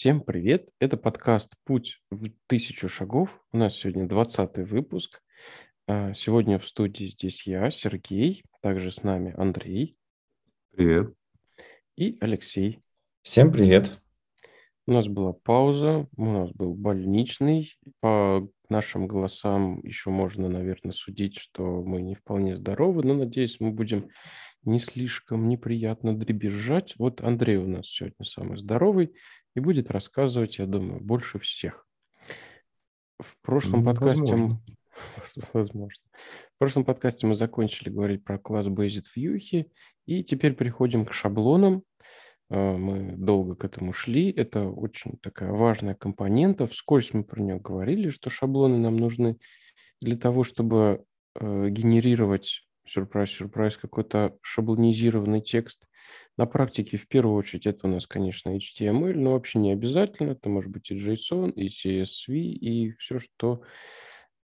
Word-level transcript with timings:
Всем 0.00 0.22
привет! 0.22 0.66
Это 0.78 0.96
подкаст 0.96 1.56
«Путь 1.66 2.00
в 2.10 2.30
тысячу 2.46 2.88
шагов». 2.88 3.38
У 3.52 3.58
нас 3.58 3.76
сегодня 3.76 4.08
20 4.08 4.56
выпуск. 4.66 5.20
А, 5.86 6.14
сегодня 6.14 6.58
в 6.58 6.66
студии 6.66 7.04
здесь 7.04 7.46
я, 7.46 7.70
Сергей, 7.70 8.42
также 8.62 8.92
с 8.92 9.02
нами 9.02 9.34
Андрей. 9.36 9.98
Привет. 10.70 11.14
И 11.98 12.16
Алексей. 12.22 12.80
Всем 13.20 13.52
привет. 13.52 14.00
У 14.86 14.92
нас 14.92 15.06
была 15.06 15.34
пауза, 15.34 16.08
у 16.16 16.24
нас 16.24 16.50
был 16.52 16.72
больничный. 16.72 17.78
По 18.00 18.48
нашим 18.70 19.06
голосам 19.06 19.80
еще 19.82 20.08
можно, 20.08 20.48
наверное, 20.48 20.92
судить, 20.92 21.36
что 21.36 21.82
мы 21.82 22.00
не 22.00 22.14
вполне 22.14 22.56
здоровы, 22.56 23.02
но, 23.02 23.12
надеюсь, 23.12 23.60
мы 23.60 23.70
будем 23.70 24.08
не 24.62 24.78
слишком 24.78 25.46
неприятно 25.48 26.16
дребезжать. 26.16 26.94
Вот 26.96 27.20
Андрей 27.20 27.56
у 27.56 27.66
нас 27.66 27.86
сегодня 27.86 28.24
самый 28.24 28.56
здоровый 28.56 29.14
и 29.54 29.60
будет 29.60 29.90
рассказывать, 29.90 30.58
я 30.58 30.66
думаю, 30.66 31.00
больше 31.00 31.38
всех. 31.38 31.86
В 33.18 33.38
прошлом 33.42 33.84
подкасте... 33.84 34.32
Возможно. 34.32 34.60
Возможно. 35.52 36.04
В 36.54 36.58
прошлом 36.58 36.84
подкасте 36.84 37.26
мы 37.26 37.34
закончили 37.34 37.88
говорить 37.90 38.24
про 38.24 38.38
класс 38.38 38.66
Based 38.66 39.04
вьюхи, 39.14 39.70
и 40.06 40.22
теперь 40.24 40.54
переходим 40.54 41.06
к 41.06 41.12
шаблонам. 41.12 41.82
А, 42.50 42.76
мы 42.76 43.16
долго 43.16 43.54
к 43.54 43.64
этому 43.64 43.92
шли. 43.92 44.30
Это 44.30 44.68
очень 44.68 45.18
такая 45.18 45.52
важная 45.52 45.94
компонента. 45.94 46.66
Вскользь 46.66 47.12
мы 47.12 47.24
про 47.24 47.40
нее 47.40 47.58
говорили, 47.58 48.10
что 48.10 48.30
шаблоны 48.30 48.78
нам 48.78 48.96
нужны 48.96 49.38
для 50.00 50.16
того, 50.16 50.44
чтобы 50.44 51.04
э, 51.34 51.68
генерировать 51.68 52.62
сюрприз, 52.90 53.30
сюрприз, 53.30 53.76
какой-то 53.76 54.36
шаблонизированный 54.42 55.40
текст. 55.40 55.86
На 56.36 56.46
практике, 56.46 56.96
в 56.96 57.06
первую 57.06 57.36
очередь, 57.36 57.66
это 57.66 57.86
у 57.86 57.90
нас, 57.90 58.06
конечно, 58.06 58.56
HTML, 58.56 59.14
но 59.14 59.32
вообще 59.32 59.58
не 59.58 59.72
обязательно. 59.72 60.32
Это 60.32 60.48
может 60.48 60.70
быть 60.70 60.90
и 60.90 60.98
JSON, 60.98 61.52
и 61.52 61.68
CSV, 61.68 62.34
и 62.34 62.90
все, 62.92 63.18
что 63.18 63.62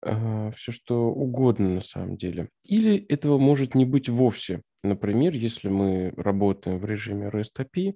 а, 0.02 0.50
все, 0.52 0.72
что 0.72 1.06
угодно 1.06 1.76
на 1.76 1.82
самом 1.82 2.16
деле. 2.16 2.50
Или 2.62 2.96
этого 3.06 3.38
может 3.38 3.74
не 3.74 3.86
быть 3.86 4.08
вовсе. 4.08 4.62
Например, 4.82 5.32
если 5.32 5.68
мы 5.68 6.12
работаем 6.16 6.78
в 6.78 6.84
режиме 6.84 7.28
REST 7.28 7.66
API, 7.66 7.94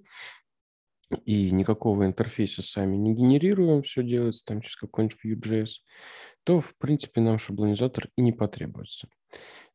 и 1.25 1.49
никакого 1.51 2.05
интерфейса 2.05 2.61
сами 2.61 2.95
не 2.95 3.13
генерируем, 3.13 3.81
все 3.81 4.03
делается 4.03 4.45
там 4.45 4.61
через 4.61 4.75
какой-нибудь 4.75 5.17
Vue.js, 5.25 5.69
то, 6.43 6.59
в 6.59 6.75
принципе, 6.77 7.21
нам 7.21 7.39
шаблонизатор 7.39 8.09
и 8.15 8.21
не 8.21 8.31
потребуется. 8.31 9.07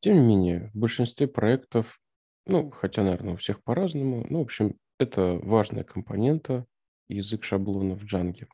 Тем 0.00 0.16
не 0.16 0.22
менее, 0.22 0.70
в 0.74 0.78
большинстве 0.78 1.27
проектов, 1.27 1.98
ну, 2.47 2.70
хотя, 2.70 3.02
наверное, 3.02 3.34
у 3.34 3.36
всех 3.36 3.62
по-разному, 3.62 4.27
ну, 4.28 4.41
в 4.41 4.42
общем, 4.42 4.77
это 4.98 5.38
важная 5.42 5.84
компонента 5.84 6.66
язык 7.08 7.44
шаблонов 7.44 8.00
в 8.00 8.05
Django. 8.05 8.46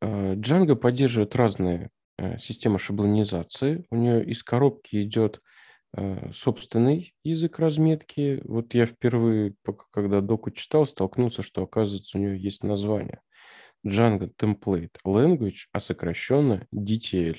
А, 0.00 0.34
Django 0.34 0.76
поддерживает 0.76 1.34
разные 1.36 1.90
э, 2.18 2.38
системы 2.38 2.78
шаблонизации. 2.78 3.86
У 3.90 3.96
нее 3.96 4.24
из 4.24 4.42
коробки 4.42 5.02
идет 5.02 5.40
э, 5.96 6.30
собственный 6.32 7.14
язык 7.24 7.58
разметки. 7.58 8.40
Вот 8.44 8.74
я 8.74 8.86
впервые, 8.86 9.54
когда 9.90 10.20
доку 10.20 10.50
читал, 10.50 10.86
столкнулся, 10.86 11.42
что, 11.42 11.62
оказывается, 11.62 12.18
у 12.18 12.20
нее 12.20 12.38
есть 12.40 12.62
название. 12.62 13.20
Django 13.86 14.30
Template 14.36 14.96
Language, 15.04 15.66
а 15.72 15.80
сокращенно 15.80 16.66
DTL. 16.74 17.38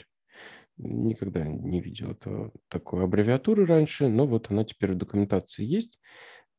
Никогда 0.77 1.43
не 1.43 1.81
видел 1.81 2.11
этого, 2.11 2.51
такой 2.67 3.03
аббревиатуры 3.03 3.65
раньше, 3.65 4.07
но 4.07 4.27
вот 4.27 4.51
она 4.51 4.63
теперь 4.63 4.93
в 4.93 4.97
документации 4.97 5.65
есть. 5.65 5.99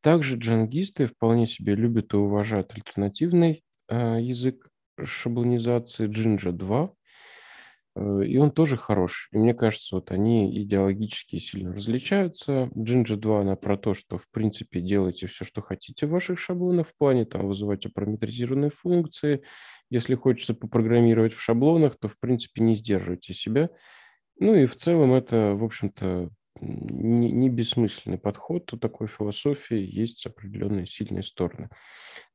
Также 0.01 0.37
джангисты 0.37 1.07
вполне 1.07 1.47
себе 1.47 1.75
любят 1.75 2.13
и 2.15 2.17
уважают 2.17 2.73
альтернативный 2.73 3.65
э, 3.89 4.19
язык 4.21 4.69
шаблонизации 5.03 6.09
Jinja 6.09 6.53
2. 6.53 6.93
Э, 7.97 8.25
и 8.25 8.37
он 8.39 8.51
тоже 8.51 8.77
хорош. 8.77 9.29
И 9.33 9.39
мне 9.39 9.55
кажется, 9.55 9.97
вот 9.97 10.11
они 10.11 10.63
идеологически 10.63 11.39
сильно 11.39 11.73
различаются. 11.73 12.71
Jinja 12.75 13.17
2, 13.17 13.41
она 13.41 13.57
про 13.57 13.77
то, 13.77 13.95
что, 13.95 14.19
в 14.19 14.29
принципе, 14.31 14.81
делайте 14.81 15.27
все, 15.27 15.45
что 15.45 15.63
хотите 15.63 16.07
в 16.07 16.11
ваших 16.11 16.39
шаблонах, 16.39 16.89
в 16.89 16.97
плане 16.97 17.25
там 17.25 17.47
вызывайте 17.47 17.89
параметризированные 17.89 18.71
функции. 18.71 19.43
Если 19.91 20.15
хочется 20.15 20.55
попрограммировать 20.55 21.35
в 21.35 21.41
шаблонах, 21.41 21.99
то, 21.99 22.09
в 22.09 22.19
принципе, 22.19 22.63
не 22.63 22.75
сдерживайте 22.75 23.35
себя. 23.35 23.71
Ну 24.41 24.55
и 24.55 24.67
в 24.67 24.77
целом 24.77 25.15
это, 25.15 25.55
в 25.55 25.65
общем-то, 25.65 26.31
не, 26.61 27.31
не 27.31 27.49
бессмысленный 27.49 28.19
подход. 28.19 28.73
У 28.73 28.79
такой 28.79 29.07
философии 29.07 29.79
есть 29.79 30.27
определенные 30.27 30.87
сильные 30.87 31.23
стороны. 31.23 31.71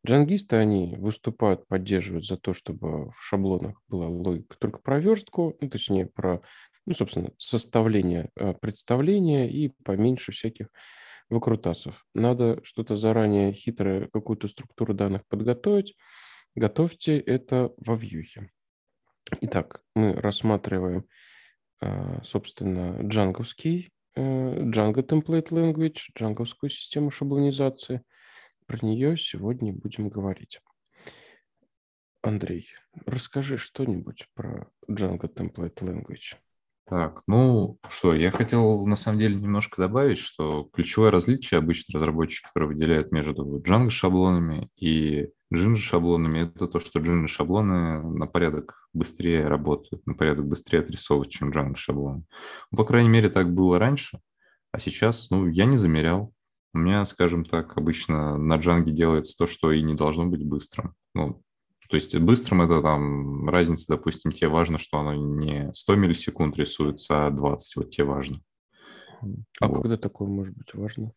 Джангисты, 0.06 0.58
они 0.58 0.96
выступают, 0.97 1.68
поддерживают 1.68 2.25
за 2.25 2.38
то, 2.38 2.53
чтобы 2.53 3.12
в 3.12 3.16
шаблонах 3.22 3.81
была 3.88 4.08
логика 4.08 4.58
только 4.59 4.80
про 4.80 5.00
верстку, 5.00 5.58
ну, 5.62 5.69
точнее, 5.69 6.08
про, 6.08 6.41
ну, 6.86 6.94
собственно, 6.94 7.31
составление 7.38 8.30
э, 8.35 8.53
представления 8.53 9.50
и 9.50 9.70
поменьше 9.84 10.31
всяких 10.31 10.68
выкрутасов. 11.30 12.06
Надо 12.14 12.59
что-то 12.64 12.96
заранее 12.96 13.53
хитрое, 13.53 14.09
какую-то 14.12 14.47
структуру 14.47 14.94
данных 14.94 15.25
подготовить. 15.28 15.96
Готовьте 16.56 17.18
это 17.18 17.74
во 17.78 17.96
вьюхе. 17.96 18.52
Итак, 19.41 19.81
мы 19.96 20.14
рассматриваем 20.14 21.06
собственно, 22.23 22.99
джанговский, 23.01 23.91
э, 24.16 24.63
Django 24.63 25.05
Template 25.05 25.49
Language, 25.49 25.99
джанговскую 26.17 26.69
систему 26.69 27.11
шаблонизации. 27.11 28.03
Про 28.67 28.85
нее 28.85 29.17
сегодня 29.17 29.73
будем 29.73 30.09
говорить. 30.09 30.59
Андрей, 32.22 32.67
расскажи 33.05 33.57
что-нибудь 33.57 34.27
про 34.33 34.67
Django 34.89 35.27
Template 35.27 35.79
Language. 35.81 36.38
Так, 36.85 37.23
ну 37.27 37.79
что, 37.89 38.13
я 38.13 38.31
хотел 38.31 38.85
на 38.85 38.95
самом 38.95 39.19
деле 39.19 39.35
немножко 39.35 39.81
добавить, 39.81 40.17
что 40.17 40.69
ключевое 40.73 41.11
различие 41.11 41.57
обычно 41.57 41.97
разработчики 41.97 42.47
выделяют 42.55 43.11
между 43.11 43.59
Django 43.59 43.89
шаблонами 43.89 44.69
и 44.77 45.29
Jinja 45.53 45.75
шаблонами, 45.75 46.40
это 46.40 46.68
то, 46.68 46.80
что 46.80 47.00
Jinja 47.00 47.28
шаблоны 47.28 48.02
на 48.02 48.25
порядок 48.25 48.90
быстрее 48.94 49.47
работают, 49.47 50.06
на 50.08 50.16
порядок 50.16 50.47
быстрее 50.47 50.80
отрисовывают, 50.80 51.31
чем 51.31 51.52
Django 51.52 51.75
шаблоны. 51.75 52.24
Ну, 52.72 52.78
по 52.78 52.86
крайней 52.86 53.09
мере, 53.09 53.30
так 53.30 53.53
было 53.53 53.78
раньше, 53.78 54.19
а 54.72 54.80
сейчас, 54.80 55.30
ну, 55.30 55.47
я 55.47 55.66
не 55.66 55.78
замерял. 55.78 56.34
У 56.74 56.80
меня, 56.80 57.06
скажем 57.06 57.46
так, 57.46 57.78
обычно 57.78 58.38
на 58.38 58.58
Django 58.58 58.90
делается 58.90 59.38
то, 59.38 59.46
что 59.46 59.72
и 59.72 59.84
не 59.84 59.94
должно 59.94 60.25
быть 60.25 60.44
быстрым. 60.44 60.96
Ну, 61.14 61.44
то 61.88 61.96
есть 61.96 62.18
быстрым 62.18 62.64
это 62.64 62.81
там 62.81 63.47
разница, 63.47 63.85
допустим, 63.90 64.31
тебе 64.31 64.47
важно, 64.47 64.80
что 64.80 64.97
оно 64.97 65.14
не 65.14 65.72
100 65.75 65.96
миллисекунд 65.96 66.58
рисуется, 66.58 67.28
а 67.28 67.30
20, 67.30 67.75
вот 67.75 67.91
тебе 67.91 68.06
важно. 68.06 68.41
А 69.62 69.68
вот. 69.68 69.84
когда 69.84 69.97
такое 69.97 70.28
может 70.28 70.56
быть 70.58 70.74
важно? 70.74 71.12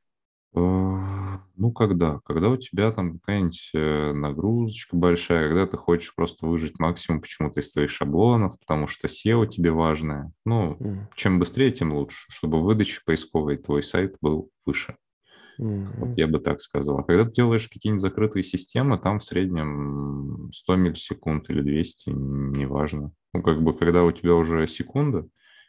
Э, 0.56 1.38
ну, 1.56 1.72
когда? 1.72 2.20
Когда 2.24 2.48
у 2.50 2.56
тебя 2.56 2.90
там 2.90 3.18
какая-нибудь 3.18 3.70
э, 3.74 4.12
нагрузочка 4.12 4.96
большая, 4.96 5.48
когда 5.48 5.66
ты 5.66 5.76
хочешь 5.76 6.14
просто 6.14 6.46
выжить 6.46 6.78
максимум 6.78 7.20
почему-то 7.20 7.60
из 7.60 7.72
твоих 7.72 7.90
шаблонов, 7.90 8.58
потому 8.58 8.86
что 8.86 9.06
SEO 9.06 9.46
тебе 9.46 9.70
важное. 9.70 10.32
Ну, 10.44 10.76
mm. 10.80 10.98
чем 11.14 11.38
быстрее, 11.38 11.70
тем 11.70 11.92
лучше, 11.92 12.26
чтобы 12.28 12.62
выдача 12.62 13.00
поисковой 13.04 13.58
твой 13.58 13.82
сайт 13.82 14.16
был 14.20 14.50
выше. 14.64 14.96
Mm-hmm. 15.60 15.88
Вот 15.98 16.18
я 16.18 16.26
бы 16.26 16.38
так 16.38 16.60
сказал. 16.60 16.98
А 16.98 17.02
когда 17.02 17.24
ты 17.24 17.32
делаешь 17.32 17.68
какие-нибудь 17.68 18.02
закрытые 18.02 18.42
системы, 18.42 18.98
там 18.98 19.18
в 19.18 19.24
среднем 19.24 20.50
100 20.52 20.76
миллисекунд 20.76 21.48
или 21.50 21.62
200, 21.62 22.10
неважно. 22.10 23.12
Ну, 23.32 23.42
как 23.42 23.62
бы, 23.62 23.74
когда 23.74 24.04
у 24.04 24.12
тебя 24.12 24.34
уже 24.34 24.66
секунда, 24.66 25.26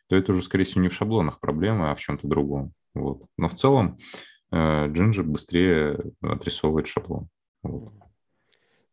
то 0.10 0.16
это 0.16 0.32
уже, 0.32 0.44
скорее 0.44 0.66
всего, 0.66 0.82
не 0.82 0.90
в 0.90 0.94
шаблонах 0.94 1.40
проблема, 1.40 1.92
а 1.92 1.96
в 1.96 2.00
чем-то 2.00 2.28
другом. 2.28 2.74
Вот. 2.94 3.24
Но 3.38 3.48
в 3.48 3.54
целом 3.54 3.98
Jinja 4.52 5.24
быстрее 5.24 5.98
отрисовывает 6.22 6.88
шаблон. 6.88 7.30
Вот. 7.64 7.94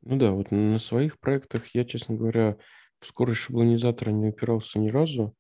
Ну 0.03 0.19
да, 0.19 0.32
вот 0.32 0.50
на 0.50 0.78
своих 0.78 1.19
проектах 1.19 1.69
я, 1.75 1.84
честно 1.84 2.17
говоря, 2.17 2.58
в 2.99 3.06
скорость 3.06 3.40
шаблонизатора 3.40 4.11
не 4.11 4.29
упирался 4.29 4.79
ни 4.79 4.90
разу, 4.90 5.34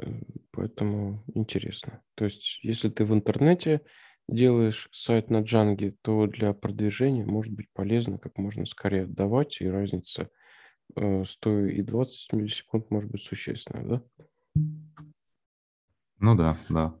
э, 0.00 0.06
поэтому 0.52 1.24
интересно. 1.34 2.02
То 2.14 2.24
есть, 2.24 2.58
если 2.62 2.88
ты 2.88 3.04
в 3.04 3.12
интернете 3.12 3.82
делаешь 4.28 4.88
сайт 4.92 5.30
на 5.30 5.42
Django, 5.42 5.94
то 6.02 6.26
для 6.26 6.52
продвижения 6.52 7.24
может 7.24 7.52
быть 7.52 7.68
полезно 7.72 8.18
как 8.18 8.38
можно 8.38 8.64
скорее 8.66 9.04
отдавать, 9.04 9.60
и 9.60 9.68
разница 9.68 10.30
100 10.94 11.50
э, 11.50 11.72
и 11.72 11.82
20 11.82 12.32
миллисекунд 12.32 12.90
может 12.90 13.10
быть 13.10 13.22
существенная, 13.22 13.84
да? 13.84 14.02
Ну 16.18 16.34
да, 16.34 16.56
да. 16.68 16.98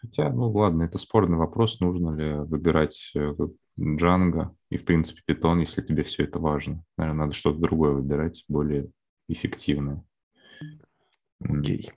Хотя, 0.00 0.30
ну 0.30 0.50
ладно, 0.50 0.84
это 0.84 0.98
спорный 0.98 1.36
вопрос, 1.36 1.80
нужно 1.80 2.14
ли 2.14 2.34
выбирать 2.34 3.10
э, 3.16 3.34
Django 3.78 4.50
и, 4.70 4.76
в 4.76 4.84
принципе, 4.84 5.22
Python, 5.32 5.60
если 5.60 5.82
тебе 5.82 6.04
все 6.04 6.24
это 6.24 6.38
важно. 6.38 6.84
Наверное, 6.96 7.24
надо 7.24 7.34
что-то 7.34 7.58
другое 7.58 7.92
выбирать, 7.92 8.44
более 8.48 8.90
эффективное. 9.28 10.04
Окей. 11.40 11.90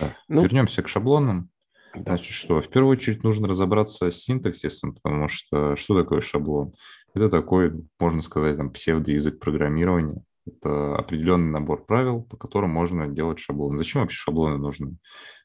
Да. 0.00 0.16
Ну, 0.28 0.42
Вернемся 0.42 0.82
к 0.82 0.88
шаблонам. 0.88 1.50
Значит, 1.94 2.32
что? 2.32 2.60
В 2.60 2.68
первую 2.68 2.92
очередь 2.92 3.22
нужно 3.22 3.48
разобраться 3.48 4.10
с 4.10 4.18
синтаксисом, 4.18 4.94
потому 4.94 5.28
что 5.28 5.76
что 5.76 5.98
такое 5.98 6.20
шаблон? 6.20 6.74
Это 7.14 7.30
такой, 7.30 7.72
можно 7.98 8.20
сказать, 8.20 8.56
там, 8.56 8.70
псевдоязык 8.70 9.38
программирования. 9.38 10.22
Это 10.46 10.96
определенный 10.96 11.50
набор 11.50 11.84
правил, 11.84 12.22
по 12.22 12.36
которым 12.36 12.70
можно 12.70 13.08
делать 13.08 13.40
шаблоны. 13.40 13.76
Зачем 13.76 14.02
вообще 14.02 14.16
шаблоны 14.16 14.58
нужны? 14.58 14.96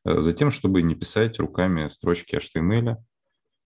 Э, 0.06 0.22
затем, 0.22 0.52
чтобы 0.52 0.82
не 0.82 0.96
писать 0.96 1.40
руками 1.40 1.88
строчки 1.88 2.36
HTML 2.36 2.98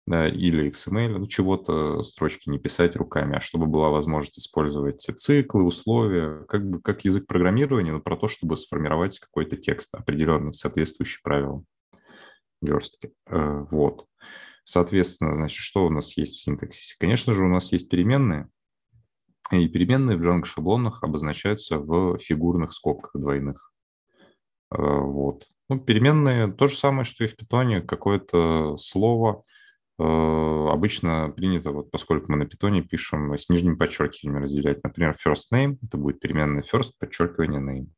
да, 0.07 0.29
или 0.29 0.69
XML, 0.71 1.19
ну, 1.19 1.27
чего-то 1.27 2.03
строчки 2.03 2.49
не 2.51 2.59
писать 2.59 2.97
руками, 2.97 3.37
а 3.37 3.41
чтобы 3.41 3.67
была 3.67 3.89
возможность 3.89 4.39
использовать 4.39 5.01
циклы, 5.01 5.63
условия, 5.63 6.45
как 6.49 6.69
бы 6.69 6.81
как 6.81 7.05
язык 7.05 7.27
программирования, 7.27 7.93
но 7.93 8.01
про 8.01 8.17
то, 8.17 8.27
чтобы 8.29 8.57
сформировать 8.57 9.19
какой-то 9.21 9.57
текст 9.57 9.95
определенный, 9.95 10.53
соответствующий 10.53 11.21
правилам 11.23 11.67
верстки. 12.61 13.13
Э, 13.27 13.65
вот. 13.71 14.07
Соответственно, 14.65 15.35
значит, 15.35 15.59
что 15.59 15.87
у 15.87 15.91
нас 15.91 16.17
есть 16.17 16.37
в 16.37 16.41
синтаксисе? 16.41 16.97
Конечно 16.99 17.35
же, 17.35 17.45
у 17.45 17.49
нас 17.49 17.73
есть 17.73 17.89
переменные, 17.89 18.49
и 19.51 19.69
переменные 19.69 20.17
в 20.17 20.23
Django 20.23 20.45
шаблонах 20.45 21.03
обозначаются 21.03 21.79
в 21.79 22.19
фигурных 22.19 22.73
скобках 22.73 23.21
двойных. 23.21 23.73
Э, 24.71 24.77
вот. 24.79 25.47
Ну, 25.69 25.79
переменные 25.79 26.53
то 26.53 26.69
же 26.69 26.77
самое, 26.77 27.05
что 27.05 27.25
и 27.25 27.27
в 27.27 27.37
питоне, 27.37 27.81
какое-то 27.83 28.77
слово, 28.79 29.45
э, 29.99 30.03
обычно 30.03 31.33
принято, 31.35 31.71
вот 31.73 31.91
поскольку 31.91 32.33
мы 32.33 32.39
на 32.39 32.47
питоне 32.47 32.83
пишем 32.83 33.35
с 33.35 33.49
нижним 33.49 33.79
подчеркиванием 33.79 34.43
разделять. 34.43 34.83
Например, 34.85 35.17
first 35.25 35.53
name, 35.53 35.77
это 35.83 35.97
будет 35.97 36.21
переменная 36.21 36.63
first, 36.63 36.93
подчеркивание 36.99 37.61
name. 37.61 37.89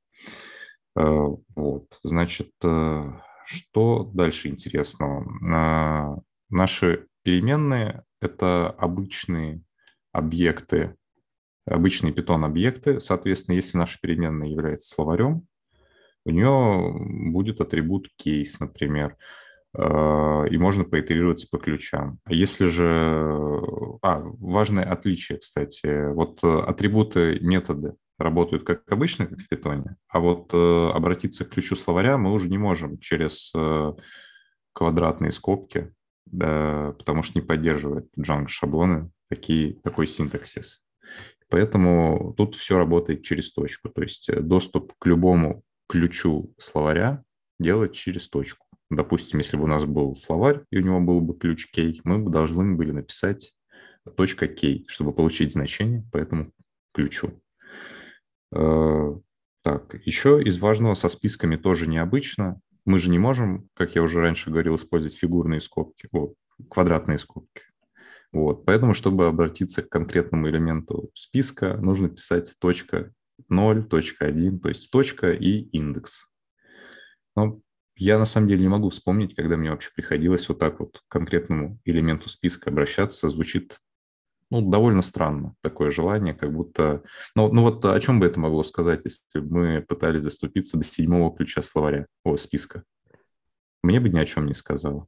Э, 0.96 1.36
вот, 1.54 1.98
значит, 2.02 2.50
что 3.46 4.10
дальше 4.14 4.48
интересного? 4.48 6.22
Наши 6.50 7.06
переменные– 7.22 8.04
это 8.20 8.70
обычные 8.70 9.60
объекты, 10.12 10.96
обычные 11.66 12.12
питон-объекты. 12.12 13.00
Соответственно, 13.00 13.56
если 13.56 13.78
наша 13.78 13.98
переменная 14.00 14.48
является 14.48 14.94
словарем, 14.94 15.46
у 16.24 16.30
нее 16.30 16.92
будет 17.30 17.60
атрибут 17.60 18.08
case, 18.22 18.56
например, 18.60 19.16
э, 19.76 20.48
и 20.50 20.56
можно 20.56 20.84
поитерироваться 20.84 21.46
по 21.50 21.58
ключам. 21.58 22.18
А 22.24 22.32
если 22.32 22.66
же... 22.66 23.60
А, 24.02 24.20
важное 24.20 24.84
отличие, 24.84 25.38
кстати. 25.38 26.12
Вот 26.12 26.42
атрибуты 26.42 27.38
методы 27.40 27.94
работают 28.18 28.64
как 28.64 28.90
обычно, 28.90 29.26
как 29.26 29.38
в 29.38 29.48
питоне, 29.48 29.96
а 30.08 30.20
вот 30.20 30.50
э, 30.54 30.90
обратиться 30.94 31.44
к 31.44 31.50
ключу 31.50 31.74
словаря 31.76 32.16
мы 32.16 32.32
уже 32.32 32.48
не 32.48 32.58
можем 32.58 32.98
через 32.98 33.52
э, 33.56 33.92
квадратные 34.72 35.32
скобки 35.32 35.92
да, 36.26 36.94
потому 36.98 37.22
что 37.22 37.38
не 37.38 37.46
поддерживает 37.46 38.06
Django 38.18 38.48
шаблоны 38.48 39.10
такие, 39.28 39.74
такой 39.80 40.06
синтаксис. 40.06 40.84
Поэтому 41.48 42.34
тут 42.36 42.54
все 42.56 42.78
работает 42.78 43.22
через 43.22 43.52
точку. 43.52 43.88
То 43.88 44.02
есть 44.02 44.28
э, 44.28 44.40
доступ 44.40 44.92
к 44.98 45.06
любому 45.06 45.62
ключу 45.88 46.52
словаря 46.58 47.22
делать 47.58 47.92
через 47.92 48.28
точку. 48.28 48.66
Допустим, 48.90 49.38
если 49.38 49.56
бы 49.56 49.64
у 49.64 49.68
нас 49.68 49.84
был 49.84 50.14
словарь, 50.14 50.62
и 50.70 50.78
у 50.78 50.82
него 50.82 51.00
был 51.00 51.20
бы 51.20 51.36
ключ 51.36 51.68
key, 51.74 52.00
мы 52.04 52.18
бы 52.18 52.30
должны 52.30 52.74
были 52.74 52.90
написать 52.90 53.52
точка 54.16 54.46
key, 54.46 54.84
чтобы 54.86 55.12
получить 55.12 55.52
значение 55.52 56.04
по 56.12 56.18
этому 56.18 56.52
ключу. 56.92 57.40
Э, 58.54 59.14
так, 59.62 59.94
еще 60.04 60.42
из 60.42 60.58
важного 60.58 60.94
со 60.94 61.08
списками 61.08 61.56
тоже 61.56 61.86
необычно. 61.86 62.60
Мы 62.84 62.98
же 62.98 63.10
не 63.10 63.18
можем, 63.18 63.68
как 63.74 63.94
я 63.94 64.02
уже 64.02 64.20
раньше 64.20 64.50
говорил, 64.50 64.76
использовать 64.76 65.16
фигурные 65.16 65.60
скобки, 65.60 66.08
вот, 66.12 66.34
квадратные 66.70 67.18
скобки. 67.18 67.62
Вот. 68.34 68.64
Поэтому, 68.64 68.94
чтобы 68.94 69.28
обратиться 69.28 69.80
к 69.80 69.88
конкретному 69.88 70.48
элементу 70.48 71.10
списка, 71.14 71.76
нужно 71.76 72.08
писать 72.08 72.52
точка 72.58 73.12
0, 73.48 73.84
точка 73.84 74.26
1, 74.26 74.58
то 74.58 74.68
есть 74.68 74.90
точка 74.90 75.32
и 75.32 75.60
индекс. 75.70 76.28
Но 77.36 77.60
я 77.94 78.18
на 78.18 78.24
самом 78.24 78.48
деле 78.48 78.62
не 78.62 78.68
могу 78.68 78.88
вспомнить, 78.88 79.36
когда 79.36 79.56
мне 79.56 79.70
вообще 79.70 79.90
приходилось 79.94 80.48
вот 80.48 80.58
так 80.58 80.80
вот 80.80 80.98
к 80.98 81.12
конкретному 81.12 81.78
элементу 81.84 82.28
списка 82.28 82.70
обращаться. 82.70 83.28
Звучит 83.28 83.78
ну, 84.50 84.68
довольно 84.68 85.02
странно 85.02 85.54
такое 85.60 85.92
желание, 85.92 86.34
как 86.34 86.52
будто... 86.52 87.04
Ну, 87.36 87.52
ну 87.52 87.62
вот 87.62 87.84
о 87.84 88.00
чем 88.00 88.18
бы 88.18 88.26
это 88.26 88.40
могло 88.40 88.64
сказать, 88.64 89.02
если 89.04 89.38
бы 89.38 89.58
мы 89.58 89.82
пытались 89.82 90.24
доступиться 90.24 90.76
до 90.76 90.84
седьмого 90.84 91.36
ключа 91.36 91.62
словаря, 91.62 92.08
о, 92.24 92.36
списка? 92.36 92.82
Мне 93.84 94.00
бы 94.00 94.08
ни 94.08 94.18
о 94.18 94.26
чем 94.26 94.46
не 94.46 94.54
сказала. 94.54 95.06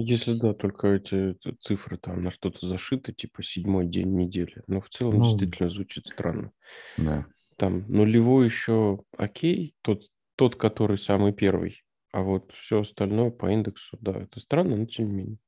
Если 0.00 0.34
да, 0.34 0.54
только 0.54 0.86
эти 0.86 1.36
цифры 1.58 1.98
там 1.98 2.22
на 2.22 2.30
что-то 2.30 2.64
зашиты, 2.64 3.12
типа 3.12 3.42
седьмой 3.42 3.84
день 3.84 4.14
недели. 4.14 4.62
Но 4.68 4.80
в 4.80 4.88
целом 4.88 5.18
ну, 5.18 5.24
действительно 5.24 5.68
звучит 5.68 6.06
странно. 6.06 6.52
Да. 6.96 7.26
Там 7.56 7.84
нулевой 7.88 8.44
еще 8.44 9.02
окей, 9.16 9.74
тот, 9.82 10.04
тот, 10.36 10.54
который 10.54 10.98
самый 10.98 11.32
первый. 11.32 11.82
А 12.12 12.22
вот 12.22 12.52
все 12.52 12.82
остальное 12.82 13.32
по 13.32 13.50
индексу, 13.50 13.98
да, 14.00 14.12
это 14.12 14.38
странно, 14.38 14.76
но 14.76 14.86
тем 14.86 15.08
не 15.08 15.14
менее. 15.14 15.38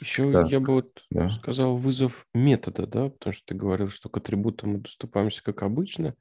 Еще 0.00 0.32
так, 0.32 0.50
я 0.50 0.58
бы 0.58 0.72
вот 0.74 1.04
да. 1.10 1.30
сказал 1.30 1.76
вызов 1.76 2.26
метода, 2.34 2.88
да, 2.88 3.10
потому 3.10 3.32
что 3.32 3.46
ты 3.46 3.54
говорил, 3.54 3.90
что 3.90 4.08
к 4.08 4.16
атрибутам 4.16 4.72
мы 4.72 4.78
доступаемся 4.80 5.40
как 5.44 5.62
обычно, 5.62 6.16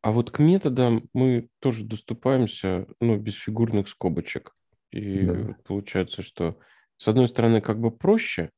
а 0.00 0.12
вот 0.12 0.30
к 0.30 0.38
методам 0.38 1.02
мы 1.12 1.50
тоже 1.60 1.84
доступаемся, 1.84 2.86
ну, 3.00 3.18
без 3.18 3.34
фигурных 3.34 3.88
скобочек. 3.90 4.54
И 4.94 5.24
да. 5.24 5.56
получается, 5.64 6.22
что 6.22 6.58
с 6.96 7.08
одной 7.08 7.28
стороны 7.28 7.60
как 7.60 7.80
бы 7.80 7.90
проще, 7.90 8.50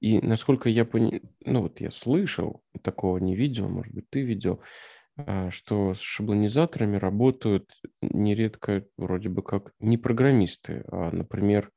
и 0.00 0.20
насколько 0.20 0.68
я 0.68 0.84
понял, 0.84 1.20
ну 1.44 1.62
вот 1.62 1.80
я 1.80 1.90
слышал, 1.90 2.62
такого 2.82 3.18
не 3.18 3.34
видел, 3.36 3.68
может 3.68 3.92
быть, 3.92 4.08
ты 4.08 4.22
видел, 4.22 4.62
а, 5.16 5.50
что 5.50 5.94
с 5.94 6.00
шаблонизаторами 6.00 6.96
работают 6.96 7.70
нередко 8.00 8.86
вроде 8.96 9.28
бы 9.28 9.42
как 9.42 9.72
не 9.80 9.98
программисты, 9.98 10.84
а, 10.90 11.10
например, 11.10 11.70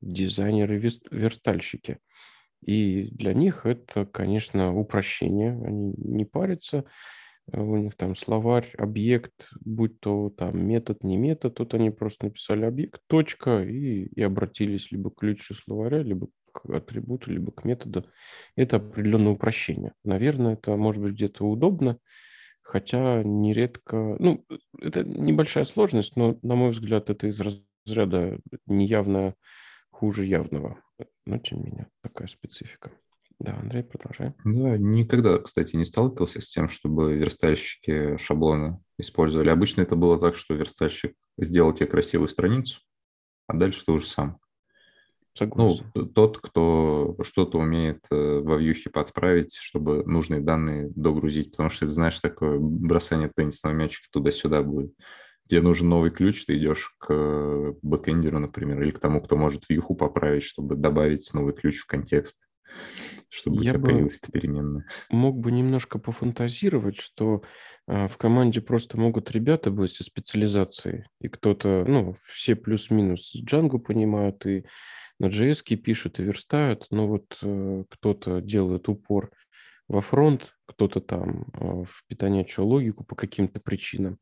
дизайнеры-верстальщики. 0.00 1.98
И 2.64 3.08
для 3.12 3.34
них 3.34 3.66
это, 3.66 4.06
конечно, 4.06 4.74
упрощение. 4.74 5.52
Они 5.64 5.94
не 5.96 6.24
парятся. 6.24 6.84
У 7.52 7.76
них 7.76 7.94
там 7.96 8.16
словарь, 8.16 8.72
объект, 8.78 9.50
будь 9.60 10.00
то 10.00 10.30
там 10.30 10.66
метод, 10.66 11.04
не 11.04 11.16
метод. 11.16 11.54
Тут 11.54 11.74
они 11.74 11.90
просто 11.90 12.26
написали 12.26 12.64
объект, 12.64 13.02
точка, 13.06 13.62
и, 13.62 14.06
и 14.06 14.22
обратились 14.22 14.90
либо 14.90 15.10
к 15.10 15.18
ключу 15.18 15.54
словаря, 15.54 16.02
либо 16.02 16.28
к 16.52 16.64
атрибуту, 16.70 17.30
либо 17.30 17.52
к 17.52 17.64
методу. 17.64 18.06
Это 18.56 18.76
определенное 18.76 19.32
упрощение. 19.32 19.92
Наверное, 20.04 20.54
это 20.54 20.76
может 20.76 21.02
быть 21.02 21.12
где-то 21.12 21.44
удобно, 21.44 21.98
хотя 22.62 23.22
нередко... 23.22 24.16
Ну, 24.18 24.44
это 24.80 25.04
небольшая 25.04 25.64
сложность, 25.64 26.16
но, 26.16 26.38
на 26.42 26.54
мой 26.54 26.70
взгляд, 26.70 27.10
это 27.10 27.26
из 27.26 27.40
разряда 27.40 28.38
неявно 28.66 29.34
хуже 29.90 30.24
явного. 30.24 30.82
Но, 31.26 31.38
тем 31.38 31.58
не 31.58 31.64
менее, 31.66 31.88
такая 32.02 32.28
специфика. 32.28 32.90
Да, 33.44 33.58
Андрей, 33.60 33.82
продолжай. 33.82 34.32
Да, 34.42 34.78
никогда, 34.78 35.38
кстати, 35.38 35.76
не 35.76 35.84
сталкивался 35.84 36.40
с 36.40 36.48
тем, 36.48 36.70
чтобы 36.70 37.14
верстальщики 37.14 38.16
шаблоны 38.16 38.80
использовали. 38.96 39.50
Обычно 39.50 39.82
это 39.82 39.96
было 39.96 40.18
так, 40.18 40.34
что 40.34 40.54
верстальщик 40.54 41.12
сделал 41.36 41.74
тебе 41.74 41.86
красивую 41.86 42.28
страницу, 42.28 42.80
а 43.46 43.54
дальше 43.54 43.84
ты 43.84 43.92
уже 43.92 44.06
сам. 44.06 44.38
Согласен. 45.34 45.84
Ну, 45.94 46.06
тот, 46.06 46.38
кто 46.38 47.16
что-то 47.20 47.58
умеет 47.58 48.06
э, 48.10 48.40
во 48.40 48.56
вьюхе 48.56 48.88
подправить, 48.88 49.54
чтобы 49.54 50.04
нужные 50.06 50.40
данные 50.40 50.90
догрузить, 50.94 51.50
потому 51.50 51.68
что, 51.68 51.86
знаешь, 51.86 52.18
такое 52.20 52.58
бросание 52.58 53.30
теннисного 53.34 53.74
мячика 53.74 54.06
туда-сюда 54.10 54.62
будет 54.62 54.94
тебе 55.46 55.60
нужен 55.60 55.90
новый 55.90 56.10
ключ, 56.10 56.46
ты 56.46 56.56
идешь 56.56 56.94
к 56.98 57.74
бэкэндеру, 57.82 58.38
например, 58.38 58.82
или 58.82 58.90
к 58.90 58.98
тому, 58.98 59.20
кто 59.20 59.36
может 59.36 59.68
вьюху 59.68 59.94
поправить, 59.94 60.44
чтобы 60.44 60.74
добавить 60.74 61.28
новый 61.34 61.52
ключ 61.52 61.80
в 61.80 61.86
контекст, 61.86 62.48
чтобы 63.34 63.64
Я 63.64 63.72
у 63.72 63.74
тебя 63.74 63.84
появилась 63.84 64.20
эта 64.22 64.30
переменная. 64.30 64.86
Мог 65.10 65.38
бы 65.38 65.50
немножко 65.50 65.98
пофантазировать, 65.98 67.00
что 67.00 67.42
э, 67.86 68.08
в 68.08 68.16
команде 68.16 68.60
просто 68.60 68.98
могут 68.98 69.30
ребята 69.32 69.70
быть 69.70 69.90
со 69.90 70.04
специализацией, 70.04 71.04
и 71.20 71.28
кто-то, 71.28 71.84
ну, 71.86 72.14
все 72.26 72.54
плюс-минус 72.54 73.34
Django 73.34 73.78
понимают, 73.78 74.46
и 74.46 74.64
на 75.18 75.26
JS 75.26 75.76
пишут, 75.76 76.20
и 76.20 76.22
верстают, 76.22 76.86
но 76.90 77.08
вот 77.08 77.36
э, 77.42 77.84
кто-то 77.90 78.40
делает 78.40 78.88
упор 78.88 79.30
во 79.88 80.00
фронт, 80.00 80.54
кто-то 80.66 81.00
там 81.00 81.46
э, 81.54 81.84
в 81.84 82.04
питонячую 82.06 82.66
логику 82.66 83.04
по 83.04 83.16
каким-то 83.16 83.60
причинам. 83.60 84.18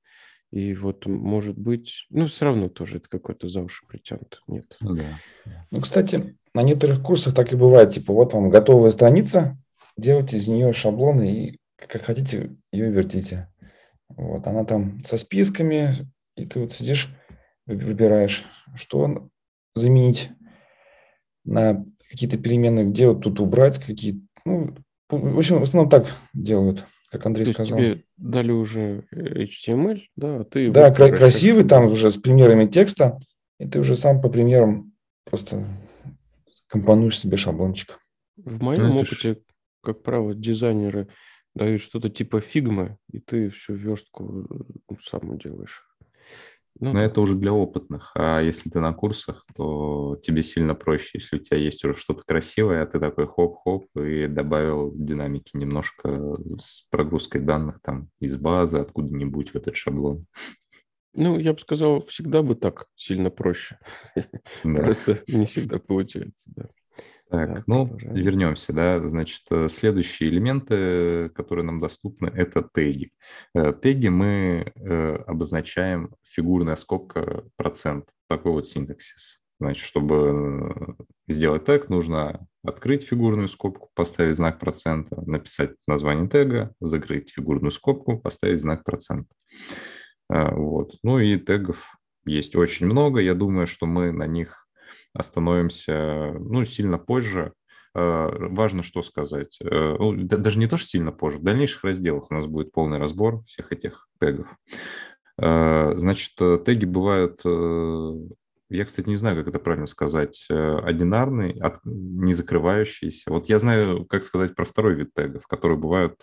И 0.52 0.74
вот, 0.74 1.06
может 1.06 1.58
быть, 1.58 2.06
ну, 2.10 2.26
все 2.26 2.44
равно 2.44 2.68
тоже 2.68 2.98
это 2.98 3.08
какой-то 3.08 3.48
за 3.48 3.62
уши 3.62 3.86
притянут. 3.88 4.42
Нет. 4.46 4.76
Ну, 4.80 4.94
да. 4.94 5.04
Ну, 5.70 5.80
кстати, 5.80 6.34
на 6.54 6.62
некоторых 6.62 7.02
курсах 7.02 7.34
так 7.34 7.52
и 7.52 7.56
бывает. 7.56 7.92
Типа, 7.92 8.12
вот 8.12 8.34
вам 8.34 8.50
готовая 8.50 8.90
страница, 8.90 9.56
делайте 9.96 10.36
из 10.36 10.48
нее 10.48 10.72
шаблоны 10.74 11.32
и 11.32 11.58
как 11.76 12.02
хотите 12.02 12.54
ее 12.70 12.90
вертите. 12.90 13.48
Вот, 14.10 14.46
она 14.46 14.64
там 14.64 15.00
со 15.00 15.16
списками, 15.16 15.96
и 16.36 16.44
ты 16.44 16.60
вот 16.60 16.74
сидишь, 16.74 17.08
выбираешь, 17.64 18.44
что 18.76 19.30
заменить 19.74 20.30
на 21.44 21.82
какие-то 22.10 22.36
перемены, 22.36 22.90
где 22.90 23.08
вот 23.08 23.22
тут 23.22 23.40
убрать, 23.40 23.78
какие 23.78 24.22
Ну, 24.44 24.74
в 25.08 25.38
общем, 25.38 25.60
в 25.60 25.62
основном 25.62 25.90
так 25.90 26.14
делают, 26.34 26.84
как 27.12 27.26
Андрей 27.26 27.44
То 27.44 27.52
сказал. 27.52 27.78
тебе 27.78 28.04
дали 28.16 28.52
уже 28.52 29.04
HTML, 29.14 30.00
да, 30.16 30.40
а 30.40 30.44
ты... 30.44 30.70
Да, 30.70 30.90
кра- 30.90 31.14
красивый 31.14 31.64
там 31.64 31.88
уже 31.88 32.10
с 32.10 32.16
примерами 32.16 32.66
текста, 32.66 33.18
и 33.60 33.68
ты 33.68 33.80
уже 33.80 33.96
сам 33.96 34.22
по 34.22 34.30
примерам 34.30 34.94
просто 35.28 35.66
компонуешь 36.68 37.18
себе 37.18 37.36
шаблончик. 37.36 37.98
В 38.36 38.62
моем 38.62 38.88
ну, 38.88 39.00
опыте, 39.00 39.42
как 39.82 40.02
правило, 40.02 40.34
дизайнеры 40.34 41.08
дают 41.54 41.82
что-то 41.82 42.08
типа 42.08 42.40
фигмы, 42.40 42.96
и 43.12 43.18
ты 43.18 43.50
всю 43.50 43.74
верстку 43.74 44.46
э, 44.90 44.94
сам 45.04 45.36
делаешь. 45.36 45.82
Ну, 46.80 46.92
Но 46.92 47.00
это 47.00 47.20
уже 47.20 47.34
для 47.34 47.52
опытных. 47.52 48.10
А 48.14 48.40
если 48.40 48.70
ты 48.70 48.80
на 48.80 48.92
курсах, 48.92 49.44
то 49.54 50.18
тебе 50.22 50.42
сильно 50.42 50.74
проще, 50.74 51.18
если 51.18 51.36
у 51.36 51.38
тебя 51.38 51.58
есть 51.58 51.84
уже 51.84 51.98
что-то 51.98 52.22
красивое, 52.26 52.82
а 52.82 52.86
ты 52.86 52.98
такой 52.98 53.26
хоп-хоп 53.26 53.86
и 53.96 54.26
добавил 54.26 54.92
динамики 54.94 55.56
немножко 55.56 56.36
с 56.58 56.86
прогрузкой 56.90 57.42
данных 57.42 57.80
там 57.82 58.08
из 58.20 58.36
базы 58.36 58.78
откуда-нибудь 58.78 59.50
в 59.50 59.56
этот 59.56 59.76
шаблон. 59.76 60.26
Ну, 61.14 61.38
я 61.38 61.52
бы 61.52 61.58
сказал, 61.58 62.02
всегда 62.02 62.42
бы 62.42 62.54
так 62.54 62.86
сильно 62.96 63.30
проще. 63.30 63.78
Да. 64.64 64.82
Просто 64.82 65.22
не 65.28 65.44
всегда 65.44 65.78
получается, 65.78 66.50
да. 66.56 66.68
Так, 67.32 67.54
да, 67.54 67.62
ну, 67.66 67.86
продолжаем. 67.86 68.14
вернемся, 68.14 68.72
да, 68.74 69.08
значит, 69.08 69.42
э, 69.50 69.68
следующие 69.70 70.28
элементы, 70.28 71.30
которые 71.30 71.64
нам 71.64 71.78
доступны, 71.78 72.26
это 72.26 72.62
теги. 72.62 73.10
Э, 73.54 73.72
теги 73.72 74.08
мы 74.08 74.70
э, 74.74 75.14
обозначаем 75.26 76.14
фигурная 76.22 76.76
скобка 76.76 77.44
процент, 77.56 78.04
такой 78.28 78.52
вот 78.52 78.66
синтаксис. 78.66 79.40
Значит, 79.60 79.84
чтобы 79.84 80.96
сделать 81.26 81.64
тег, 81.64 81.88
нужно 81.88 82.46
открыть 82.62 83.04
фигурную 83.04 83.48
скобку, 83.48 83.90
поставить 83.94 84.36
знак 84.36 84.58
процента, 84.58 85.22
написать 85.22 85.70
название 85.86 86.28
тега, 86.28 86.74
закрыть 86.80 87.30
фигурную 87.30 87.70
скобку, 87.70 88.18
поставить 88.18 88.60
знак 88.60 88.84
процента. 88.84 89.32
Вот. 90.28 90.96
Ну 91.02 91.20
и 91.20 91.38
тегов 91.38 91.96
есть 92.24 92.56
очень 92.56 92.86
много. 92.86 93.20
Я 93.20 93.34
думаю, 93.34 93.66
что 93.66 93.86
мы 93.86 94.10
на 94.10 94.26
них 94.26 94.61
остановимся, 95.14 96.32
ну, 96.38 96.64
сильно 96.64 96.98
позже. 96.98 97.52
Э, 97.94 98.30
важно 98.48 98.82
что 98.82 99.02
сказать. 99.02 99.58
Э, 99.60 99.96
ну, 99.98 100.14
даже 100.14 100.58
не 100.58 100.66
то, 100.66 100.76
что 100.76 100.88
сильно 100.88 101.12
позже. 101.12 101.38
В 101.38 101.42
дальнейших 101.42 101.84
разделах 101.84 102.30
у 102.30 102.34
нас 102.34 102.46
будет 102.46 102.72
полный 102.72 102.98
разбор 102.98 103.42
всех 103.42 103.72
этих 103.72 104.08
тегов. 104.18 104.46
Э, 105.38 105.94
значит, 105.96 106.32
теги 106.64 106.84
бывают 106.84 107.42
я, 108.74 108.86
кстати, 108.86 109.06
не 109.06 109.16
знаю, 109.16 109.36
как 109.36 109.48
это 109.48 109.58
правильно 109.58 109.86
сказать, 109.86 110.46
одинарный, 110.48 111.60
не 111.84 112.32
закрывающийся. 112.32 113.30
Вот 113.30 113.50
я 113.50 113.58
знаю, 113.58 114.06
как 114.06 114.24
сказать 114.24 114.54
про 114.54 114.64
второй 114.64 114.94
вид 114.94 115.10
тегов, 115.14 115.46
которые 115.46 115.76
бывают, 115.76 116.16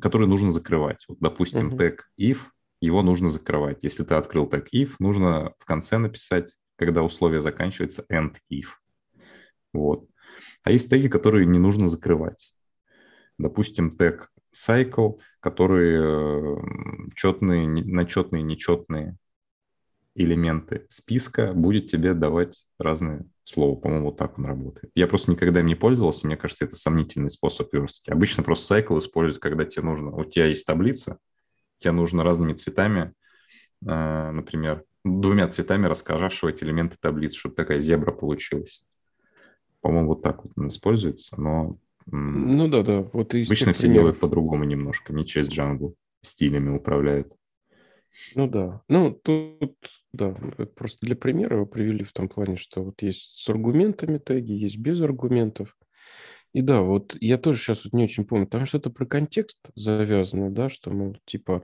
которые 0.00 0.26
нужно 0.26 0.50
закрывать. 0.50 1.04
Вот, 1.06 1.18
допустим, 1.20 1.68
uh-huh. 1.68 1.78
тег 1.78 2.10
if, 2.18 2.38
его 2.80 3.02
нужно 3.02 3.28
закрывать. 3.28 3.84
Если 3.84 4.02
ты 4.02 4.16
открыл 4.16 4.48
тег 4.48 4.74
if, 4.74 4.94
нужно 4.98 5.52
в 5.60 5.64
конце 5.64 5.98
написать 5.98 6.56
когда 6.76 7.02
условие 7.02 7.40
заканчивается 7.42 8.04
end 8.10 8.36
if. 8.52 8.66
Вот. 9.72 10.06
А 10.64 10.70
есть 10.70 10.90
теги, 10.90 11.08
которые 11.08 11.46
не 11.46 11.58
нужно 11.58 11.86
закрывать. 11.88 12.54
Допустим, 13.38 13.90
тег 13.90 14.30
cycle, 14.54 15.18
который 15.40 15.96
э, 15.98 16.56
четные, 17.14 17.66
на 17.66 18.04
четные, 18.04 18.42
нечетные 18.42 19.16
элементы 20.14 20.86
списка 20.90 21.52
будет 21.54 21.90
тебе 21.90 22.14
давать 22.14 22.64
разные 22.78 23.24
слова. 23.44 23.76
По-моему, 23.80 24.06
вот 24.06 24.18
так 24.18 24.38
он 24.38 24.44
работает. 24.44 24.92
Я 24.94 25.06
просто 25.06 25.30
никогда 25.30 25.60
им 25.60 25.66
не 25.66 25.74
пользовался. 25.74 26.26
Мне 26.26 26.36
кажется, 26.36 26.64
это 26.64 26.76
сомнительный 26.76 27.30
способ 27.30 27.72
верстки. 27.72 28.10
Обычно 28.10 28.42
просто 28.42 28.78
cycle 28.78 28.98
используют, 28.98 29.42
когда 29.42 29.64
тебе 29.64 29.84
нужно... 29.86 30.14
У 30.14 30.24
тебя 30.24 30.46
есть 30.46 30.66
таблица, 30.66 31.18
тебе 31.78 31.92
нужно 31.92 32.24
разными 32.24 32.52
цветами, 32.52 33.12
э, 33.86 34.30
например, 34.30 34.84
двумя 35.04 35.48
цветами 35.48 35.86
раскрашивать 35.86 36.62
элементы 36.62 36.96
таблицы, 37.00 37.36
чтобы 37.36 37.54
такая 37.54 37.78
зебра 37.78 38.12
получилась. 38.12 38.84
По-моему, 39.80 40.08
вот 40.08 40.22
так 40.22 40.44
вот 40.44 40.52
он 40.56 40.68
используется, 40.68 41.40
но... 41.40 41.76
Ну 42.06 42.68
да, 42.68 42.82
да. 42.82 43.02
Вот 43.12 43.34
обычно 43.34 43.72
все 43.72 43.82
примеров. 43.82 43.94
делают 43.94 44.20
по-другому 44.20 44.64
немножко, 44.64 45.12
не 45.12 45.24
через 45.24 45.48
Django 45.48 45.94
стилями 46.22 46.70
управляют. 46.70 47.32
Ну 48.34 48.48
да. 48.48 48.82
Ну, 48.88 49.12
тут, 49.12 49.76
да, 50.12 50.36
просто 50.76 51.06
для 51.06 51.16
примера 51.16 51.58
вы 51.58 51.66
привели 51.66 52.04
в 52.04 52.12
том 52.12 52.28
плане, 52.28 52.56
что 52.56 52.82
вот 52.82 53.02
есть 53.02 53.40
с 53.40 53.48
аргументами 53.48 54.18
теги, 54.18 54.52
есть 54.52 54.78
без 54.78 55.00
аргументов. 55.00 55.76
И 56.52 56.60
да, 56.60 56.82
вот 56.82 57.16
я 57.20 57.38
тоже 57.38 57.58
сейчас 57.58 57.84
вот 57.84 57.94
не 57.94 58.04
очень 58.04 58.26
помню, 58.26 58.46
там 58.46 58.66
что-то 58.66 58.90
про 58.90 59.06
контекст 59.06 59.58
завязано, 59.74 60.50
да, 60.50 60.68
что, 60.68 60.90
мол, 60.90 61.16
типа, 61.24 61.62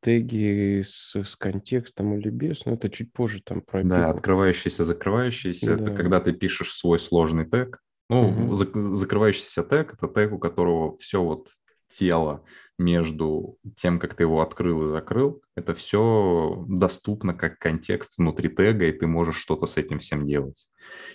теги 0.00 0.82
с, 0.82 1.14
с 1.14 1.36
контекстом 1.36 2.16
или 2.18 2.30
без, 2.30 2.64
но 2.64 2.74
это 2.74 2.90
чуть 2.90 3.12
позже 3.12 3.42
там 3.42 3.60
про 3.60 3.84
Да, 3.84 4.10
открывающийся, 4.10 4.84
закрывающийся, 4.84 5.76
да. 5.76 5.84
это 5.84 5.94
когда 5.94 6.20
ты 6.20 6.32
пишешь 6.32 6.72
свой 6.74 6.98
сложный 6.98 7.44
тег. 7.44 7.78
Ну, 8.08 8.28
угу. 8.28 8.54
зак- 8.54 8.94
закрывающийся 8.94 9.62
тег– 9.62 9.94
это 9.94 10.08
тег, 10.08 10.32
у 10.32 10.38
которого 10.38 10.96
все 10.96 11.22
вот 11.22 11.50
тело 11.88 12.44
между 12.78 13.58
тем, 13.76 13.98
как 13.98 14.14
ты 14.14 14.22
его 14.22 14.40
открыл 14.40 14.84
и 14.84 14.88
закрыл, 14.88 15.42
это 15.54 15.74
все 15.74 16.64
доступно 16.66 17.34
как 17.34 17.58
контекст 17.58 18.16
внутри 18.16 18.48
тега, 18.48 18.86
и 18.86 18.92
ты 18.92 19.06
можешь 19.06 19.36
что-то 19.36 19.66
с 19.66 19.76
этим 19.76 19.98
всем 19.98 20.26
делать. 20.26 20.70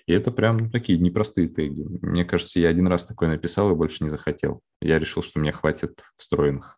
И 0.06 0.14
это 0.14 0.32
прям 0.32 0.58
ну, 0.58 0.70
такие 0.70 1.00
непростые 1.00 1.48
теги. 1.50 1.84
Мне 2.02 2.24
кажется, 2.24 2.60
я 2.60 2.70
один 2.70 2.88
раз 2.88 3.06
такой 3.06 3.30
написал 3.30 3.72
и 3.72 3.76
больше 3.76 4.04
не 4.04 4.10
захотел. 4.10 4.62
Я 4.80 5.00
решил, 5.00 5.24
что 5.24 5.40
мне 5.40 5.52
хватит 5.52 6.02
встроенных. 6.18 6.78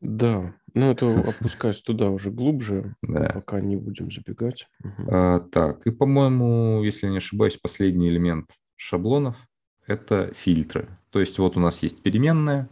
Да, 0.00 0.54
ну 0.74 0.90
это 0.90 1.06
опускаясь 1.28 1.80
туда 1.80 2.10
уже 2.10 2.30
глубже, 2.30 2.94
да. 3.02 3.30
пока 3.34 3.60
не 3.60 3.76
будем 3.76 4.10
забегать. 4.10 4.68
Угу. 4.84 5.08
А, 5.08 5.40
так, 5.40 5.86
и, 5.86 5.90
по-моему, 5.90 6.82
если 6.84 7.08
не 7.08 7.18
ошибаюсь, 7.18 7.56
последний 7.56 8.08
элемент 8.08 8.50
шаблонов– 8.76 9.36
это 9.86 10.32
фильтры. 10.36 10.88
То 11.10 11.20
есть 11.20 11.38
вот 11.38 11.56
у 11.56 11.60
нас 11.60 11.82
есть 11.82 12.02
переменная, 12.02 12.68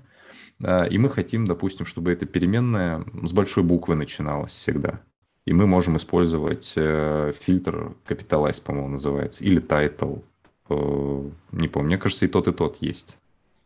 и 0.61 0.99
мы 0.99 1.11
хотим, 1.11 1.47
допустим, 1.47 1.85
чтобы 1.85 2.13
эта 2.13 2.25
переменная 2.27 3.05
с 3.25 3.33
большой 3.33 3.63
буквы 3.63 3.95
начиналась 3.95 4.53
всегда. 4.53 5.01
И 5.45 5.53
мы 5.53 5.67
можем 5.67 5.97
использовать 5.97 6.73
э, 6.77 7.33
фильтр 7.39 7.95
Capitalize, 8.09 8.63
по-моему, 8.63 8.89
называется, 8.89 9.45
или 9.45 9.63
Title. 9.63 10.23
Э, 10.69 11.31
не 11.53 11.69
помню, 11.69 11.89
мне 11.89 11.99
кажется, 11.99 12.25
и 12.25 12.29
тот, 12.29 12.49
и 12.49 12.53
тот 12.53 12.79
есть 12.81 13.17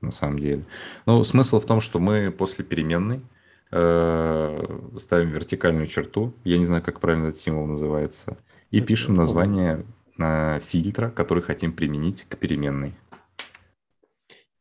на 0.00 0.11
самом 0.11 0.40
деле. 0.40 0.64
Но 1.07 1.23
смысл 1.25 1.59
в 1.59 1.64
том, 1.64 1.81
что 1.81 1.99
мы 1.99 2.31
после 2.31 2.64
переменной– 2.64 3.21
ставим 3.71 5.31
вертикальную 5.31 5.87
черту, 5.87 6.35
я 6.45 6.59
не 6.59 6.65
знаю, 6.65 6.83
как 6.83 7.00
правильно 7.00 7.29
этот 7.29 7.41
символ 7.41 7.67
называется, 7.67 8.37
и 8.71 8.81
пишем 8.81 9.15
название 9.15 9.87
э, 10.19 10.61
фильтра, 10.61 11.11
который 11.11 11.43
хотим 11.43 11.73
применить 11.73 12.25
к 12.29 12.37
переменной. 12.37 12.95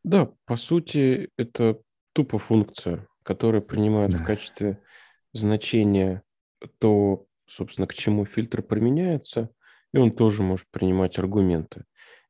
Да, 0.03 0.31
по 0.45 0.55
сути, 0.55 1.29
это 1.37 1.79
тупо 2.13 2.39
функция, 2.39 3.07
которая 3.23 3.61
принимает 3.61 4.11
да. 4.11 4.19
в 4.19 4.23
качестве 4.23 4.79
значения 5.33 6.23
то, 6.79 7.25
собственно, 7.45 7.87
к 7.87 7.93
чему 7.93 8.25
фильтр 8.25 8.61
применяется, 8.61 9.49
и 9.93 9.97
он 9.97 10.11
тоже 10.11 10.43
может 10.43 10.67
принимать 10.71 11.17
аргументы. 11.19 11.85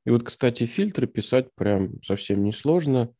И 0.05 0.11
вот, 0.11 0.23
кстати, 0.23 0.65
фильтры 0.65 1.07
писать 1.07 1.49
прям 1.55 2.01
совсем 2.03 2.43
несложно. 2.43 3.13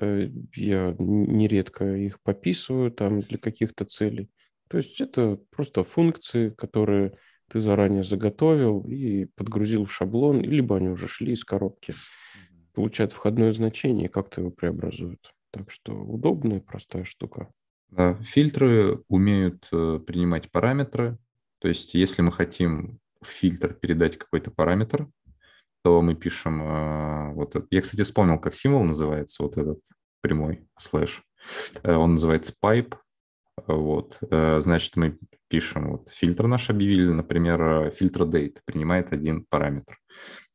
Э, 0.00 0.28
я 0.54 0.94
нередко 0.98 1.84
их 1.96 2.20
пописываю 2.22 2.90
там 2.90 3.20
для 3.20 3.38
каких-то 3.38 3.84
целей. 3.84 4.30
То 4.68 4.76
есть 4.78 5.00
это 5.00 5.38
просто 5.50 5.84
функции, 5.84 6.50
которые 6.50 7.12
ты 7.48 7.60
заранее 7.60 8.04
заготовил 8.04 8.82
и 8.82 9.24
подгрузил 9.24 9.86
в 9.86 9.92
шаблон, 9.92 10.40
либо 10.40 10.76
они 10.76 10.88
уже 10.88 11.08
шли 11.08 11.32
из 11.32 11.44
коробки, 11.44 11.94
получают 12.74 13.12
входное 13.12 13.52
значение 13.52 14.06
и 14.06 14.10
как-то 14.10 14.42
его 14.42 14.50
преобразуют. 14.50 15.34
Так 15.50 15.70
что 15.70 15.94
удобная, 15.94 16.60
простая 16.60 17.04
штука. 17.04 17.50
Фильтры 18.20 19.02
умеют 19.08 19.66
э, 19.72 19.98
принимать 20.06 20.50
параметры. 20.50 21.16
То 21.58 21.68
есть 21.68 21.94
если 21.94 22.20
мы 22.20 22.30
хотим 22.30 22.98
в 23.22 23.28
фильтр 23.28 23.72
передать 23.72 24.18
какой-то 24.18 24.50
параметр, 24.50 25.08
то 25.82 26.02
мы 26.02 26.14
пишем 26.14 26.62
э, 26.62 27.32
вот 27.34 27.54
это. 27.56 27.66
Я, 27.70 27.80
кстати, 27.80 28.02
вспомнил, 28.02 28.38
как 28.38 28.54
символ 28.54 28.84
называется, 28.84 29.42
вот 29.42 29.56
этот 29.56 29.78
прямой 30.20 30.66
слэш. 30.78 31.22
Э, 31.82 31.94
он 31.94 32.12
называется 32.12 32.52
pipe. 32.62 32.94
Вот, 33.66 34.18
э, 34.30 34.60
значит, 34.60 34.96
мы 34.96 35.18
пишем, 35.48 35.90
вот 35.90 36.10
фильтр 36.10 36.46
наш 36.46 36.70
объявили, 36.70 37.08
например, 37.08 37.90
фильтр 37.90 38.22
date 38.22 38.58
принимает 38.64 39.12
один 39.12 39.44
параметр, 39.48 39.98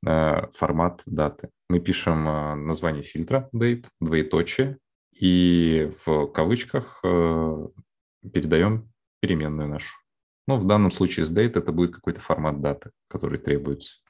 формат 0.02 1.02
даты. 1.06 1.50
Мы 1.68 1.80
пишем 1.80 2.24
название 2.68 3.04
фильтра 3.04 3.50
date, 3.54 3.86
двоеточие, 4.00 4.78
и 5.12 5.92
в 6.06 6.28
кавычках 6.28 7.02
передаем 7.02 8.92
переменную 9.20 9.68
нашу. 9.68 9.98
Ну, 10.48 10.58
в 10.58 10.68
данном 10.68 10.92
случае 10.92 11.26
с 11.26 11.36
date 11.36 11.58
это 11.58 11.72
будет 11.72 11.96
какой-то 11.96 12.20
формат 12.20 12.62
даты, 12.62 12.92
который 13.08 13.40
требуется. 13.40 14.03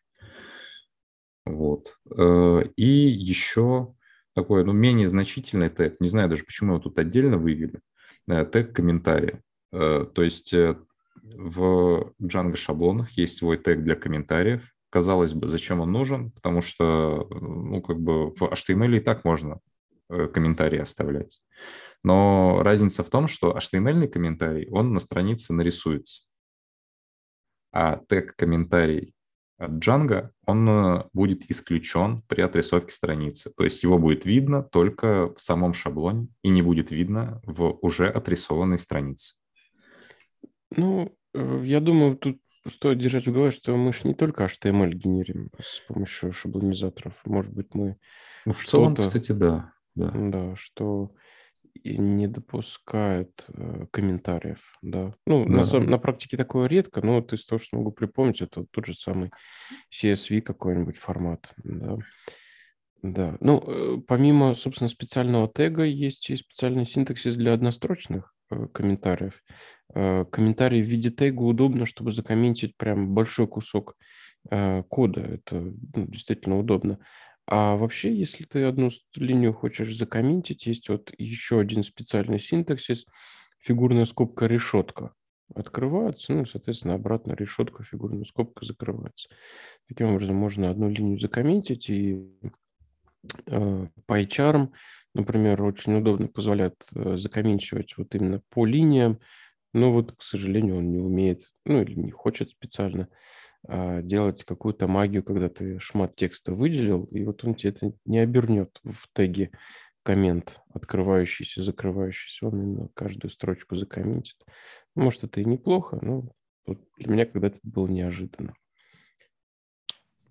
Вот. 1.45 1.95
Э, 2.17 2.63
и 2.75 2.87
еще 2.87 3.93
такой, 4.33 4.63
ну, 4.63 4.71
менее 4.71 5.07
значительный 5.07 5.69
тег, 5.69 5.99
не 5.99 6.09
знаю 6.09 6.29
даже, 6.29 6.43
почему 6.43 6.73
его 6.73 6.81
тут 6.81 6.97
отдельно 6.97 7.37
вывели, 7.37 7.81
э, 8.27 8.45
тег 8.45 8.73
комментария. 8.73 9.41
Э, 9.71 10.05
то 10.11 10.23
есть 10.23 10.53
в 10.53 12.13
Django 12.21 12.55
шаблонах 12.55 13.11
есть 13.11 13.37
свой 13.37 13.57
тег 13.57 13.83
для 13.83 13.95
комментариев. 13.95 14.63
Казалось 14.89 15.33
бы, 15.33 15.47
зачем 15.47 15.79
он 15.79 15.91
нужен? 15.91 16.31
Потому 16.31 16.61
что, 16.61 17.27
ну, 17.29 17.81
как 17.81 17.99
бы 17.99 18.31
в 18.31 18.43
HTML 18.43 18.97
и 18.97 18.99
так 18.99 19.25
можно 19.25 19.59
комментарии 20.07 20.77
оставлять. 20.77 21.41
Но 22.03 22.61
разница 22.61 23.03
в 23.03 23.09
том, 23.09 23.27
что 23.27 23.57
HTML 23.57 24.07
комментарий, 24.07 24.67
он 24.69 24.93
на 24.93 24.99
странице 24.99 25.53
нарисуется. 25.53 26.23
А 27.71 27.97
тег 28.07 28.35
комментарий 28.35 29.15
Django, 29.59 30.29
он 30.45 30.67
э, 30.67 31.03
будет 31.13 31.49
исключен 31.49 32.21
при 32.27 32.41
отрисовке 32.41 32.93
страницы. 32.93 33.51
То 33.55 33.63
есть 33.63 33.83
его 33.83 33.97
будет 33.97 34.25
видно 34.25 34.63
только 34.63 35.33
в 35.35 35.41
самом 35.41 35.73
шаблоне 35.73 36.27
и 36.41 36.49
не 36.49 36.61
будет 36.61 36.91
видно 36.91 37.41
в 37.45 37.77
уже 37.81 38.09
отрисованной 38.09 38.79
странице. 38.79 39.35
Ну, 40.75 41.15
э, 41.33 41.61
я 41.65 41.79
думаю, 41.79 42.17
тут 42.17 42.39
стоит 42.67 42.99
держать 42.99 43.27
в 43.27 43.33
голове, 43.33 43.51
что 43.51 43.75
мы 43.75 43.93
же 43.93 44.01
не 44.03 44.13
только 44.13 44.45
HTML 44.45 44.91
генерим 44.93 45.49
с 45.59 45.81
помощью 45.81 46.31
шаблонизаторов. 46.31 47.21
Может 47.25 47.53
быть, 47.53 47.73
мы 47.73 47.97
ну, 48.45 48.53
в 48.53 48.63
целом, 48.63 48.95
кстати, 48.95 49.31
да. 49.31 49.71
Да, 49.95 50.11
да 50.13 50.55
что 50.55 51.11
не 51.83 52.27
допускает 52.27 53.45
э, 53.49 53.85
комментариев, 53.91 54.59
да. 54.81 55.13
Ну, 55.25 55.45
да. 55.45 55.61
На, 55.61 55.79
на 55.85 55.97
практике 55.97 56.37
такое 56.37 56.67
редко, 56.67 57.01
но 57.01 57.15
вот 57.15 57.33
из 57.33 57.45
того, 57.45 57.59
что 57.59 57.77
могу 57.77 57.91
припомнить, 57.91 58.41
это 58.41 58.65
тот 58.71 58.85
же 58.85 58.93
самый 58.93 59.31
CSV 59.93 60.41
какой-нибудь 60.41 60.97
формат, 60.97 61.53
да. 61.63 61.97
Да, 63.03 63.35
ну, 63.41 63.61
э, 63.67 63.97
помимо, 64.07 64.53
собственно, 64.53 64.87
специального 64.87 65.51
тега, 65.53 65.83
есть 65.83 66.29
и 66.29 66.37
специальный 66.37 66.85
синтаксис 66.85 67.35
для 67.35 67.51
однострочных 67.51 68.33
э, 68.49 68.67
комментариев. 68.73 69.43
Э, 69.93 70.23
комментарий 70.31 70.81
в 70.81 70.85
виде 70.85 71.11
тега 71.11 71.41
удобно, 71.41 71.85
чтобы 71.85 72.13
закомментить 72.13 72.77
прям 72.77 73.13
большой 73.13 73.47
кусок 73.47 73.97
э, 74.49 74.83
кода. 74.83 75.19
Это 75.19 75.55
ну, 75.55 76.07
действительно 76.07 76.57
удобно. 76.57 76.99
А 77.45 77.75
вообще, 77.75 78.13
если 78.15 78.45
ты 78.45 78.63
одну 78.63 78.89
линию 79.15 79.53
хочешь 79.53 79.95
закомментить, 79.95 80.65
есть 80.65 80.89
вот 80.89 81.11
еще 81.17 81.59
один 81.59 81.83
специальный 81.83 82.39
синтаксис, 82.39 83.05
фигурная 83.59 84.05
скобка 84.05 84.45
решетка. 84.45 85.13
Открывается, 85.53 86.33
ну 86.33 86.45
соответственно, 86.45 86.95
обратно 86.95 87.33
решетка, 87.33 87.83
фигурная 87.83 88.23
скобка 88.23 88.65
закрывается. 88.65 89.29
Таким 89.87 90.13
образом, 90.13 90.35
можно 90.35 90.69
одну 90.69 90.89
линию 90.89 91.19
закомментить, 91.19 91.89
и 91.89 92.25
э, 93.47 93.87
PyCharm, 94.07 94.71
например, 95.13 95.61
очень 95.63 95.95
удобно 95.95 96.27
позволяет 96.27 96.75
э, 96.95 97.17
закомментировать 97.17 97.97
вот 97.97 98.15
именно 98.15 98.41
по 98.49 98.65
линиям, 98.65 99.19
но 99.73 99.91
вот, 99.91 100.13
к 100.15 100.21
сожалению, 100.23 100.77
он 100.77 100.91
не 100.91 100.99
умеет, 100.99 101.51
ну 101.65 101.81
или 101.81 101.93
не 101.93 102.11
хочет 102.11 102.51
специально 102.51 103.09
делать 103.67 104.43
какую-то 104.43 104.87
магию, 104.87 105.23
когда 105.23 105.49
ты 105.49 105.79
шмат 105.79 106.15
текста 106.15 106.53
выделил, 106.53 107.05
и 107.05 107.23
вот 107.23 107.43
он 107.45 107.55
тебе 107.55 107.69
это 107.71 107.93
не 108.05 108.19
обернет 108.19 108.79
в 108.83 109.07
теге 109.13 109.51
коммент, 110.03 110.61
открывающийся, 110.73 111.61
закрывающийся, 111.61 112.47
он 112.47 112.61
именно 112.61 112.89
каждую 112.93 113.31
строчку 113.31 113.75
закомментит. 113.75 114.35
Может, 114.95 115.23
это 115.23 115.39
и 115.39 115.45
неплохо, 115.45 115.97
но 116.01 116.29
вот 116.65 116.79
для 116.97 117.11
меня 117.11 117.25
когда-то 117.25 117.57
это 117.57 117.69
было 117.69 117.87
неожиданно. 117.87 118.53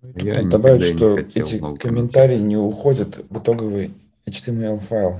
Ну, 0.01 0.11
Я 0.17 0.43
добавить, 0.43 0.95
что 0.95 1.17
эти 1.17 1.59
комментарии 1.77 2.37
не 2.37 2.57
уходят 2.57 3.17
в 3.29 3.41
итоговый 3.41 3.93
HTML 4.27 4.77
файл. 4.79 5.19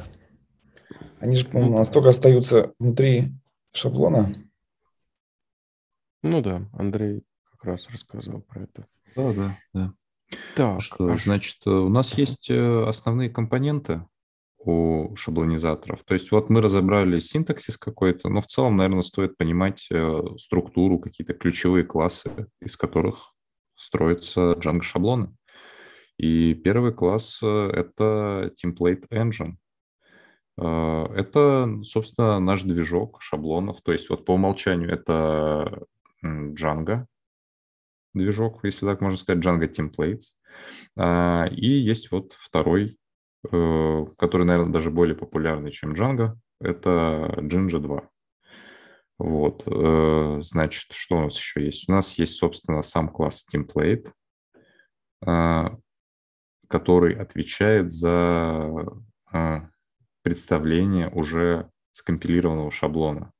Они 1.19 1.37
же, 1.37 1.47
по-моему, 1.47 1.71
ну, 1.71 1.77
настолько 1.79 2.09
остаются 2.09 2.73
внутри 2.79 3.31
шаблона. 3.71 4.33
Ну 6.21 6.41
да, 6.41 6.69
Андрей 6.73 7.23
раз 7.63 7.87
рассказал 7.89 8.41
про 8.41 8.63
это. 8.63 8.87
Да, 9.15 9.33
да, 9.33 9.57
да. 9.73 9.93
Так, 10.55 10.81
что, 10.81 11.11
а 11.11 11.17
значит, 11.17 11.57
э, 11.65 11.69
у 11.69 11.89
нас 11.89 12.17
есть 12.17 12.49
э, 12.49 12.83
основные 12.87 13.29
компоненты 13.29 14.05
у 14.59 15.15
шаблонизаторов. 15.15 16.03
То 16.03 16.13
есть 16.13 16.31
вот 16.31 16.49
мы 16.49 16.61
разобрали 16.61 17.19
синтаксис 17.19 17.77
какой-то, 17.77 18.29
но 18.29 18.41
в 18.41 18.47
целом, 18.47 18.77
наверное, 18.77 19.01
стоит 19.01 19.37
понимать 19.37 19.87
э, 19.91 20.21
структуру, 20.37 20.99
какие-то 20.99 21.33
ключевые 21.33 21.83
классы, 21.83 22.47
из 22.61 22.77
которых 22.77 23.33
строятся 23.75 24.53
Django 24.53 24.81
шаблоны. 24.81 25.35
И 26.17 26.53
первый 26.53 26.93
класс– 26.93 27.39
это 27.41 28.53
Template 28.63 29.07
Engine. 29.09 29.55
Это, 30.55 31.81
собственно, 31.83 32.39
наш 32.39 32.61
движок 32.61 33.19
шаблонов. 33.19 33.81
То 33.81 33.91
есть 33.91 34.11
вот 34.11 34.23
по 34.23 34.33
умолчанию 34.35 34.91
это 34.91 35.81
Django, 36.23 37.07
движок, 38.13 38.59
если 38.63 38.85
так 38.85 39.01
можно 39.01 39.17
сказать, 39.17 39.43
Django 39.43 39.67
Templates. 39.67 40.37
А, 40.97 41.47
и 41.51 41.67
есть 41.67 42.11
вот 42.11 42.33
второй, 42.39 42.97
э, 43.51 44.05
который, 44.17 44.45
наверное, 44.45 44.73
даже 44.73 44.91
более 44.91 45.15
популярный, 45.15 45.71
чем 45.71 45.93
Django, 45.93 46.35
это 46.59 47.33
Jinja 47.37 47.79
2. 47.79 48.09
Вот, 49.19 49.63
э, 49.67 50.39
значит, 50.41 50.91
что 50.91 51.17
у 51.17 51.21
нас 51.21 51.37
еще 51.37 51.63
есть? 51.63 51.87
У 51.87 51.91
нас 51.91 52.17
есть, 52.17 52.35
собственно, 52.35 52.81
сам 52.81 53.09
класс 53.09 53.45
Template, 53.53 54.11
а, 55.25 55.77
который 56.67 57.15
отвечает 57.15 57.91
за 57.91 58.85
а, 59.31 59.69
представление 60.23 61.09
уже 61.09 61.69
скомпилированного 61.91 62.71
шаблона. 62.71 63.31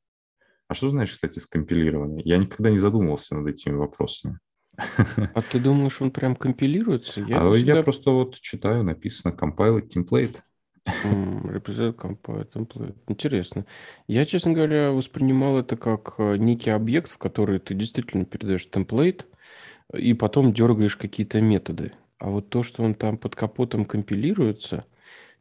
А 0.68 0.76
что 0.76 0.90
значит, 0.90 1.16
кстати, 1.16 1.40
скомпилированный? 1.40 2.22
Я 2.24 2.38
никогда 2.38 2.70
не 2.70 2.78
задумывался 2.78 3.36
над 3.36 3.50
этими 3.50 3.76
вопросами. 3.76 4.40
А 4.76 5.42
ты 5.42 5.60
думаешь, 5.60 6.02
он 6.02 6.12
прям 6.12 6.36
компилируется? 6.36 7.22
Я, 7.22 7.42
а 7.42 7.54
всегда... 7.54 7.78
я 7.78 7.84
просто 7.84 8.12
вот 8.12 8.40
читаю, 8.40 8.84
написано 8.84 9.34
compile 9.34 9.88
template. 9.88 10.38
Represent 10.86 11.96
compile 11.96 12.52
template. 12.52 12.96
Интересно. 13.08 13.66
Я, 14.08 14.26
честно 14.26 14.54
говоря, 14.54 14.92
воспринимал 14.92 15.58
это 15.58 15.78
как 15.78 16.16
э, 16.18 16.38
некий 16.38 16.72
объект, 16.72 17.12
в 17.12 17.18
который 17.18 17.60
ты 17.60 17.74
действительно 17.74 18.26
передаешь 18.26 18.70
темплейт, 18.70 19.28
и 19.96 20.14
потом 20.14 20.54
дергаешь 20.54 20.98
какие-то 20.98 21.40
методы. 21.40 21.94
А 22.18 22.30
вот 22.30 22.50
то, 22.50 22.64
что 22.64 22.84
он 22.84 22.96
там 22.96 23.18
под 23.18 23.36
капотом 23.36 23.86
компилируется, 23.86 24.86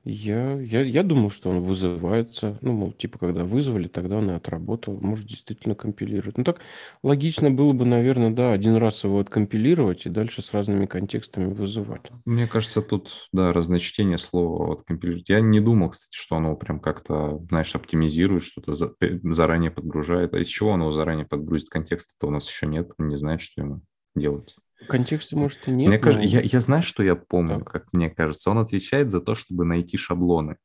я, 0.05 0.61
я, 0.61 0.83
я 0.83 1.03
думал, 1.05 1.31
что 1.31 1.49
он 1.51 1.63
вызывается. 1.63 2.59
Ну, 2.61 2.73
мол, 2.73 2.93
типа, 2.93 3.19
когда 3.19 3.45
вызвали, 3.45 3.87
тогда 3.87 4.17
он 4.17 4.31
и 4.31 4.35
отработал. 4.35 4.99
Может, 5.01 5.27
действительно 5.27 5.77
компилирует. 5.77 6.39
Ну, 6.39 6.45
так 6.45 6.61
логично 7.03 7.51
было 7.51 7.73
бы, 7.73 7.85
наверное, 7.85 8.31
да, 8.31 8.53
один 8.53 8.77
раз 8.77 9.05
его 9.05 9.21
откомпилировать 9.21 10.07
и 10.07 10.11
дальше 10.11 10.43
с 10.43 10.53
разными 10.53 10.87
контекстами 10.87 11.53
вызывать. 11.53 12.11
Мне 12.25 12.49
кажется, 12.49 12.83
тут, 12.83 13.29
да, 13.33 13.53
разночтение 13.53 14.19
слова 14.19 14.73
откомпилировать. 14.73 15.29
Я 15.29 15.41
не 15.41 15.61
думал, 15.61 15.91
кстати, 15.91 16.17
что 16.17 16.37
оно 16.37 16.57
прям 16.57 16.81
как-то, 16.81 17.41
знаешь, 17.49 17.75
оптимизирует, 17.75 18.43
что-то 18.43 18.73
за, 18.73 18.95
э, 19.01 19.19
заранее 19.23 19.71
подгружает. 19.71 20.35
А 20.35 20.39
из 20.41 20.49
чего 20.49 20.73
оно 20.73 20.91
заранее 20.91 21.27
подгрузит 21.27 21.69
контекст-то 21.69 22.27
у 22.27 22.31
нас 22.31 22.49
еще 22.49 22.67
нет. 22.67 22.91
Он 22.99 23.09
не 23.09 23.17
знает, 23.17 23.41
что 23.41 23.61
ему 23.61 23.83
делать. 24.17 24.57
В 24.85 24.87
контексте, 24.89 25.37
может, 25.37 25.69
и 25.69 25.71
нет. 25.71 25.89
Мне 25.89 25.99
но... 25.99 26.03
кажется, 26.03 26.27
я, 26.27 26.41
я 26.41 26.61
знаю, 26.61 26.83
что 26.83 27.03
я 27.03 27.17
помню, 27.17 27.59
так. 27.59 27.71
как 27.71 27.93
мне 27.93 28.11
кажется. 28.11 28.51
Он 28.51 28.59
отвечает 28.59 29.11
за 29.11 29.21
то, 29.21 29.35
чтобы 29.35 29.65
найти 29.65 29.97
шаблоны. 29.97 30.57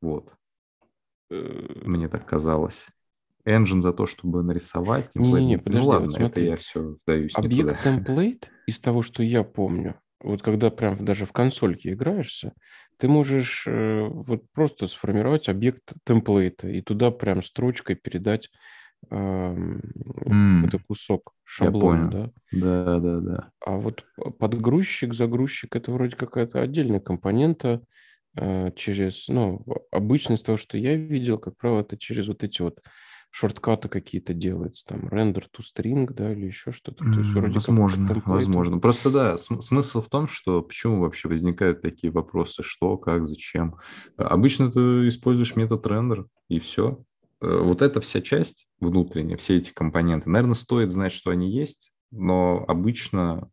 Вот. 0.00 0.34
Э, 1.30 1.82
мне 1.84 2.08
так 2.08 2.26
казалось. 2.26 2.88
Engine 3.46 3.80
за 3.80 3.92
то, 3.92 4.06
чтобы 4.06 4.42
нарисовать. 4.42 5.14
Не-не-не, 5.14 5.56
ну 5.56 5.62
подожди, 5.62 5.84
ну 5.84 5.90
ладно, 5.90 6.06
вот 6.06 6.14
смотри. 6.14 6.42
это 6.44 6.50
я 6.52 6.56
все 6.56 6.96
вдаюсь 7.04 7.34
Объект 7.34 7.82
темплейт, 7.82 8.50
из 8.66 8.80
того, 8.80 9.02
что 9.02 9.22
я 9.22 9.42
помню, 9.42 9.98
вот 10.20 10.42
когда 10.42 10.70
прям 10.70 11.04
даже 11.04 11.24
в 11.24 11.32
консольке 11.32 11.92
играешься, 11.92 12.52
ты 12.98 13.08
можешь 13.08 13.64
э, 13.66 14.06
вот 14.08 14.44
просто 14.52 14.86
сформировать 14.86 15.48
объект 15.48 15.94
темплейта 16.04 16.68
и 16.68 16.82
туда 16.82 17.10
прям 17.10 17.42
строчкой 17.42 17.96
передать 17.96 18.50
mm. 19.08 20.66
это 20.66 20.78
кусок 20.78 21.32
шаблона, 21.44 22.10
да? 22.10 22.30
Да, 22.52 22.98
да, 22.98 23.20
да. 23.20 23.50
А 23.64 23.76
вот 23.76 24.04
подгрузчик, 24.38 25.14
загрузчик 25.14 25.76
это 25.76 25.92
вроде 25.92 26.16
какая-то 26.16 26.60
отдельная 26.60 27.00
компонента 27.00 27.82
э, 28.36 28.70
через, 28.76 29.28
ну, 29.28 29.64
обычно 29.90 30.34
из 30.34 30.42
того, 30.42 30.58
что 30.58 30.78
я 30.78 30.96
видел, 30.96 31.38
как 31.38 31.56
правило, 31.56 31.80
это 31.80 31.96
через 31.96 32.28
вот 32.28 32.44
эти 32.44 32.62
вот 32.62 32.80
шорткаты 33.32 33.88
какие-то 33.88 34.34
делается, 34.34 34.84
там, 34.86 35.06
render 35.06 35.44
to 35.56 35.62
string, 35.62 36.12
да, 36.12 36.32
или 36.32 36.46
еще 36.46 36.72
что-то. 36.72 37.04
То 37.04 37.20
есть 37.20 37.30
вроде 37.32 37.54
возможно, 37.54 38.22
возможно. 38.26 38.78
Просто 38.78 39.10
да, 39.10 39.36
см- 39.36 39.62
смысл 39.62 40.02
в 40.02 40.08
том, 40.08 40.26
что 40.26 40.62
почему 40.62 41.00
вообще 41.00 41.28
возникают 41.28 41.80
такие 41.80 42.12
вопросы, 42.12 42.62
что, 42.64 42.96
как, 42.96 43.24
зачем. 43.26 43.76
Обычно 44.16 44.72
ты 44.72 45.06
используешь 45.08 45.54
метод 45.54 45.86
render, 45.86 46.26
и 46.48 46.58
все. 46.58 47.04
Э, 47.40 47.58
вот 47.62 47.82
эта 47.82 48.00
вся 48.00 48.20
часть 48.20 48.68
внутренняя, 48.78 49.36
все 49.36 49.56
эти 49.56 49.72
компоненты, 49.72 50.28
наверное, 50.28 50.54
стоит 50.54 50.90
знать, 50.92 51.12
что 51.12 51.30
они 51.30 51.50
есть, 51.50 51.92
но 52.10 52.64
обычно 52.66 53.50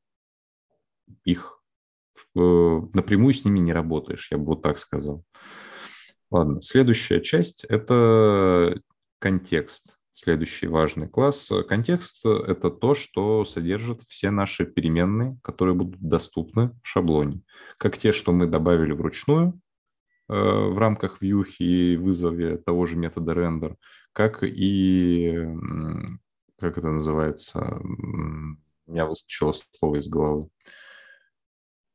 их 1.24 1.58
напрямую 2.34 3.34
с 3.34 3.46
ними 3.46 3.60
не 3.60 3.74
работаешь, 3.74 4.28
я 4.32 4.38
бы 4.38 4.46
вот 4.46 4.62
так 4.62 4.80
сказал. 4.80 5.24
Ладно, 6.30 6.62
следующая 6.62 7.22
часть– 7.22 7.64
это 7.70 8.82
контекст. 9.20 9.98
Следующий 10.12 10.68
важный 10.68 11.08
класс. 11.08 11.52
Контекст– 11.70 12.26
это 12.26 12.72
то, 12.72 12.96
что 12.96 13.46
содержит 13.46 14.02
все 14.08 14.32
наши 14.32 14.66
переменные, 14.66 15.38
которые 15.44 15.76
будут 15.76 16.02
доступны 16.02 16.72
в 16.84 16.88
шаблоне. 16.88 17.42
Как 17.78 17.98
те, 17.98 18.12
что 18.12 18.32
мы 18.34 18.48
добавили 18.48 18.94
вручную 18.94 19.50
э, 19.54 19.67
в 20.28 20.78
рамках 20.78 21.22
вьюхи 21.22 21.64
и 21.64 21.98
вызове 21.98 22.58
того 22.58 22.86
же 22.86 22.98
метода 22.98 23.34
render, 23.34 23.76
как 24.14 24.44
и, 24.44 25.48
как 26.60 26.78
это 26.78 26.88
называется, 26.88 27.80
у 27.82 28.92
меня 28.92 29.06
выскочило 29.06 29.54
слово 29.54 29.98
из 29.98 30.08
головы, 30.10 30.50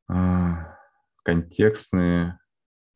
а, 0.08 0.76
контекстные, 1.24 2.38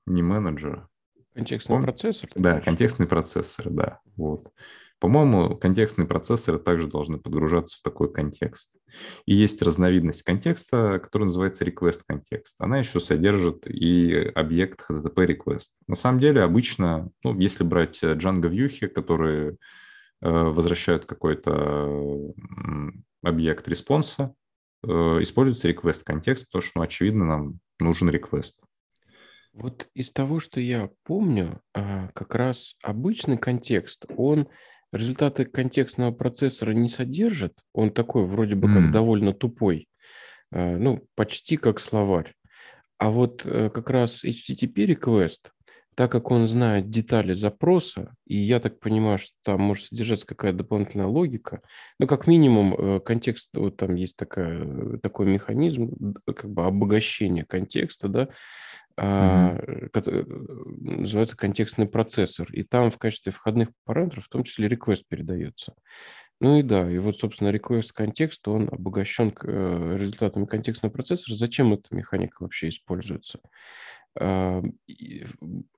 не 0.06 0.22
менеджеры. 0.22 0.86
Контекстный 1.34 1.76
Он, 1.76 1.82
процессор? 1.82 2.30
Да, 2.34 2.60
контекстный 2.60 3.06
процессор, 3.06 3.68
да. 3.70 4.00
Вот. 4.16 4.50
По-моему, 4.98 5.56
контекстные 5.56 6.06
процессоры 6.06 6.58
также 6.58 6.88
должны 6.88 7.18
подгружаться 7.18 7.78
в 7.78 7.82
такой 7.82 8.10
контекст. 8.10 8.76
И 9.26 9.34
есть 9.34 9.60
разновидность 9.60 10.22
контекста, 10.22 10.98
которая 10.98 11.26
называется 11.26 11.64
request 11.66 12.00
контекст. 12.06 12.60
Она 12.60 12.78
еще 12.78 12.98
содержит 12.98 13.66
и 13.66 14.14
объект 14.34 14.82
HTTP 14.90 15.36
request. 15.36 15.68
На 15.86 15.96
самом 15.96 16.20
деле, 16.20 16.42
обычно, 16.42 17.10
ну, 17.22 17.38
если 17.38 17.62
брать 17.62 18.02
Django 18.02 18.48
вьюхи, 18.48 18.86
которые 18.86 19.50
э, 19.50 19.54
возвращают 20.30 21.04
какой-то 21.04 22.32
объект 23.22 23.68
response 23.68 24.21
а, 24.21 24.34
э, 24.82 24.88
используется 24.88 25.70
request 25.70 26.04
контекст, 26.04 26.46
потому 26.46 26.62
что, 26.62 26.72
ну, 26.78 26.82
очевидно, 26.84 27.26
нам 27.26 27.60
нужен 27.78 28.08
request. 28.08 28.54
Вот 29.56 29.88
из 29.94 30.12
того, 30.12 30.38
что 30.38 30.60
я 30.60 30.90
помню, 31.02 31.62
а, 31.72 32.08
как 32.14 32.34
раз 32.34 32.76
обычный 32.82 33.38
контекст, 33.38 34.04
он 34.16 34.48
результаты 34.92 35.44
контекстного 35.44 36.12
процессора 36.12 36.72
не 36.72 36.88
содержит. 36.88 37.60
Он 37.72 37.90
такой 37.90 38.24
вроде 38.24 38.54
бы 38.54 38.68
как 38.68 38.84
mm. 38.84 38.90
довольно 38.90 39.32
тупой, 39.32 39.88
а, 40.52 40.76
ну, 40.76 41.06
почти 41.14 41.56
как 41.56 41.80
словарь. 41.80 42.34
А 42.98 43.10
вот 43.10 43.44
э, 43.44 43.68
как 43.70 43.90
раз 43.90 44.24
HTTP 44.24 44.86
request, 44.86 45.50
так 45.94 46.12
как 46.12 46.30
он 46.30 46.46
знает 46.46 46.90
детали 46.90 47.32
запроса, 47.32 48.14
и 48.26 48.36
я 48.36 48.60
так 48.60 48.80
понимаю, 48.80 49.18
что 49.18 49.32
там 49.42 49.62
может 49.62 49.86
содержаться 49.86 50.26
какая-то 50.26 50.58
дополнительная 50.58 51.06
логика, 51.06 51.62
ну, 51.98 52.06
как 52.06 52.26
минимум, 52.26 52.74
э, 52.74 53.00
контекст, 53.00 53.50
вот 53.54 53.76
там 53.76 53.94
есть 53.94 54.16
такая, 54.16 54.98
такой 54.98 55.26
механизм, 55.26 56.14
как 56.24 56.50
бы 56.50 56.64
обогащения 56.64 57.44
контекста, 57.44 58.08
да, 58.08 58.28
mm-hmm. 58.98 61.00
называется 61.00 61.36
контекстный 61.36 61.86
процессор. 61.86 62.48
И 62.52 62.62
там 62.62 62.90
в 62.90 62.98
качестве 62.98 63.32
входных 63.32 63.68
параметров 63.84 64.24
в 64.24 64.28
том 64.28 64.44
числе 64.44 64.68
request 64.68 65.04
передается. 65.08 65.74
Ну 66.38 66.58
и 66.58 66.62
да, 66.62 66.90
и 66.90 66.98
вот, 66.98 67.16
собственно, 67.16 67.48
request 67.48 67.92
контекст, 67.94 68.46
он 68.46 68.68
обогащен 68.70 69.32
э, 69.42 69.96
результатами 69.98 70.44
контекстного 70.44 70.92
процессора. 70.92 71.34
Зачем 71.34 71.72
эта 71.72 71.94
механика 71.94 72.42
вообще 72.42 72.68
используется? 72.68 73.40
А, 74.18 74.62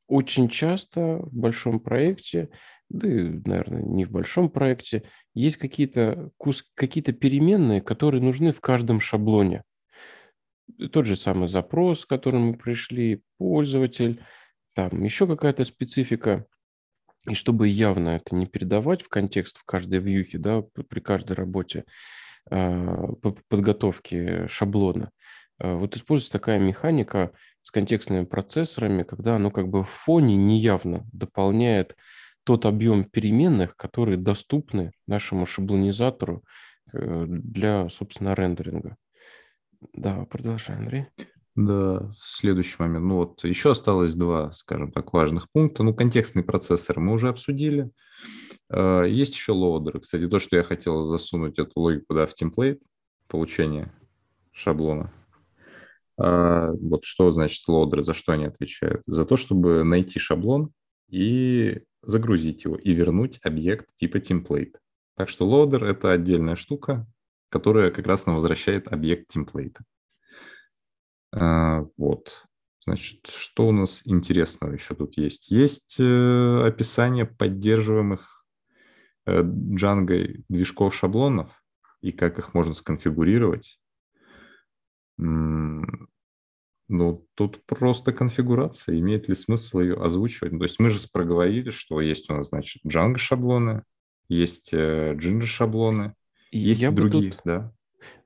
очень 0.09 0.49
часто 0.49 1.19
в 1.19 1.33
большом 1.33 1.79
проекте, 1.79 2.51
да 2.89 3.09
и, 3.09 3.41
наверное, 3.45 3.83
не 3.83 4.05
в 4.05 4.11
большом 4.11 4.51
проекте, 4.51 5.05
есть 5.33 5.59
какие-то 5.59 6.31
какие 6.75 7.05
переменные, 7.05 7.81
которые 7.81 8.21
нужны 8.21 8.53
в 8.53 8.61
каждом 8.61 9.01
шаблоне 9.01 9.63
тот 10.93 11.07
же 11.07 11.17
самый 11.17 11.49
запрос, 11.49 12.05
к 12.05 12.09
которому 12.09 12.53
мы 12.53 12.55
пришли, 12.55 13.23
пользователь, 13.39 14.23
там 14.75 15.03
еще 15.03 15.27
какая-то 15.27 15.65
специфика. 15.65 16.47
И 17.29 17.35
чтобы 17.35 17.69
явно 17.69 18.11
это 18.11 18.35
не 18.35 18.47
передавать 18.47 19.03
в 19.03 19.09
контекст 19.09 19.59
в 19.59 19.65
каждой 19.65 19.99
вьюхе, 19.99 20.39
да, 20.39 20.63
при 20.63 21.01
каждой 21.01 21.33
работе 21.33 21.85
э, 22.51 23.07
подготовки 23.49 24.47
шаблона, 24.47 25.11
э, 25.59 25.75
вот 25.75 25.97
используется 25.97 26.33
такая 26.33 26.59
механика 26.59 27.33
с 27.63 27.71
контекстными 27.71 28.25
процессорами, 28.25 29.03
когда 29.03 29.37
оно 29.37 29.51
как 29.51 29.69
бы 29.69 29.83
в 29.83 29.89
фоне 29.89 30.37
неявно 30.37 31.07
дополняет 31.13 31.97
тот 32.45 32.65
объем 32.65 33.05
переменных, 33.05 33.77
которые 33.77 34.17
доступны 34.17 34.93
нашему 35.07 35.45
шаблонизатору 35.45 36.45
э, 36.93 37.27
для, 37.29 37.89
собственно, 37.91 38.35
рендеринга. 38.35 38.97
Да, 39.95 40.25
продолжай, 40.27 40.77
Андрей. 40.77 41.07
Да, 41.55 42.13
следующий 42.21 42.77
момент. 42.79 43.05
Ну 43.05 43.17
вот 43.17 43.43
еще 43.43 43.73
осталось 43.73 44.15
два, 44.15 44.53
скажем 44.53 44.93
так, 44.93 45.13
важных 45.13 45.51
пункта. 45.53 45.83
Ну, 45.83 45.93
контекстный 45.93 46.45
процессор 46.45 47.01
мы 47.01 47.13
уже 47.13 47.29
обсудили. 47.29 47.91
А, 48.71 49.03
есть 49.03 49.35
еще 49.35 49.53
loader'ы. 49.53 50.01
Кстати, 50.01 50.29
то, 50.29 50.39
что 50.39 50.57
я 50.57 50.63
хотел 50.63 51.03
засунуть 51.03 51.59
эту 51.59 51.73
логику 51.81 52.15
да, 52.15 52.27
в 52.27 52.35
template 52.35 52.81
получения 53.27 53.93
шаблона. 54.53 55.13
А, 56.17 56.71
вот 56.73 57.05
что 57.05 57.33
значит 57.33 57.67
loader'ы, 57.67 58.03
за 58.03 58.15
что 58.15 58.33
они 58.33 58.45
отвечают? 58.45 59.03
За 59.07 59.25
то, 59.25 59.37
чтобы 59.37 59.83
найти 59.83 60.19
шаблон 60.19 60.71
и 61.09 61.83
загрузить 62.03 62.65
его, 62.65 62.77
и 62.77 62.93
вернуть 62.93 63.41
объект 63.43 63.89
типа 63.97 64.21
template. 64.21 64.77
Так 65.17 65.29
что 65.29 65.45
loader– 65.45 65.83
это 65.87 66.13
отдельная 66.13 66.55
штука, 66.55 67.07
которая 67.49 67.91
как 67.91 68.07
раз 68.07 68.27
нам 68.27 68.37
возвращает 68.37 68.89
объект 68.89 69.29
template'а. 69.29 69.85
А, 71.33 71.85
вот. 71.97 72.45
Значит, 72.85 73.27
что 73.27 73.69
у 73.69 73.73
нас 73.73 74.03
интересного 74.07 74.73
еще 74.73 74.95
тут 74.95 75.19
есть? 75.19 75.51
Есть 75.51 75.97
э, 75.99 76.67
описание 76.67 77.27
поддерживаемых 77.27 78.45
э, 79.27 79.43
Django 79.43 80.43
движков 80.49 80.95
шаблонов 80.95 81.51
и 82.01 82.13
как 82.13 82.39
их 82.39 82.55
можно 82.55 82.73
сконфигурировать. 82.73 83.79
Ну, 85.19 86.09
тут 87.35 87.67
просто 87.67 88.13
конфигурация. 88.13 88.99
Имеет 88.99 89.29
ли 89.29 89.35
смысл 89.35 89.81
ее 89.81 90.03
озвучивать? 90.03 90.57
То 90.57 90.63
есть 90.63 90.79
мы 90.79 90.89
же 90.89 91.01
проговорили, 91.13 91.71
что 91.71 92.01
есть 92.01 92.31
у 92.31 92.35
нас, 92.35 92.49
значит, 92.49 92.83
Django 92.87 93.19
шаблоны, 93.19 93.83
есть 94.29 94.71
э, 94.73 95.15
Jinja 95.15 95.47
шаблоны, 95.47 96.15
есть 96.51 96.81
Я 96.81 96.89
и 96.89 96.93
другие, 96.93 97.33
тут, 97.33 97.41
да. 97.45 97.73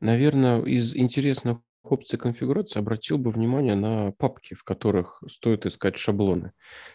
Наверное, 0.01 0.63
из 0.63 0.95
интересных 0.95 1.59
опций 1.83 2.19
конфигурации 2.19 2.79
обратил 2.79 3.19
бы 3.19 3.31
внимание 3.31 3.75
на 3.75 4.13
папки, 4.13 4.55
в 4.55 4.65
которых 4.65 5.23
стоит 5.29 5.67
искать 5.67 5.97
шаблоны. 5.97 6.53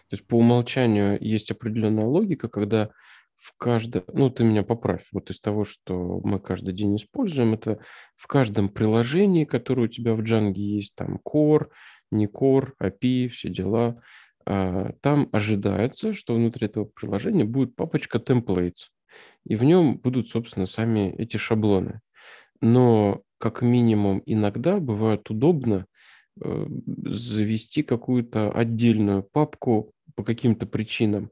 То 0.08 0.16
есть 0.16 0.26
по 0.26 0.36
умолчанию 0.36 1.18
есть 1.20 1.50
определенная 1.50 2.06
логика, 2.06 2.48
когда 2.48 2.90
в 3.36 3.56
каждом, 3.56 4.02
ну 4.12 4.30
ты 4.30 4.44
меня 4.44 4.64
поправь, 4.64 5.06
вот 5.12 5.30
из 5.30 5.40
того, 5.40 5.64
что 5.64 6.20
мы 6.24 6.40
каждый 6.40 6.74
день 6.74 6.96
используем, 6.96 7.54
это 7.54 7.78
в 8.16 8.26
каждом 8.26 8.68
приложении, 8.68 9.44
которое 9.44 9.82
у 9.82 9.88
тебя 9.88 10.14
в 10.14 10.20
Django 10.20 10.54
есть, 10.54 10.96
там 10.96 11.20
core, 11.24 11.68
не 12.10 12.26
core, 12.26 12.72
API, 12.82 13.28
все 13.28 13.48
дела, 13.48 14.02
а, 14.44 14.92
там 15.02 15.28
ожидается, 15.30 16.12
что 16.12 16.34
внутри 16.34 16.66
этого 16.66 16.86
приложения 16.86 17.44
будет 17.44 17.76
папочка 17.76 18.18
templates 18.18 18.88
и 19.44 19.56
в 19.56 19.64
нем 19.64 19.98
будут, 19.98 20.28
собственно, 20.28 20.66
сами 20.66 21.14
эти 21.18 21.36
шаблоны. 21.36 22.00
Но 22.60 23.22
как 23.38 23.62
минимум 23.62 24.22
иногда 24.26 24.78
бывает 24.78 25.30
удобно 25.30 25.86
э, 26.40 26.66
завести 27.04 27.82
какую-то 27.82 28.50
отдельную 28.50 29.22
папку 29.22 29.92
по 30.16 30.24
каким-то 30.24 30.66
причинам. 30.66 31.30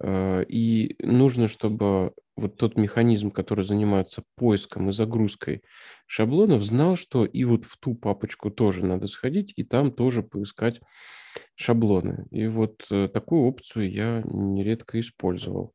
Э, 0.00 0.44
и 0.48 0.96
нужно, 1.00 1.48
чтобы 1.48 2.12
вот 2.36 2.56
тот 2.56 2.76
механизм, 2.76 3.30
который 3.32 3.64
занимается 3.64 4.22
поиском 4.36 4.88
и 4.88 4.92
загрузкой 4.92 5.62
шаблонов, 6.06 6.62
знал, 6.62 6.96
что 6.96 7.24
и 7.24 7.44
вот 7.44 7.64
в 7.64 7.76
ту 7.78 7.94
папочку 7.94 8.50
тоже 8.50 8.86
надо 8.86 9.08
сходить, 9.08 9.52
и 9.56 9.64
там 9.64 9.90
тоже 9.90 10.22
поискать 10.22 10.80
шаблоны. 11.56 12.26
И 12.30 12.46
вот 12.46 12.86
э, 12.90 13.08
такую 13.12 13.42
опцию 13.42 13.90
я 13.90 14.22
нередко 14.24 15.00
использовал. 15.00 15.74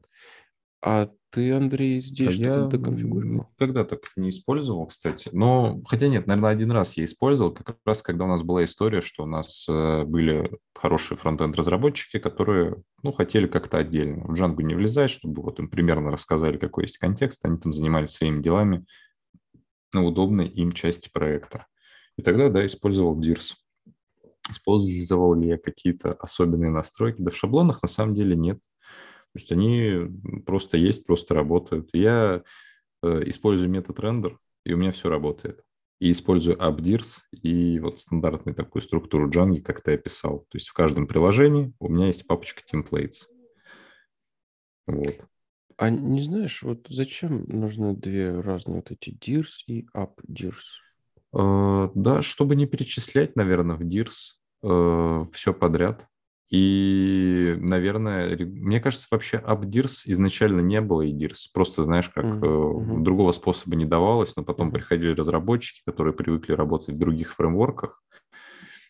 А 0.86 1.10
ты, 1.30 1.54
Андрей, 1.54 2.02
здесь 2.02 2.34
что-то 2.34 2.68
доконфигурировал? 2.68 3.48
Когда 3.58 3.86
так 3.86 4.02
не 4.18 4.30
использовал, 4.30 4.86
кстати. 4.88 5.30
Но, 5.32 5.82
хотя 5.88 6.10
нет, 6.10 6.28
наверное, 6.28 6.52
один 6.52 6.72
раз 6.72 6.98
я 6.98 7.06
использовал, 7.06 7.54
как 7.54 7.78
раз 7.86 8.02
когда 8.02 8.26
у 8.26 8.28
нас 8.28 8.44
была 8.44 8.66
история, 8.66 9.00
что 9.00 9.24
у 9.24 9.26
нас 9.26 9.66
э, 9.70 10.04
были 10.04 10.52
хорошие 10.76 11.18
фронтенд-разработчики, 11.18 12.20
которые, 12.20 12.84
ну, 13.02 13.14
хотели 13.14 13.48
как-то 13.48 13.78
отдельно 13.78 14.26
в 14.26 14.34
Django 14.34 14.62
не 14.62 14.76
влезать, 14.76 15.10
чтобы 15.10 15.42
вот 15.42 15.58
им 15.60 15.70
примерно 15.70 16.12
рассказали, 16.12 16.58
какой 16.58 16.84
есть 16.84 16.98
контекст, 16.98 17.46
они 17.46 17.58
там 17.58 17.72
занимались 17.72 18.12
своими 18.12 18.42
делами 18.42 18.86
на 19.94 20.04
удобной 20.04 20.50
им 20.50 20.74
части 20.74 21.10
проекта. 21.12 21.68
И 22.18 22.22
тогда, 22.24 22.50
да, 22.50 22.66
использовал 22.66 23.18
DIRS. 23.18 23.54
Использовал 24.50 25.36
ли 25.36 25.48
я 25.48 25.58
какие-то 25.58 26.12
особенные 26.14 26.72
настройки? 26.72 27.22
Да 27.22 27.32
в 27.32 27.38
шаблонах 27.38 27.82
на 27.82 27.88
самом 27.88 28.14
деле 28.14 28.36
нет. 28.36 28.60
То 29.34 29.40
есть 29.40 29.52
они 29.52 30.12
просто 30.46 30.78
есть, 30.78 31.06
просто 31.08 31.34
работают. 31.34 31.90
Я 31.92 32.44
э, 33.02 33.24
использую 33.26 33.70
метод 33.70 34.00
рендер, 34.00 34.38
и 34.64 34.74
у 34.74 34.78
меня 34.78 34.92
все 34.92 35.10
работает. 35.10 35.64
и 36.00 36.12
использую 36.12 36.58
AppDirs 36.58 37.20
и 37.32 37.80
вот 37.80 38.00
стандартную 38.00 38.56
такую 38.56 38.82
структуру 38.82 39.30
Django, 39.30 39.62
как 39.62 39.82
ты 39.82 39.94
описал. 39.94 40.40
То 40.50 40.58
есть 40.58 40.68
в 40.68 40.74
каждом 40.74 41.08
приложении 41.08 41.74
у 41.80 41.88
меня 41.88 42.08
есть 42.08 42.28
папочка 42.28 42.62
templates. 42.72 43.24
Вот. 44.86 45.16
А 45.78 45.90
не 45.90 46.22
знаешь, 46.22 46.62
вот 46.62 46.86
зачем 46.90 47.46
нужны 47.46 47.96
две 47.96 48.40
разные 48.40 48.78
вот 48.78 48.92
эти 48.92 49.10
DIRS 49.10 49.64
и 49.68 49.88
AppDirs? 49.96 50.62
Uh, 51.34 51.92
да, 51.96 52.22
чтобы 52.22 52.56
не 52.56 52.68
перечислять, 52.68 53.36
наверное, 53.36 53.76
в 53.76 53.82
DIRS 53.82 54.36
uh, 54.64 55.24
э, 55.24 55.32
все 55.32 55.54
подряд. 55.54 56.08
И, 56.54 57.56
наверное, 57.58 58.38
мне 58.38 58.80
кажется, 58.80 59.08
вообще 59.10 59.38
AppDirs 59.44 60.04
изначально 60.06 60.62
не 60.62 60.82
было 60.82 61.02
и 61.02 61.12
DIRS. 61.12 61.48
Просто, 61.52 61.82
знаешь, 61.82 62.10
как 62.10 62.26
mm-hmm. 62.26 63.00
другого 63.02 63.32
способа 63.32 63.76
не 63.76 63.86
давалось, 63.86 64.36
но 64.36 64.44
потом 64.44 64.68
mm-hmm. 64.68 64.74
приходили 64.74 65.16
разработчики, 65.16 65.82
которые 65.84 66.14
привыкли 66.14 66.54
работать 66.54 66.96
в 66.96 67.00
других 67.00 67.34
фреймворках 67.34 68.04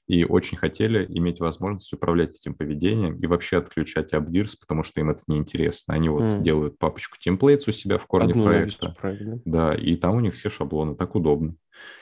и 0.07 0.25
очень 0.25 0.57
хотели 0.57 1.05
иметь 1.17 1.39
возможность 1.39 1.93
управлять 1.93 2.35
этим 2.35 2.53
поведением 2.53 3.17
и 3.17 3.27
вообще 3.27 3.59
отключать 3.59 4.13
AppDirs, 4.13 4.55
потому 4.59 4.83
что 4.83 4.99
им 4.99 5.11
это 5.11 5.21
неинтересно. 5.27 5.93
Они 5.93 6.09
вот 6.09 6.21
mm. 6.21 6.41
делают 6.41 6.77
папочку 6.77 7.15
templates 7.25 7.63
у 7.67 7.71
себя 7.71 7.97
в 7.97 8.05
корне 8.07 8.31
Одну 8.31 8.43
проекта. 8.43 8.93
Правильно. 8.99 9.39
Да, 9.45 9.73
и 9.73 9.95
там 9.95 10.17
у 10.17 10.19
них 10.19 10.33
все 10.33 10.49
шаблоны, 10.49 10.95
так 10.95 11.15
удобно. 11.15 11.55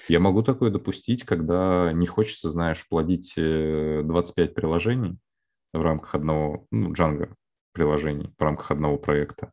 Я 0.08 0.19
могу 0.19 0.41
такое 0.41 0.71
допустить, 0.71 1.24
когда 1.24 1.91
не 1.93 2.08
хочется, 2.08 2.50
знаешь, 2.50 2.88
плодить 2.89 3.34
25 3.36 4.50
э, 4.50 4.54
приложений, 4.54 5.19
в 5.73 5.81
рамках 5.81 6.15
одного, 6.15 6.65
ну, 6.71 6.93
Django 6.93 7.34
приложений, 7.73 8.34
в 8.38 8.41
рамках 8.41 8.71
одного 8.71 8.97
проекта, 8.97 9.51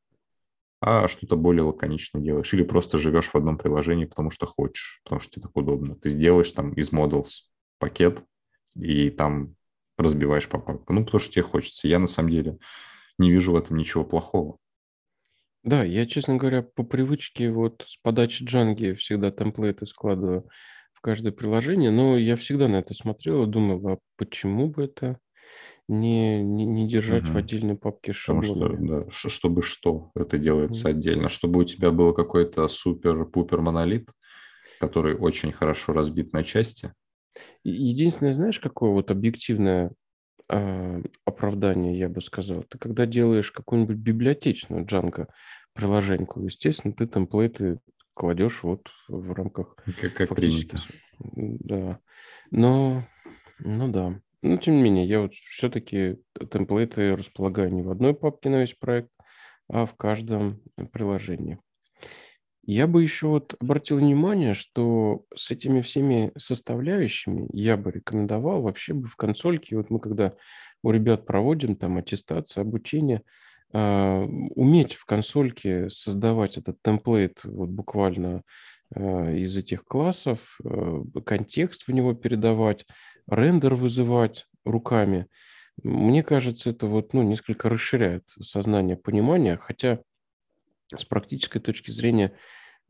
а 0.81 1.09
что-то 1.09 1.37
более 1.37 1.63
лаконично 1.63 2.21
делаешь. 2.21 2.53
Или 2.55 2.63
просто 2.63 2.99
живешь 2.99 3.29
в 3.29 3.35
одном 3.35 3.59
приложении, 3.59 4.05
потому 4.05 4.31
что 4.31 4.47
хочешь, 4.47 5.01
потому 5.05 5.21
что 5.21 5.33
тебе 5.33 5.43
так 5.43 5.57
удобно. 5.57 5.97
Ты 5.97 6.11
сделаешь 6.11 6.51
там 6.53 6.73
из 6.73 6.93
Models 6.93 7.45
пакет 7.79 8.23
и 8.77 9.11
там 9.11 9.55
разбиваешь 9.97 10.49
по 10.49 10.59
папкам. 10.59 10.97
Ну, 10.97 11.05
потому 11.05 11.21
что 11.21 11.33
тебе 11.33 11.43
хочется. 11.43 11.89
Я 11.89 11.99
на 11.99 12.07
самом 12.07 12.31
деле 12.31 12.59
не 13.19 13.31
вижу 13.31 13.53
в 13.53 13.57
этом 13.57 13.77
ничего 13.77 14.05
плохого. 14.05 14.59
Да, 15.65 15.83
я, 15.83 16.07
честно 16.07 16.37
говоря, 16.37 16.63
по 16.63 16.85
привычке 16.85 17.51
вот 17.51 17.85
с 17.87 17.97
подачи 17.97 18.45
Джанги 18.45 18.93
всегда 18.93 19.33
темплейты 19.33 19.87
складываю 19.87 20.49
в 20.95 21.01
каждое 21.01 21.33
приложение, 21.33 21.91
но 21.91 22.17
я 22.17 22.37
всегда 22.37 22.69
на 22.69 22.77
это 22.77 22.95
смотрел 22.95 23.43
и 23.43 23.51
думал, 23.51 23.87
а 23.89 23.99
почему 24.17 24.69
бы 24.69 24.85
это 24.85 25.19
не, 25.89 26.43
не, 26.43 26.67
не 26.67 26.87
держать 26.87 27.27
в 27.27 27.37
отдельной 27.37 27.77
папке 27.77 28.13
с 28.13 28.21
Потому 28.27 28.43
что, 28.43 28.77
да, 28.79 29.07
чтобы 29.11 29.63
что 29.63 30.11
это 30.15 30.39
делается 30.39 30.89
отдельно, 30.89 31.29
чтобы 31.29 31.61
у 31.61 31.65
тебя 31.65 31.91
был 31.91 32.13
какой-то 32.13 32.69
супер-пупер 32.69 33.61
монолит, 33.61 34.11
который 34.81 35.17
очень 35.17 35.51
хорошо 35.51 35.95
разбит 35.95 36.33
на 36.33 36.45
части. 36.45 36.93
Единственное, 37.65 38.33
знаешь, 38.33 38.61
какое 38.61 38.91
вот 38.91 39.11
объективное 39.11 39.93
э, 40.51 41.03
оправдание, 41.25 41.99
я 41.99 42.09
бы 42.09 42.21
сказал, 42.21 42.65
ты 42.65 42.77
когда 42.79 43.07
делаешь 43.07 43.51
какую-нибудь 43.51 43.97
библиотечную 43.97 44.85
Django 44.85 45.29
приложеньку, 45.73 46.43
естественно, 46.43 46.93
ты 46.93 47.07
темплейты 47.07 47.79
кладешь 48.13 48.63
вот 48.63 48.89
в 49.09 49.33
рамках... 49.33 49.77
Как, 50.01 50.15
как 50.15 50.35
принято. 50.35 50.79
Да. 51.21 52.01
Но, 52.51 53.05
ну 53.61 53.89
да. 53.89 54.21
Но, 54.43 54.57
тем 54.57 54.77
не 54.77 54.83
менее, 54.83 55.07
я 55.07 55.21
вот 55.21 55.35
все-таки 55.35 56.17
темплейты 56.51 57.17
располагаю 57.17 57.73
не 57.75 57.83
в 57.83 57.91
одной 57.91 58.15
папке 58.15 58.51
на 58.51 58.61
весь 58.61 58.75
проект, 58.75 59.11
а 59.69 59.85
в 59.85 59.95
каждом 59.97 60.63
приложении. 60.93 61.59
Я 62.71 62.87
бы 62.87 63.03
еще 63.03 63.29
вот 63.29 63.55
обратил 63.61 63.97
внимание, 63.97 64.53
что 64.53 65.25
с 65.35 65.51
этими 65.51 65.81
всеми 65.81 66.33
составляющими 66.37 67.49
я 67.55 67.79
бы 67.79 67.91
рекомендовал 67.91 68.61
вообще 68.61 68.93
бы 68.93 69.09
в 69.09 69.17
консольке, 69.17 69.77
вот 69.77 69.89
мы 69.89 70.01
когда 70.01 70.35
у 70.83 70.91
ребят 70.91 71.25
проводим 71.25 71.77
там 71.77 71.97
аттестацию, 71.97 72.61
обучение, 72.61 73.23
э, 73.73 74.23
уметь 74.55 74.93
в 74.95 75.07
консольке 75.07 75.89
создавать 75.89 76.59
этот 76.59 76.77
темплейт 76.83 77.41
вот 77.45 77.71
буквально 77.71 78.37
э, 78.37 78.43
из 78.95 79.57
этих 79.57 79.85
классов, 79.85 80.59
э, 80.65 81.03
контекст 81.25 81.87
в 81.87 81.93
него 81.93 82.15
передавать, 82.15 82.87
рендер 83.29 83.75
вызывать 83.75 84.47
руками. 84.65 85.27
Мне 85.83 86.23
кажется, 86.23 86.71
это 86.71 86.87
вот, 86.87 87.13
ну, 87.13 87.23
несколько 87.23 87.69
расширяет 87.69 88.25
сознание 88.41 88.97
понимания, 88.97 89.57
хотя 89.57 90.01
с 90.95 91.05
практической 91.05 91.61
точки 91.61 91.91
зрения 91.91 92.35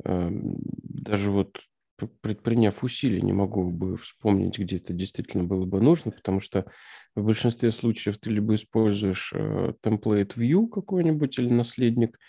э, 0.05 0.29
даже 0.31 1.31
вот 1.31 1.59
предприняв 2.21 2.85
усилий, 2.85 3.21
не 3.21 3.33
могу 3.33 3.71
бы 3.73 3.97
вспомнить, 3.97 4.57
где 4.57 4.77
это 4.77 4.93
действительно 4.93 5.43
было 5.43 5.65
бы 5.65 5.81
нужно, 5.81 6.13
потому 6.13 6.39
что 6.39 6.67
в 7.17 7.25
большинстве 7.25 7.73
случаев 7.73 8.19
ты 8.19 8.31
либо 8.31 8.55
используешь 8.55 9.33
э, 9.35 9.73
template 9.83 10.35
view 10.37 10.69
какой-нибудь 10.69 11.39
или 11.41 11.49
наследник, 11.49 12.17
Э, 12.17 12.23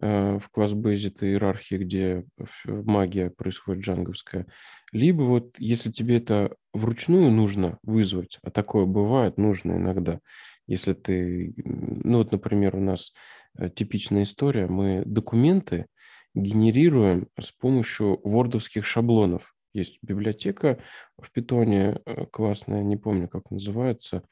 в 0.00 0.42
класс-бейзе 0.50 1.08
это 1.08 1.26
иерархии, 1.26 1.76
где 1.76 2.24
магия 2.64 3.30
происходит 3.30 3.84
джанговская. 3.84 4.46
Либо 4.90 5.22
вот 5.22 5.56
если 5.58 5.90
тебе 5.90 6.16
это 6.16 6.54
вручную 6.72 7.30
нужно 7.30 7.78
вызвать, 7.82 8.38
а 8.42 8.50
такое 8.50 8.86
бывает, 8.86 9.36
нужно 9.36 9.72
иногда, 9.72 10.20
если 10.66 10.94
ты, 10.94 11.54
ну 11.56 12.18
вот, 12.18 12.32
например, 12.32 12.76
у 12.76 12.80
нас 12.80 13.12
э, 13.58 13.68
типичная 13.68 14.22
история, 14.22 14.66
мы 14.66 15.02
документы 15.04 15.86
генерируем 16.34 17.28
с 17.38 17.52
помощью 17.52 18.20
вордовских 18.24 18.86
шаблонов. 18.86 19.54
Есть 19.74 19.98
библиотека 20.02 20.78
в 21.18 21.30
питоне 21.30 22.00
э, 22.06 22.26
классная, 22.26 22.82
не 22.82 22.96
помню, 22.96 23.28
как 23.28 23.50
называется, 23.50 24.22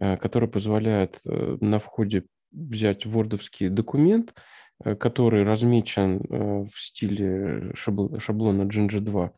которая 0.00 0.48
позволяет 0.48 1.20
на 1.24 1.80
входе 1.80 2.24
взять 2.52 3.06
вордовский 3.06 3.68
документ, 3.68 4.34
Э, 4.84 4.94
который 4.94 5.42
размечен 5.42 6.20
э, 6.20 6.66
в 6.72 6.80
стиле 6.80 7.72
шаблона 7.74 8.62
Jinja 8.62 9.00
2, 9.00 9.32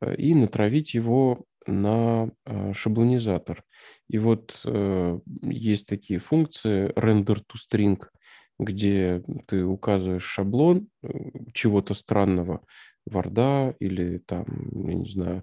э, 0.00 0.16
и 0.16 0.34
натравить 0.34 0.94
его 0.94 1.44
на 1.66 2.30
шаблонизатор. 2.74 3.64
И 4.08 4.18
вот 4.18 4.64
есть 5.42 5.88
такие 5.88 6.20
функции 6.20 6.92
render 6.92 7.42
to 7.42 7.56
string, 7.56 8.00
где 8.60 9.20
ты 9.48 9.64
указываешь 9.64 10.22
шаблон 10.22 10.86
чего-то 11.54 11.92
странного, 11.94 12.60
варда 13.04 13.74
или 13.80 14.18
там, 14.18 14.46
я 14.86 14.94
не 14.94 15.08
знаю, 15.08 15.42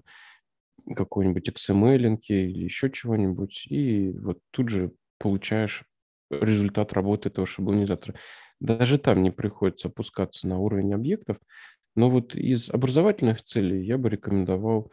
какой-нибудь 0.96 1.46
XML 1.46 2.18
или 2.28 2.64
еще 2.64 2.90
чего-нибудь, 2.90 3.66
и 3.68 4.10
вот 4.12 4.38
тут 4.50 4.70
же 4.70 4.92
получаешь 5.18 5.84
результат 6.40 6.92
работы 6.92 7.28
этого 7.28 7.46
шаблонизатора. 7.46 8.16
Даже 8.60 8.98
там 8.98 9.22
не 9.22 9.30
приходится 9.30 9.88
опускаться 9.88 10.46
на 10.48 10.58
уровень 10.58 10.94
объектов. 10.94 11.38
Но 11.96 12.10
вот 12.10 12.34
из 12.34 12.70
образовательных 12.70 13.42
целей 13.42 13.84
я 13.84 13.98
бы 13.98 14.08
рекомендовал 14.08 14.90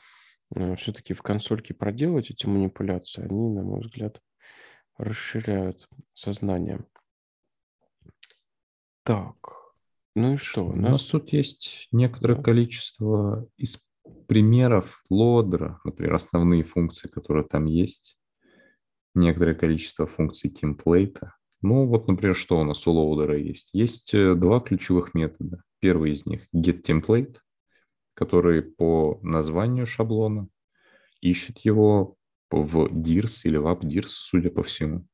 э, 0.53 0.75
все-таки 0.75 1.13
в 1.13 1.21
консольке 1.21 1.73
проделать 1.73 2.29
эти 2.29 2.45
манипуляции. 2.45 3.23
Они, 3.23 3.49
на 3.49 3.63
мой 3.63 3.81
взгляд, 3.81 4.19
расширяют 4.97 5.87
сознание. 6.13 6.85
Так, 9.03 9.35
ну 10.15 10.33
и 10.33 10.37
что? 10.37 10.65
У 10.65 10.75
нас, 10.75 10.89
у 10.89 10.91
нас 10.91 11.05
тут 11.05 11.33
есть 11.33 11.87
некоторое 11.91 12.41
количество 12.41 13.47
из 13.57 13.83
примеров 14.27 15.03
лодера, 15.09 15.79
например, 15.83 16.15
основные 16.15 16.63
функции, 16.63 17.07
которые 17.07 17.45
там 17.45 17.65
есть 17.65 18.17
некоторое 19.13 19.55
количество 19.55 20.07
функций 20.07 20.49
темплейта. 20.49 21.35
Ну, 21.61 21.85
вот, 21.85 22.07
например, 22.07 22.35
что 22.35 22.59
у 22.59 22.63
нас 22.63 22.87
у 22.87 22.91
лоудера 22.91 23.37
есть? 23.37 23.69
Есть 23.73 24.13
э, 24.13 24.33
два 24.35 24.59
ключевых 24.59 25.13
метода. 25.13 25.63
Первый 25.79 26.11
из 26.11 26.25
них– 26.25 26.47
getTemplate, 26.55 27.37
который 28.13 28.63
по 28.63 29.19
названию 29.21 29.85
шаблона 29.85 30.47
ищет 31.21 31.59
его 31.59 32.15
в 32.49 32.87
DIRS 32.87 33.41
или 33.45 33.57
в 33.57 33.67
AppDIRS, 33.67 34.07
судя 34.07 34.49
по 34.49 34.63
всему. 34.63 35.05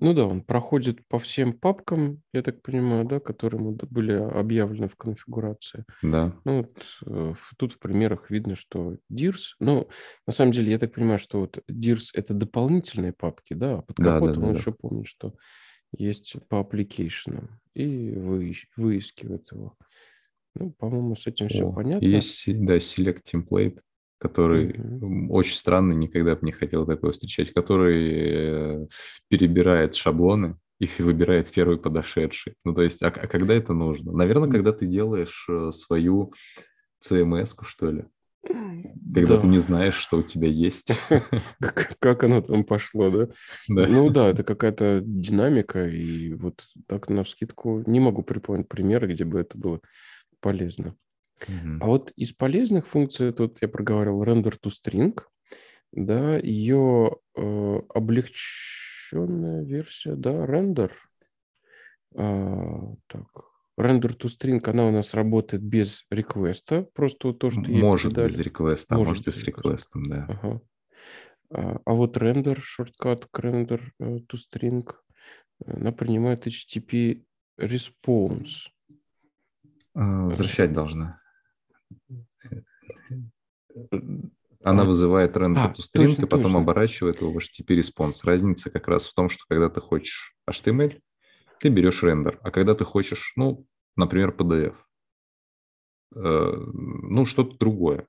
Ну 0.00 0.14
да, 0.14 0.26
он 0.26 0.42
проходит 0.42 1.06
по 1.08 1.18
всем 1.18 1.52
папкам, 1.52 2.22
я 2.32 2.42
так 2.42 2.62
понимаю, 2.62 3.04
да, 3.04 3.18
которые 3.18 3.76
были 3.90 4.12
объявлены 4.12 4.88
в 4.88 4.96
конфигурации. 4.96 5.84
Да. 6.02 6.36
Ну, 6.44 6.58
вот, 6.58 6.86
э, 7.06 7.34
тут 7.56 7.72
в 7.72 7.78
примерах 7.78 8.30
видно, 8.30 8.54
что 8.54 8.96
DIRS, 9.12 9.56
ну, 9.58 9.88
на 10.26 10.32
самом 10.32 10.52
деле, 10.52 10.70
я 10.70 10.78
так 10.78 10.92
понимаю, 10.92 11.18
что 11.18 11.40
вот 11.40 11.58
DIRS– 11.68 12.10
это 12.14 12.34
дополнительные 12.34 13.12
папки, 13.12 13.54
да, 13.54 13.78
а 13.78 13.82
под 13.82 13.96
капотом 13.96 14.34
да, 14.34 14.40
да, 14.40 14.46
он 14.46 14.52
да. 14.52 14.58
еще 14.58 14.72
помнит, 14.72 15.06
что 15.06 15.34
есть 15.96 16.36
по 16.48 16.60
application, 16.60 17.48
и 17.74 18.12
выищ, 18.12 18.66
выискивает 18.76 19.50
его. 19.52 19.74
Ну, 20.54 20.72
по-моему, 20.72 21.16
с 21.16 21.26
этим 21.26 21.46
О, 21.46 21.48
все 21.48 21.72
понятно. 21.72 22.04
Есть, 22.04 22.44
да, 22.46 22.76
select 22.76 23.22
template 23.32 23.78
который 24.18 24.72
mm-hmm. 24.72 25.28
очень 25.28 25.56
странный, 25.56 25.96
никогда 25.96 26.34
бы 26.34 26.40
не 26.42 26.52
хотел 26.52 26.86
такого 26.86 27.12
встречать, 27.12 27.52
который 27.52 28.82
э, 28.82 28.86
перебирает 29.28 29.94
шаблоны 29.94 30.56
и 30.78 30.88
выбирает 30.98 31.50
первый 31.50 31.78
подошедший. 31.78 32.54
Ну, 32.64 32.74
то 32.74 32.82
есть, 32.82 33.02
а, 33.02 33.08
а 33.08 33.26
когда 33.26 33.54
это 33.54 33.72
нужно? 33.72 34.12
Наверное, 34.12 34.48
mm-hmm. 34.48 34.52
когда 34.52 34.72
ты 34.72 34.86
делаешь 34.86 35.46
э, 35.48 35.70
свою 35.72 36.32
CMS-ку, 37.04 37.64
что 37.64 37.90
ли, 37.90 38.04
когда 39.14 39.36
да. 39.36 39.40
ты 39.40 39.46
не 39.46 39.58
знаешь, 39.58 39.96
что 39.96 40.18
у 40.18 40.22
тебя 40.22 40.48
есть. 40.48 40.92
Как 41.98 42.22
оно 42.22 42.40
там 42.40 42.64
пошло, 42.64 43.10
да? 43.10 43.28
да? 43.68 43.86
Ну 43.86 44.10
да, 44.10 44.28
это 44.28 44.44
какая-то 44.44 45.02
динамика, 45.04 45.86
и 45.86 46.32
вот 46.34 46.64
так 46.86 47.08
на 47.08 47.24
вскидку 47.24 47.82
не 47.86 48.00
могу 48.00 48.22
припомнить 48.22 48.68
примеры, 48.68 49.12
где 49.12 49.24
бы 49.24 49.40
это 49.40 49.58
было 49.58 49.80
полезно. 50.40 50.94
А 51.80 51.86
вот 51.86 52.12
из 52.16 52.32
полезных 52.32 52.86
функций, 52.86 53.32
тут 53.32 53.58
я 53.62 53.68
проговорил 53.68 54.22
render 54.22 54.58
to 54.60 54.70
string, 54.70 55.20
да, 55.92 56.36
ее 56.38 57.16
э, 57.34 57.80
облегченная 57.94 59.64
версия, 59.64 60.14
да, 60.14 60.44
render. 60.44 60.90
А, 62.14 62.94
так, 63.06 63.26
Render 63.78 64.16
to 64.16 64.26
string, 64.26 64.60
она 64.68 64.88
у 64.88 64.90
нас 64.90 65.14
работает 65.14 65.62
без 65.62 66.04
реквеста, 66.10 66.82
просто 66.94 67.32
то, 67.32 67.48
что 67.48 67.60
Может 67.60 68.16
без 68.16 68.38
реквеста, 68.40 68.96
а 68.96 68.98
может, 68.98 69.10
может 69.10 69.28
и 69.28 69.30
с 69.30 69.44
реквестом, 69.44 70.08
да. 70.08 70.26
Ага. 70.28 70.60
А, 71.50 71.80
а 71.84 71.92
вот 71.92 72.16
render, 72.16 72.58
шорткат 72.60 73.26
к 73.30 73.38
render 73.38 73.80
э, 74.00 74.18
to 74.18 74.36
string, 74.36 74.92
она 75.64 75.92
принимает 75.92 76.48
HTTP 76.48 77.22
response. 77.56 78.66
А, 79.94 80.26
возвращать 80.26 80.72
должна. 80.72 81.20
Она 84.62 84.84
вызывает 84.84 85.36
render 85.36 85.58
а, 85.58 85.72
to 85.72 85.76
string, 85.76 86.08
точно, 86.08 86.22
и 86.22 86.26
потом 86.26 86.42
точно. 86.44 86.58
оборачивает 86.58 87.20
его 87.20 87.32
в 87.32 87.38
HTTP 87.38 87.78
response. 87.78 88.20
Разница 88.24 88.70
как 88.70 88.88
раз 88.88 89.06
в 89.06 89.14
том, 89.14 89.28
что 89.28 89.44
когда 89.48 89.70
ты 89.70 89.80
хочешь 89.80 90.36
HTML, 90.50 91.00
ты 91.60 91.68
берешь 91.68 92.02
render. 92.02 92.40
А 92.42 92.50
когда 92.50 92.74
ты 92.74 92.84
хочешь, 92.84 93.32
ну, 93.36 93.66
например, 93.96 94.30
PDF, 94.30 94.74
э, 96.14 96.52
ну, 96.54 97.24
что-то 97.24 97.56
другое, 97.56 98.06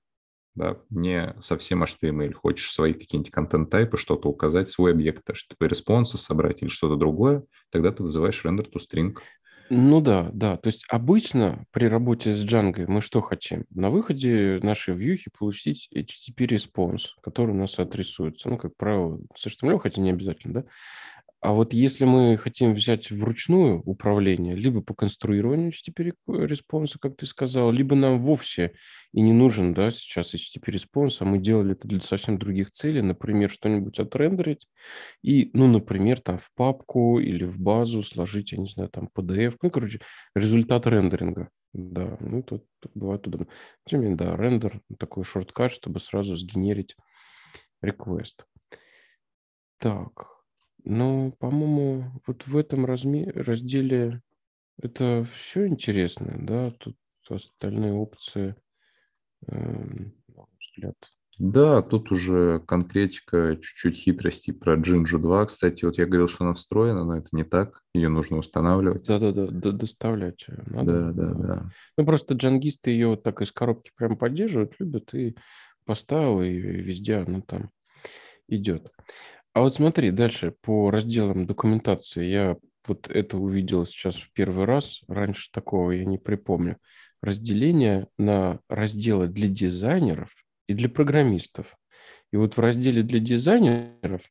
да, 0.55 0.81
не 0.89 1.35
совсем 1.39 1.83
HTML, 1.83 2.33
хочешь 2.33 2.71
свои 2.71 2.93
какие-нибудь 2.93 3.31
content 3.31 3.64
type'ы, 3.64 3.97
что-то 3.97 4.27
указать, 4.27 4.69
свой 4.69 4.91
объект, 4.91 5.29
HTTP 5.29 5.67
response'ы 5.67 6.17
собрать 6.17 6.61
или 6.61 6.69
что-то 6.69 6.95
другое, 6.95 7.43
тогда 7.69 7.91
ты 7.91 8.03
вызываешь 8.03 8.43
render 8.43 8.69
to 8.69 8.79
string. 8.79 9.17
Ну 9.71 10.01
да, 10.01 10.31
да. 10.33 10.57
То 10.57 10.67
есть 10.67 10.83
обычно 10.89 11.65
при 11.71 11.85
работе 11.85 12.31
с 12.31 12.43
Django 12.43 12.85
мы 12.87 13.01
что 13.01 13.21
хотим? 13.21 13.65
На 13.69 13.91
выходе 13.91 14.59
нашей 14.63 14.95
вьюхи 14.95 15.29
получить 15.37 15.89
HTTP 15.93 16.47
response, 16.47 17.15
который 17.21 17.51
у 17.51 17.57
нас 17.57 17.77
отрисуется. 17.77 18.49
Ну, 18.49 18.57
как 18.57 18.75
правило, 18.75 19.19
с 19.35 19.45
HTML, 19.45 19.77
хотя 19.77 20.01
не 20.01 20.09
обязательно, 20.09 20.53
да? 20.63 20.63
А 21.41 21.53
вот 21.53 21.71
если 21.73 22.03
мы 22.03 22.37
хотим 22.37 22.73
взять 22.73 23.11
вручную 23.11 23.81
управление, 23.83 24.55
либо 24.55 24.81
по 24.81 24.93
конструированию 24.93 25.71
HTTP 25.71 26.13
response'а, 26.27 26.99
как 26.99 27.15
ты 27.15 27.25
сказал, 27.25 27.71
либо 27.71 27.95
нам 27.95 28.21
вовсе 28.21 28.73
и 29.13 29.21
не 29.21 29.31
нужен 29.31 29.73
да, 29.73 29.89
сейчас 29.89 30.33
HTTP 30.33 30.69
response, 30.71 31.21
а 31.21 31.25
мы 31.25 31.37
делали 31.37 31.71
это 31.71 31.87
для 31.87 32.01
совсем 32.01 32.37
других 32.39 32.71
целей, 32.71 33.01
например, 33.01 33.49
что-нибудь 33.49 33.99
отрендерить 33.99 34.67
и, 35.21 35.49
ну, 35.53 35.67
например, 35.67 36.19
там 36.19 36.37
в 36.39 36.51
папку 36.55 37.19
или 37.19 37.45
в 37.45 37.57
базу 37.57 38.03
сложить, 38.03 38.51
я 38.51 38.57
не 38.57 38.67
знаю, 38.67 38.89
там 38.89 39.09
PDF, 39.13 39.55
ну, 39.61 39.69
короче, 39.69 40.01
результат 40.35 40.87
рендеринга. 40.87 41.49
Да, 41.71 42.17
ну, 42.19 42.43
тут, 42.43 42.65
тут 42.79 42.91
бывает 42.95 43.25
удобно. 43.27 43.47
Тем 43.85 43.99
не 44.01 44.07
менее, 44.07 44.17
да, 44.17 44.35
render, 44.35 44.81
такой 44.97 45.23
shortcut, 45.23 45.71
чтобы 45.71 45.99
сразу 46.01 46.35
сгенерить 46.35 46.97
request. 47.83 48.45
Так, 49.77 50.38
ну, 50.83 51.33
по-моему, 51.39 52.21
вот 52.25 52.47
в 52.47 52.57
этом 52.57 52.85
разме- 52.85 53.31
разделе 53.31 54.21
это 54.81 55.27
все 55.35 55.67
интересно, 55.67 56.35
да? 56.39 56.71
Тут 56.71 56.97
остальные 57.29 57.93
опции, 57.93 58.55
эм, 59.47 60.13
на 60.27 60.35
мой 60.35 60.47
взгляд. 60.59 60.95
Да, 61.37 61.81
тут 61.81 62.11
уже 62.11 62.59
конкретика, 62.67 63.55
чуть-чуть 63.55 63.97
хитрости 63.97 64.51
про 64.51 64.75
Jinju 64.75 65.19
2. 65.19 65.45
Кстати, 65.45 65.85
вот 65.85 65.97
я 65.97 66.05
говорил, 66.05 66.27
что 66.27 66.43
она 66.43 66.53
встроена, 66.53 67.05
но 67.05 67.17
это 67.17 67.29
не 67.31 67.45
так. 67.45 67.81
Ее 67.93 68.09
нужно 68.09 68.37
устанавливать. 68.37 69.05
Да-да-да, 69.05 69.71
доставлять 69.71 70.45
надо. 70.65 71.13
Да, 71.13 71.23
да, 71.23 71.33
да. 71.33 71.71
Ну, 71.97 72.05
просто 72.05 72.33
джангисты 72.33 72.91
ее 72.91 73.07
вот 73.07 73.23
так 73.23 73.41
из 73.41 73.53
коробки 73.53 73.91
прям 73.95 74.17
поддерживают, 74.17 74.73
любят, 74.79 75.13
и 75.13 75.37
поставил, 75.85 76.41
и 76.41 76.49
везде 76.51 77.15
она 77.15 77.39
там 77.39 77.71
идет. 78.49 78.91
А 79.53 79.61
вот 79.61 79.73
смотри, 79.73 80.11
дальше 80.11 80.53
по 80.61 80.91
разделам 80.91 81.45
документации. 81.47 82.25
Я 82.25 82.57
вот 82.87 83.09
это 83.09 83.37
увидел 83.37 83.85
сейчас 83.85 84.15
в 84.15 84.31
первый 84.31 84.65
раз. 84.65 85.01
Раньше 85.07 85.51
такого 85.51 85.91
я 85.91 86.05
не 86.05 86.17
припомню. 86.17 86.77
Разделение 87.21 88.07
на 88.17 88.59
разделы 88.69 89.27
для 89.27 89.47
дизайнеров 89.47 90.29
и 90.67 90.73
для 90.73 90.87
программистов. 90.87 91.75
И 92.31 92.37
вот 92.37 92.57
в 92.57 92.59
разделе 92.59 93.01
для 93.01 93.19
дизайнеров 93.19 94.21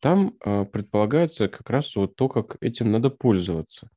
там 0.00 0.36
э, 0.44 0.64
предполагается 0.64 1.48
как 1.48 1.68
раз 1.70 1.94
вот 1.96 2.14
то, 2.14 2.28
как 2.28 2.56
этим 2.60 2.92
надо 2.92 3.10
пользоваться. 3.10 3.90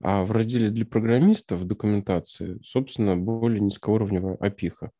А 0.00 0.24
в 0.24 0.30
разделе 0.30 0.70
для 0.70 0.86
программистов 0.86 1.64
документации, 1.64 2.60
собственно, 2.62 3.16
более 3.16 3.60
низкоуровневая 3.60 4.36
опиха. 4.36 4.92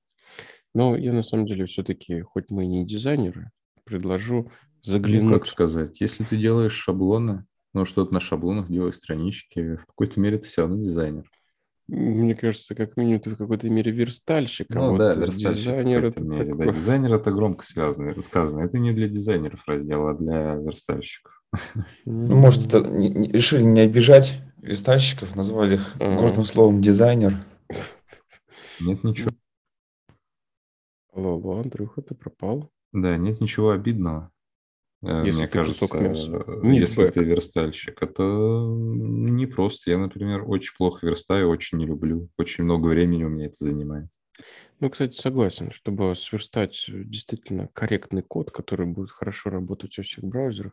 Но 0.74 0.96
я 0.96 1.12
на 1.12 1.22
самом 1.22 1.46
деле 1.46 1.66
все-таки, 1.66 2.20
хоть 2.20 2.50
мы 2.50 2.64
и 2.64 2.68
не 2.68 2.84
дизайнеры, 2.84 3.50
предложу 3.84 4.50
заглянуть. 4.88 5.30
Ну, 5.30 5.32
как 5.34 5.46
сказать, 5.46 6.00
если 6.00 6.24
ты 6.24 6.36
делаешь 6.36 6.72
шаблоны, 6.72 7.44
ну, 7.74 7.84
что-то 7.84 8.12
на 8.14 8.20
шаблонах 8.20 8.68
делаешь 8.68 8.96
странички, 8.96 9.76
в 9.76 9.86
какой-то 9.86 10.18
мере 10.20 10.38
ты 10.38 10.48
все 10.48 10.62
равно 10.62 10.82
дизайнер. 10.82 11.30
Мне 11.88 12.34
кажется, 12.34 12.74
как 12.74 12.98
минимум 12.98 13.20
ты 13.20 13.30
в 13.30 13.36
какой-то 13.36 13.70
мере 13.70 13.90
верстальщик. 13.90 14.66
А 14.70 14.74
ну 14.74 14.84
а 14.84 14.90
вот 14.90 14.98
да, 14.98 15.14
верстальщик 15.14 15.64
дизайнер 15.64 16.04
это 16.04 16.22
мере, 16.22 16.50
такое... 16.50 16.66
да. 16.66 16.72
Дизайнер 16.74 17.14
это 17.14 17.30
громко 17.30 17.64
связано, 17.64 18.20
сказано. 18.20 18.60
Это 18.60 18.78
не 18.78 18.92
для 18.92 19.08
дизайнеров 19.08 19.66
раздел, 19.66 20.06
а 20.06 20.14
для 20.14 20.56
верстальщиков. 20.56 21.42
Ну, 22.04 22.36
может, 22.36 22.66
это 22.66 22.86
не, 22.90 23.28
решили 23.28 23.62
не 23.62 23.80
обижать 23.80 24.38
верстальщиков, 24.58 25.34
назвали 25.34 25.76
их 25.76 25.94
ага. 25.98 26.16
гордым 26.16 26.44
словом 26.44 26.82
дизайнер. 26.82 27.42
Нет 28.80 29.02
ничего. 29.02 29.30
Алло, 31.14 31.32
алло, 31.32 31.60
Андрюха, 31.60 32.02
ты 32.02 32.14
пропал? 32.14 32.70
Да, 32.92 33.16
нет 33.16 33.40
ничего 33.40 33.70
обидного. 33.70 34.30
Э, 35.02 35.22
если 35.24 35.40
Мне 35.40 35.48
кажется, 35.48 35.86
Нет, 36.62 36.80
если 36.80 37.02
бэк. 37.04 37.12
ты 37.14 37.24
верстальщик, 37.24 38.02
это 38.02 38.22
не 38.22 39.46
просто. 39.46 39.90
Я, 39.90 39.98
например, 39.98 40.44
очень 40.46 40.74
плохо 40.76 41.06
верстаю, 41.06 41.48
очень 41.48 41.78
не 41.78 41.86
люблю. 41.86 42.28
Очень 42.36 42.64
много 42.64 42.88
времени 42.88 43.24
у 43.24 43.28
меня 43.28 43.46
это 43.46 43.56
занимает. 43.58 44.08
Ну, 44.80 44.90
кстати, 44.90 45.16
согласен, 45.16 45.72
чтобы 45.72 46.14
сверстать 46.14 46.84
действительно 46.88 47.68
корректный 47.72 48.22
код, 48.22 48.50
который 48.50 48.86
будет 48.86 49.10
хорошо 49.10 49.50
работать 49.50 49.96
во 49.98 50.04
всех 50.04 50.24
браузерах, 50.24 50.72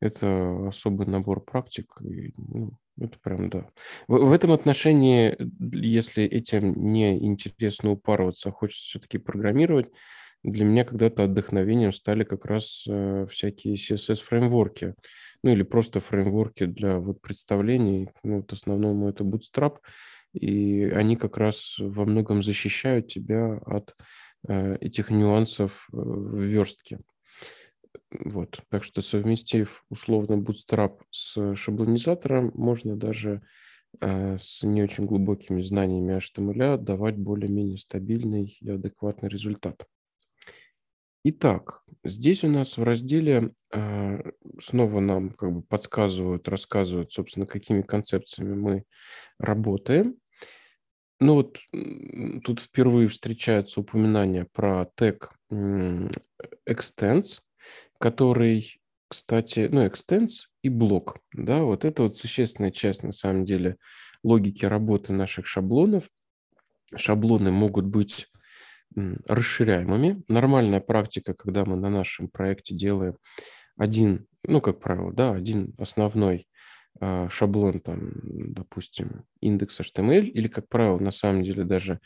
это 0.00 0.68
особый 0.68 1.06
набор 1.06 1.40
практик. 1.40 1.94
И, 2.02 2.32
ну, 2.36 2.72
это 2.98 3.18
прям 3.18 3.50
да. 3.50 3.68
В, 4.08 4.16
в 4.16 4.32
этом 4.32 4.52
отношении, 4.52 5.36
если 5.74 6.24
этим 6.24 6.74
не 6.74 7.18
интересно 7.26 7.90
упарываться, 7.90 8.48
а 8.48 8.52
хочется 8.52 8.84
все-таки 8.86 9.18
программировать, 9.18 9.88
для 10.46 10.64
меня 10.64 10.84
когда-то 10.84 11.24
отдохновением 11.24 11.92
стали 11.92 12.24
как 12.24 12.44
раз 12.44 12.84
э, 12.88 13.26
всякие 13.28 13.74
CSS-фреймворки, 13.74 14.94
ну 15.42 15.50
или 15.50 15.62
просто 15.62 16.00
фреймворки 16.00 16.66
для 16.66 16.98
вот 16.98 17.20
представлений. 17.20 18.10
Ну, 18.22 18.36
вот 18.36 18.52
основному 18.52 19.08
это 19.08 19.24
Bootstrap, 19.24 19.78
и 20.32 20.84
они 20.84 21.16
как 21.16 21.36
раз 21.36 21.76
во 21.78 22.04
многом 22.04 22.42
защищают 22.42 23.08
тебя 23.08 23.60
от 23.66 23.96
э, 24.46 24.76
этих 24.80 25.10
нюансов 25.10 25.88
э, 25.92 25.96
в 25.96 26.40
верстке. 26.40 27.00
Вот. 28.12 28.60
Так 28.68 28.84
что 28.84 29.02
совместив 29.02 29.84
условно 29.90 30.34
Bootstrap 30.34 31.00
с 31.10 31.56
шаблонизатором, 31.56 32.52
можно 32.54 32.96
даже 32.96 33.42
с 33.98 34.62
не 34.62 34.82
очень 34.82 35.06
глубокими 35.06 35.62
знаниями 35.62 36.18
HTML 36.18 36.76
давать 36.76 37.16
более-менее 37.16 37.78
стабильный 37.78 38.54
и 38.60 38.68
адекватный 38.68 39.30
результат. 39.30 39.86
Итак, 41.28 41.82
здесь 42.04 42.44
у 42.44 42.48
нас 42.48 42.76
в 42.76 42.84
разделе 42.84 43.50
э, 43.72 44.30
снова 44.62 45.00
нам 45.00 45.30
как 45.30 45.50
бы 45.50 45.60
подсказывают, 45.60 46.46
рассказывают, 46.46 47.10
собственно, 47.10 47.46
какими 47.46 47.82
концепциями 47.82 48.54
мы 48.54 48.84
работаем. 49.40 50.14
Ну 51.18 51.34
вот 51.34 51.58
тут 52.44 52.60
впервые 52.60 53.08
встречается 53.08 53.80
упоминание 53.80 54.46
про 54.52 54.88
тег 54.94 55.32
extends, 55.50 57.40
который, 57.98 58.80
кстати, 59.08 59.68
ну, 59.68 59.84
extends 59.84 60.44
и 60.62 60.68
блок, 60.68 61.18
да, 61.32 61.62
вот 61.64 61.84
это 61.84 62.04
вот 62.04 62.14
существенная 62.14 62.70
часть, 62.70 63.02
на 63.02 63.10
самом 63.10 63.44
деле, 63.44 63.78
логики 64.22 64.64
работы 64.64 65.12
наших 65.12 65.48
шаблонов. 65.48 66.08
Шаблоны 66.94 67.50
могут 67.50 67.86
быть 67.86 68.28
расширяемыми. 69.26 70.22
Нормальная 70.28 70.80
практика, 70.80 71.34
когда 71.34 71.64
мы 71.64 71.76
на 71.76 71.90
нашем 71.90 72.28
проекте 72.28 72.74
делаем 72.74 73.16
один, 73.76 74.26
ну, 74.46 74.60
как 74.60 74.80
правило, 74.80 75.12
да, 75.12 75.32
один 75.32 75.74
основной 75.78 76.48
э, 77.00 77.28
шаблон, 77.30 77.80
там, 77.80 78.12
допустим, 78.52 79.24
индекс 79.40 79.80
HTML, 79.80 80.24
или, 80.24 80.48
как 80.48 80.68
правило, 80.68 80.98
на 80.98 81.10
самом 81.10 81.42
деле 81.42 81.64
даже 81.64 82.00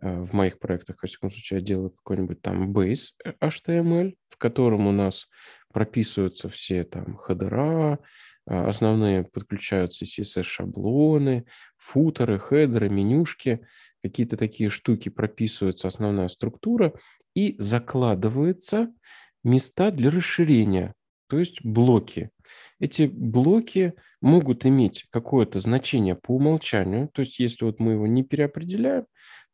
э, 0.00 0.20
в 0.20 0.32
моих 0.32 0.58
проектах, 0.58 0.96
во 1.02 1.06
всяком 1.06 1.30
случае, 1.30 1.60
я 1.60 1.66
делаю 1.66 1.90
какой-нибудь 1.90 2.42
там 2.42 2.72
base 2.72 3.12
HTML, 3.40 4.16
в 4.28 4.36
котором 4.36 4.86
у 4.86 4.92
нас 4.92 5.28
прописываются 5.72 6.48
все 6.48 6.84
там 6.84 7.16
header'а, 7.16 7.98
основные 8.46 9.24
подключаются 9.24 10.04
CSS-шаблоны, 10.04 11.46
footer'ы, 11.76 12.38
header'ы, 12.38 12.88
менюшки, 12.88 13.66
какие-то 14.02 14.36
такие 14.36 14.68
штуки 14.68 15.08
прописывается 15.08 15.88
основная 15.88 16.28
структура 16.28 16.92
и 17.34 17.56
закладываются 17.58 18.92
места 19.42 19.90
для 19.90 20.10
расширения, 20.10 20.94
то 21.28 21.38
есть 21.38 21.64
блоки. 21.64 22.30
Эти 22.80 23.04
блоки 23.06 23.94
могут 24.20 24.66
иметь 24.66 25.06
какое-то 25.10 25.58
значение 25.58 26.14
по 26.14 26.32
умолчанию, 26.36 27.08
то 27.12 27.20
есть 27.20 27.38
если 27.38 27.64
вот 27.64 27.80
мы 27.80 27.92
его 27.92 28.06
не 28.06 28.22
переопределяем, 28.22 29.06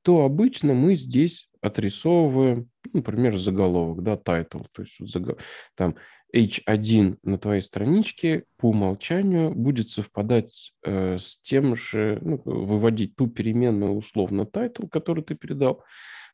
то 0.03 0.25
обычно 0.25 0.75
мы 0.75 0.95
здесь 0.95 1.49
отрисовываем, 1.61 2.71
например, 2.93 3.37
заголовок, 3.37 4.03
да, 4.03 4.15
title, 4.15 4.67
то 4.73 4.83
есть 4.83 4.99
вот 4.99 5.41
там 5.77 5.97
H1 6.35 7.19
на 7.23 7.39
твоей 7.39 7.61
страничке 7.61 8.45
по 8.57 8.71
умолчанию 8.71 9.55
будет 9.55 9.89
совпадать 9.89 10.73
э, 10.85 11.19
с 11.19 11.41
тем 11.41 11.77
же, 11.77 12.19
ну, 12.23 12.41
выводить 12.45 13.17
ту 13.17 13.27
переменную 13.27 13.93
условно 13.93 14.43
title, 14.43 14.89
который 14.89 15.25
ты 15.25 15.35
передал 15.35 15.85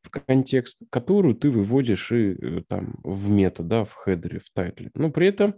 в 0.02 0.10
контекст, 0.10 0.82
которую 0.90 1.34
ты 1.34 1.50
выводишь 1.50 2.12
и 2.12 2.32
э, 2.34 2.62
там 2.68 2.96
в 3.02 3.30
meta, 3.30 3.62
да, 3.62 3.84
в 3.84 3.92
header'е, 3.92 4.40
в 4.40 4.50
title'е. 4.52 4.90
Но 4.94 5.10
при 5.10 5.28
этом 5.28 5.54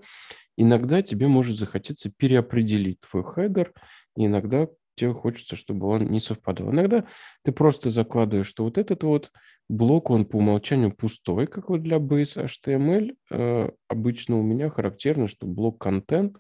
иногда 0.57 1.03
тебе 1.03 1.27
может 1.27 1.57
захотеться 1.57 2.11
переопределить 2.17 3.01
твой 3.01 3.25
header, 3.25 3.73
иногда 4.17 4.69
тебе 4.99 5.13
хочется, 5.13 5.57
чтобы 5.57 5.87
он 5.87 6.07
не 6.07 6.21
совпадал. 6.21 6.71
Иногда 6.71 7.07
ты 7.45 7.53
просто 7.53 7.91
закладываешь, 7.91 8.47
что 8.47 8.65
вот 8.65 8.79
этот 8.79 9.03
вот 9.05 9.31
блок, 9.69 10.11
он 10.11 10.25
по 10.25 10.37
умолчанию 10.37 10.93
пустой, 10.93 11.47
как 11.47 11.71
вот 11.71 11.83
для 11.83 11.99
base 11.99 12.45
HTML. 12.45 13.17
Э, 13.31 13.71
обычно 13.89 14.39
у 14.39 14.43
меня 14.43 14.71
характерно, 14.71 15.29
что 15.29 15.47
блок 15.47 15.81
контент, 15.81 16.37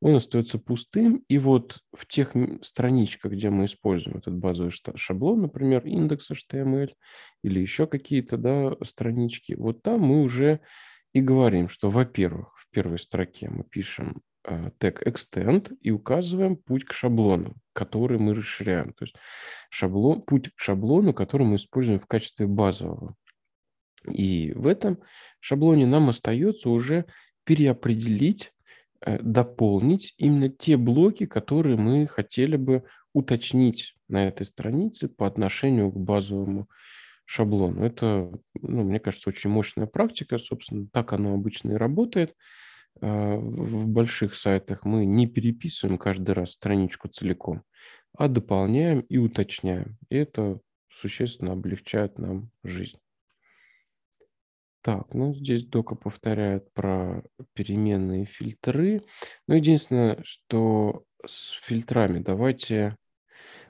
он 0.00 0.14
остается 0.14 0.58
пустым, 0.58 1.24
и 1.28 1.38
вот 1.38 1.80
в 1.92 2.06
тех 2.06 2.32
страничках, 2.62 3.32
где 3.32 3.50
мы 3.50 3.64
используем 3.64 4.18
этот 4.18 4.34
базовый 4.34 4.72
шаблон, 4.94 5.42
например, 5.42 5.84
индекс 5.86 6.30
HTML 6.30 6.92
или 7.42 7.60
еще 7.60 7.86
какие-то 7.86 8.36
да, 8.36 8.76
странички, 8.84 9.54
вот 9.54 9.82
там 9.82 10.00
мы 10.00 10.22
уже 10.22 10.60
и 11.12 11.20
говорим, 11.20 11.68
что, 11.68 11.90
во-первых, 11.90 12.56
в 12.56 12.70
первой 12.70 12.98
строке 12.98 13.48
мы 13.50 13.64
пишем 13.64 14.22
тег 14.78 15.02
extend 15.06 15.76
и 15.80 15.90
указываем 15.90 16.56
путь 16.56 16.84
к 16.84 16.92
шаблону, 16.92 17.54
который 17.72 18.18
мы 18.18 18.34
расширяем. 18.34 18.92
То 18.94 19.04
есть 19.04 19.16
шаблон, 19.70 20.22
путь 20.22 20.50
к 20.54 20.60
шаблону, 20.60 21.14
который 21.14 21.46
мы 21.46 21.56
используем 21.56 21.98
в 21.98 22.06
качестве 22.06 22.46
базового. 22.46 23.14
И 24.10 24.52
в 24.54 24.66
этом 24.66 24.98
шаблоне 25.40 25.86
нам 25.86 26.08
остается 26.08 26.70
уже 26.70 27.06
переопределить, 27.44 28.52
э, 29.00 29.18
дополнить 29.20 30.14
именно 30.18 30.48
те 30.48 30.76
блоки, 30.76 31.26
которые 31.26 31.76
мы 31.76 32.06
хотели 32.06 32.56
бы 32.56 32.84
уточнить 33.12 33.94
на 34.08 34.28
этой 34.28 34.46
странице 34.46 35.08
по 35.08 35.26
отношению 35.26 35.90
к 35.90 35.96
базовому 35.96 36.68
шаблону. 37.24 37.84
Это, 37.84 38.30
ну, 38.54 38.84
мне 38.84 39.00
кажется, 39.00 39.28
очень 39.28 39.50
мощная 39.50 39.86
практика. 39.86 40.38
Собственно, 40.38 40.86
так 40.92 41.12
оно 41.12 41.34
обычно 41.34 41.72
и 41.72 41.76
работает. 41.76 42.34
А, 43.00 43.36
в 43.36 43.86
больших 43.88 44.34
сайтах 44.34 44.84
мы 44.84 45.04
не 45.04 45.26
переписываем 45.26 45.98
каждый 45.98 46.32
раз 46.32 46.52
страничку 46.52 47.08
целиком, 47.08 47.62
а 48.16 48.28
дополняем 48.28 49.00
и 49.00 49.18
уточняем. 49.18 49.98
И 50.08 50.16
это 50.16 50.60
существенно 50.90 51.52
облегчает 51.52 52.18
нам 52.18 52.50
жизнь. 52.64 52.98
Так, 54.82 55.12
ну 55.12 55.34
здесь 55.34 55.64
Дока 55.64 55.96
повторяет 55.96 56.72
про 56.72 57.22
переменные 57.52 58.24
фильтры. 58.24 59.02
Но 59.46 59.54
единственное, 59.54 60.20
что 60.22 61.04
с 61.26 61.52
фильтрами 61.62 62.20
давайте 62.20 62.96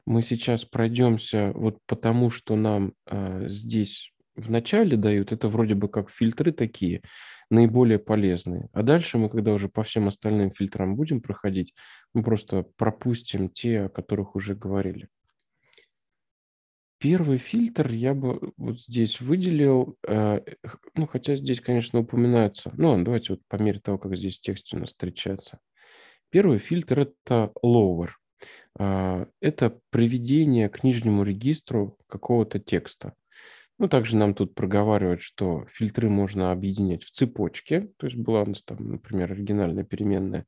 мы 0.07 0.23
сейчас 0.23 0.65
пройдемся 0.65 1.53
вот 1.55 1.79
потому, 1.87 2.31
что 2.31 2.57
нам 2.57 2.93
э, 3.07 3.49
здесь 3.49 4.13
в 4.39 4.51
начале 4.51 4.97
дают, 4.97 5.33
это 5.33 5.49
вроде 5.49 5.75
бы 5.75 5.89
как 5.89 6.11
фильтры 6.11 6.53
такие, 6.53 7.03
наиболее 7.51 7.99
полезные. 7.99 8.69
А 8.73 8.83
дальше 8.83 9.19
мы, 9.19 9.29
когда 9.29 9.53
уже 9.53 9.69
по 9.69 9.83
всем 9.83 10.09
остальным 10.09 10.51
фильтрам 10.51 10.97
будем 10.97 11.21
проходить, 11.21 11.75
мы 12.15 12.23
просто 12.23 12.65
пропустим 12.77 13.51
те, 13.51 13.83
о 13.83 13.89
которых 13.89 14.37
уже 14.37 14.55
говорили. 14.55 15.09
Первый 17.01 17.39
фильтр 17.39 17.91
я 17.93 18.13
бы 18.13 18.53
вот 18.57 18.81
здесь 18.81 19.21
выделил, 19.21 19.97
э, 20.07 20.41
ну, 20.95 21.07
хотя 21.07 21.37
здесь, 21.37 21.61
конечно, 21.61 22.01
упоминается, 22.01 22.73
ну, 22.77 23.01
давайте 23.03 23.35
вот 23.35 23.43
по 23.47 23.57
мере 23.57 23.79
того, 23.79 23.99
как 23.99 24.17
здесь 24.17 24.41
текст 24.41 24.75
у 24.75 24.79
нас 24.79 24.89
встречается. 24.89 25.61
Первый 26.31 26.59
фильтр– 26.59 27.01
это 27.01 27.53
lower. 27.65 28.09
Э, 28.79 29.27
это 29.41 29.79
приведение 29.91 30.69
к 30.69 30.83
нижнему 30.83 31.23
регистру 31.23 31.97
какого-то 32.09 32.59
текста. 32.59 33.15
Ну, 33.79 33.89
также 33.89 34.17
нам 34.17 34.35
тут 34.35 34.55
проговаривают, 34.55 35.23
что 35.23 35.67
фильтры 35.73 36.09
можно 36.11 36.51
объединять 36.51 37.05
в 37.05 37.11
цепочке. 37.11 37.91
То 37.97 38.07
есть 38.07 38.19
была 38.19 38.43
у 38.43 38.47
нас 38.47 38.63
там, 38.63 38.91
например, 38.91 39.31
оригинальная 39.31 39.85
переменная 39.85 40.47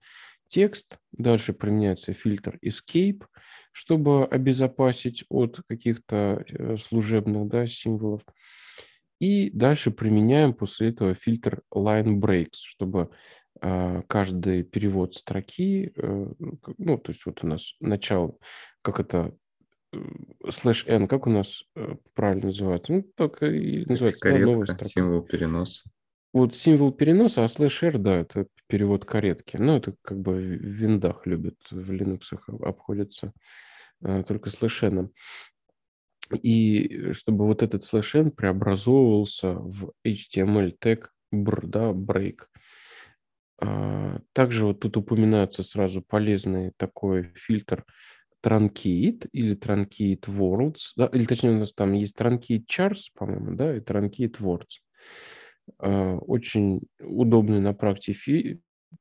текст. 0.48 0.98
Дальше 1.12 1.52
применяется 1.52 2.12
фильтр 2.12 2.58
escape, 2.64 3.24
чтобы 3.70 4.26
обезопасить 4.26 5.24
от 5.28 5.60
каких-то 5.68 6.44
э, 6.48 6.76
служебных 6.76 7.46
да, 7.46 7.68
символов. 7.68 8.22
И 9.20 9.50
дальше 9.50 9.92
применяем 9.92 10.52
после 10.52 10.88
этого 10.88 11.14
фильтр 11.14 11.62
line 11.72 12.18
breaks, 12.18 12.54
чтобы 12.54 13.10
э, 13.60 14.02
каждый 14.08 14.64
перевод 14.64 15.14
строки, 15.14 15.92
э, 15.94 16.32
ну, 16.78 16.98
то 16.98 17.12
есть 17.12 17.24
вот 17.26 17.44
у 17.44 17.46
нас 17.46 17.74
начало, 17.78 18.36
как 18.82 18.98
это 18.98 19.36
slash 20.48 20.86
n, 20.86 21.08
как 21.08 21.26
у 21.26 21.30
нас 21.30 21.64
э, 21.74 21.96
правильно 22.14 22.46
называется? 22.46 22.92
Ну, 22.92 23.02
так 23.14 23.42
и 23.42 23.84
называется. 23.86 24.30
Да, 24.30 24.38
новая 24.38 24.66
строка. 24.66 24.84
символ 24.84 25.22
переноса. 25.22 25.90
Вот 26.32 26.54
символ 26.54 26.92
переноса, 26.92 27.44
а 27.44 27.48
slash 27.48 27.82
r, 27.82 27.98
да, 27.98 28.20
это 28.20 28.46
перевод 28.68 29.04
каретки. 29.04 29.56
Ну, 29.56 29.76
это 29.76 29.94
как 30.02 30.20
бы 30.20 30.34
в 30.34 30.38
виндах 30.38 31.26
любят, 31.26 31.56
в 31.70 31.90
Linux 31.90 32.20
обходится 32.62 33.32
а, 34.02 34.22
только 34.22 34.50
slash 34.50 34.84
n. 34.84 35.10
И 36.40 37.12
чтобы 37.12 37.46
вот 37.46 37.62
этот 37.64 37.82
slash 37.82 38.14
n 38.14 38.30
преобразовывался 38.30 39.54
в 39.54 39.92
HTML 40.06 40.76
тег 40.78 41.12
br, 41.34 41.66
да, 41.66 41.90
break. 41.90 42.42
А, 43.60 44.20
также 44.32 44.66
вот 44.66 44.78
тут 44.78 44.96
упоминается 44.96 45.64
сразу 45.64 46.00
полезный 46.00 46.72
такой 46.76 47.32
фильтр– 47.34 47.84
Truncate 48.42 49.28
или 49.32 49.56
Truncate 49.56 50.26
Worlds, 50.26 50.92
да, 50.96 51.06
или 51.06 51.24
точнее 51.24 51.50
у 51.50 51.58
нас 51.58 51.72
там 51.72 51.92
есть 51.92 52.18
Truncate 52.18 52.64
Chars, 52.66 53.08
по-моему, 53.14 53.54
да, 53.56 53.76
и 53.76 53.80
Truncate 53.80 54.38
Words. 54.40 54.80
А, 55.78 56.16
очень 56.16 56.82
удобный 57.00 57.60
на 57.60 57.74
практике, 57.74 58.58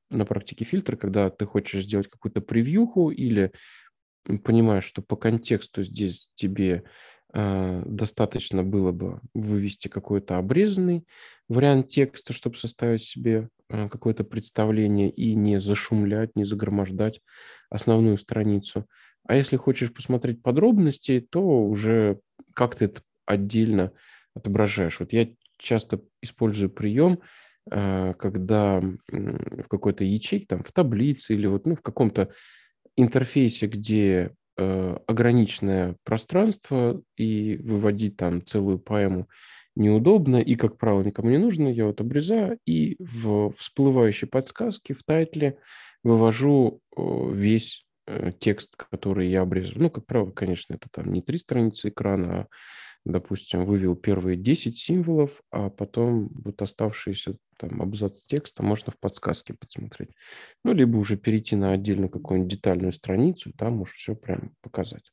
на 0.10 0.26
практике 0.26 0.66
фильтр, 0.66 0.98
когда 0.98 1.30
ты 1.30 1.46
хочешь 1.46 1.84
сделать 1.84 2.10
какую-то 2.10 2.42
превьюху 2.42 3.10
или 3.10 3.52
понимаешь, 4.44 4.84
что 4.84 5.02
по 5.02 5.16
контексту 5.16 5.84
здесь 5.84 6.30
тебе 6.36 6.84
э, 7.34 7.84
достаточно 7.86 8.64
было 8.64 8.92
бы 8.92 9.22
вывести 9.34 9.88
какой-то 9.88 10.38
обрезанный 10.38 11.06
вариант 11.48 11.88
текста, 11.88 12.34
чтобы 12.34 12.56
составить 12.56 13.04
себе 13.04 13.50
э, 13.70 13.90
какое-то 13.90 14.24
представление 14.24 15.10
и 15.10 15.36
не 15.36 15.60
зашумлять, 15.60 16.36
не 16.36 16.44
загромождать 16.44 17.22
основную 17.70 18.18
страницу. 18.18 18.86
А 19.30 19.36
если 19.36 19.58
хочешь 19.58 19.94
посмотреть 19.94 20.42
подробности, 20.42 21.20
то 21.30 21.40
уже 21.64 22.20
как 22.56 22.74
ты 22.74 22.86
это 22.86 23.04
отдельно 23.28 23.92
отображаешь. 24.34 25.00
Вот 25.00 25.14
я 25.14 25.28
часто 25.60 26.02
использую 26.24 26.72
прием, 26.72 27.20
э, 27.70 28.16
когда 28.18 28.82
в 28.82 29.68
какой-то 29.68 30.04
ячейке, 30.04 30.48
там, 30.48 30.64
в 30.64 30.72
таблице 30.72 31.36
или 31.36 31.46
вот, 31.46 31.68
ну, 31.68 31.76
в 31.76 31.84
каком-то 31.84 32.32
интерфейсе, 32.98 33.68
где 33.68 34.32
э, 34.58 34.98
ограниченное 35.06 35.96
пространство, 36.04 37.00
и 37.16 37.58
выводить 37.58 38.18
там 38.18 38.44
целую 38.44 38.80
поэму 38.80 39.28
неудобно, 39.76 40.38
и, 40.38 40.56
как 40.56 40.80
правило, 40.80 41.04
никому 41.04 41.30
не 41.30 41.38
нужно, 41.38 41.68
я 41.68 41.86
вот 41.86 42.02
обрезаю, 42.02 42.58
и 42.66 42.98
в 42.98 43.52
всплывающей 43.52 44.28
подсказке, 44.28 44.96
в 44.96 45.04
тайтле 45.04 45.60
вывожу 46.04 46.82
весь 46.98 47.86
текст, 48.40 48.76
который 48.76 49.30
я 49.30 49.42
обрезал. 49.42 49.74
Ну, 49.76 49.90
как 49.90 50.06
правило, 50.06 50.32
конечно, 50.32 50.74
это 50.74 50.88
там 50.92 51.12
не 51.12 51.22
три 51.22 51.38
страницы 51.38 51.90
экрана, 51.90 52.42
а, 52.42 52.48
допустим, 53.06 53.66
вывел 53.66 53.96
первые 53.96 54.38
10 54.38 54.78
символов, 54.78 55.42
а 55.52 55.70
потом 55.70 56.30
вот 56.30 56.62
оставшиеся 56.62 57.38
там 57.58 57.82
абзац 57.82 58.24
текста 58.26 58.64
можно 58.64 58.92
в 58.92 59.00
подсказке 59.00 59.54
посмотреть. 59.54 60.12
Ну, 60.64 60.74
либо 60.74 60.98
уже 60.98 61.18
перейти 61.18 61.56
на 61.56 61.74
отдельную 61.74 62.10
какую-нибудь 62.10 62.52
детальную 62.52 62.92
страницу, 62.92 63.52
там 63.58 63.82
уж 63.82 63.94
все 63.94 64.16
прям 64.16 64.54
показать. 64.62 65.12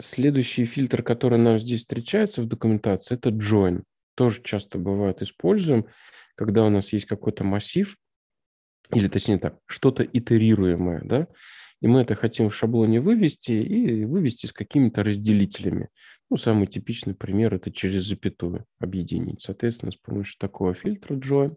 Следующий 0.00 0.64
фильтр, 0.64 1.02
который 1.02 1.38
нам 1.38 1.58
здесь 1.58 1.80
встречается 1.80 2.42
в 2.42 2.46
документации, 2.46 3.14
это 3.14 3.30
join. 3.30 3.84
Тоже 4.16 4.42
часто 4.42 4.78
бывает 4.78 5.22
используем, 5.22 5.86
когда 6.36 6.64
у 6.64 6.70
нас 6.70 6.92
есть 6.92 7.06
какой-то 7.06 7.44
массив, 7.44 7.96
или 8.92 9.08
точнее 9.08 9.38
так, 9.38 9.58
что-то 9.66 10.02
итерируемое, 10.02 11.02
да, 11.04 11.28
и 11.80 11.86
мы 11.86 12.00
это 12.00 12.14
хотим 12.14 12.48
в 12.48 12.56
шаблоне 12.56 13.00
вывести 13.00 13.52
и 13.52 14.04
вывести 14.04 14.46
с 14.46 14.52
какими-то 14.52 15.02
разделителями. 15.02 15.90
Ну, 16.30 16.36
самый 16.36 16.66
типичный 16.66 17.14
пример– 17.14 17.54
это 17.56 17.70
через 17.70 18.04
запятую 18.04 18.64
объединить. 18.78 19.42
Соответственно, 19.42 19.92
с 19.92 19.96
помощью 19.96 20.38
такого 20.38 20.74
фильтра 20.74 21.16
join 21.16 21.56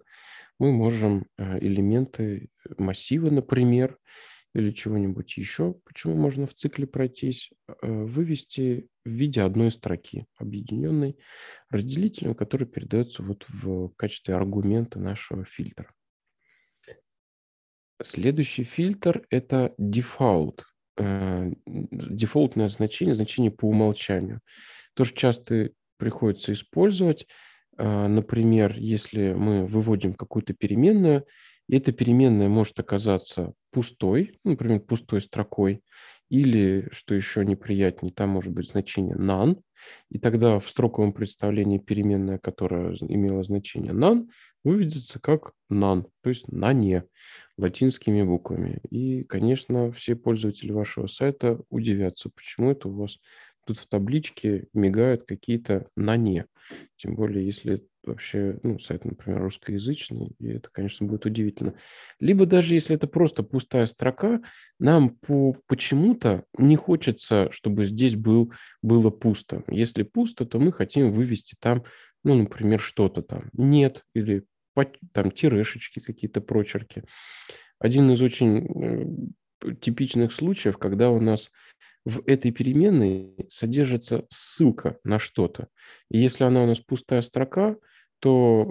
мы 0.59 0.71
можем 0.71 1.27
э, 1.37 1.59
элементы 1.59 2.49
массива, 2.77 3.29
например, 3.29 3.97
или 4.53 4.71
чего-нибудь 4.71 5.37
еще, 5.37 5.75
почему 5.85 6.15
можно 6.15 6.47
в 6.47 6.53
цикле 6.53 6.87
пройтись, 6.87 7.51
э, 7.67 7.73
вывести 7.87 8.89
в 9.05 9.09
виде 9.09 9.41
одной 9.41 9.71
строки, 9.71 10.25
объединенной 10.35 11.17
разделителем, 11.69 12.33
который 12.33 12.67
передается 12.67 13.23
вот 13.23 13.45
в 13.47 13.89
качестве 13.95 14.35
аргумента 14.35 14.99
нашего 14.99 15.45
фильтра. 15.45 15.93
Следующий 18.01 18.63
фильтр– 18.63 19.25
это 19.29 19.73
default. 19.79 20.61
Э, 20.97 21.51
дефолтное 21.65 22.69
значение, 22.69 23.15
значение 23.15 23.51
по 23.51 23.65
умолчанию. 23.65 24.41
Тоже 24.93 25.13
часто 25.13 25.71
приходится 25.97 26.53
использовать. 26.53 27.27
Э, 27.77 28.07
например, 28.07 28.75
если 28.77 29.33
мы 29.33 29.65
выводим 29.65 30.13
какую-то 30.13 30.53
переменную, 30.53 31.25
эта 31.69 31.91
переменная 31.91 32.47
может 32.47 32.79
оказаться 32.79 33.53
пустой, 33.71 34.39
например, 34.43 34.79
пустой 34.79 35.21
строкой, 35.21 35.81
или, 36.29 36.87
что 36.91 37.15
еще 37.15 37.45
неприятнее, 37.45 38.11
там 38.11 38.29
может 38.29 38.53
быть 38.53 38.69
значение 38.69 39.15
none, 39.15 39.61
и 40.09 40.19
тогда 40.19 40.59
в 40.59 40.69
строковом 40.69 41.13
представлении 41.13 41.77
переменная, 41.77 42.37
которая 42.37 42.95
имела 43.01 43.43
значение 43.43 43.93
none, 43.93 44.27
выведется 44.63 45.19
как 45.19 45.53
none, 45.71 46.05
то 46.21 46.29
есть 46.29 46.51
на 46.51 46.73
не, 46.73 47.03
латинскими 47.57 48.23
буквами. 48.23 48.79
И, 48.89 49.23
конечно, 49.23 49.91
все 49.91 50.15
пользователи 50.15 50.71
вашего 50.71 51.07
сайта 51.07 51.59
удивятся, 51.69 52.29
почему 52.29 52.71
это 52.71 52.89
у 52.89 52.93
вас 52.93 53.19
тут 53.65 53.79
в 53.79 53.87
табличке 53.87 54.67
мигают 54.73 55.23
какие-то 55.25 55.87
на 55.95 56.15
не. 56.15 56.45
Тем 56.95 57.15
более, 57.15 57.45
если 57.45 57.85
вообще, 58.07 58.59
ну, 58.63 58.79
сайт, 58.79 59.05
например, 59.05 59.41
русскоязычный, 59.41 60.35
и 60.39 60.47
это, 60.47 60.69
конечно, 60.71 61.05
будет 61.05 61.25
удивительно. 61.25 61.75
Либо 62.19 62.45
даже 62.45 62.73
если 62.73 62.95
это 62.95 63.07
просто 63.07 63.43
пустая 63.43 63.85
строка, 63.85 64.41
нам 64.79 65.09
по 65.09 65.55
почему-то 65.67 66.45
не 66.57 66.75
хочется, 66.75 67.51
чтобы 67.51 67.85
здесь 67.85 68.15
был, 68.15 68.51
было 68.81 69.09
пусто. 69.09 69.63
Если 69.67 70.03
пусто, 70.03 70.45
то 70.45 70.59
мы 70.59 70.71
хотим 70.71 71.11
вывести 71.11 71.55
там, 71.59 71.83
ну, 72.23 72.35
например, 72.35 72.79
что-то 72.79 73.21
там. 73.21 73.49
Нет, 73.53 74.03
или 74.13 74.45
там 75.11 75.31
тирешечки 75.31 75.99
какие-то, 75.99 76.41
прочерки. 76.41 77.03
Один 77.79 78.11
из 78.11 78.21
очень 78.21 79.31
э, 79.63 79.73
типичных 79.75 80.31
случаев, 80.31 80.77
когда 80.77 81.09
у 81.09 81.19
нас 81.19 81.51
в 82.05 82.21
этой 82.25 82.51
переменной 82.51 83.33
содержится 83.49 84.25
ссылка 84.29 84.97
на 85.03 85.19
что-то. 85.19 85.67
И 86.09 86.17
если 86.17 86.45
она 86.45 86.63
у 86.63 86.65
нас 86.65 86.79
пустая 86.79 87.21
строка, 87.21 87.75
то 88.19 88.69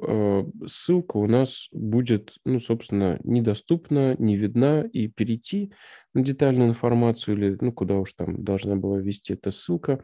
э, 0.62 0.66
ссылка 0.66 1.16
у 1.18 1.26
нас 1.26 1.68
будет, 1.72 2.34
ну, 2.44 2.60
собственно, 2.60 3.18
недоступна, 3.22 4.16
не 4.18 4.36
видна, 4.36 4.82
и 4.82 5.08
перейти 5.08 5.72
на 6.14 6.22
детальную 6.22 6.70
информацию 6.70 7.36
или, 7.36 7.56
ну, 7.60 7.72
куда 7.72 7.96
уж 7.96 8.12
там 8.14 8.42
должна 8.42 8.76
была 8.76 8.98
ввести 8.98 9.34
эта 9.34 9.50
ссылка, 9.50 10.02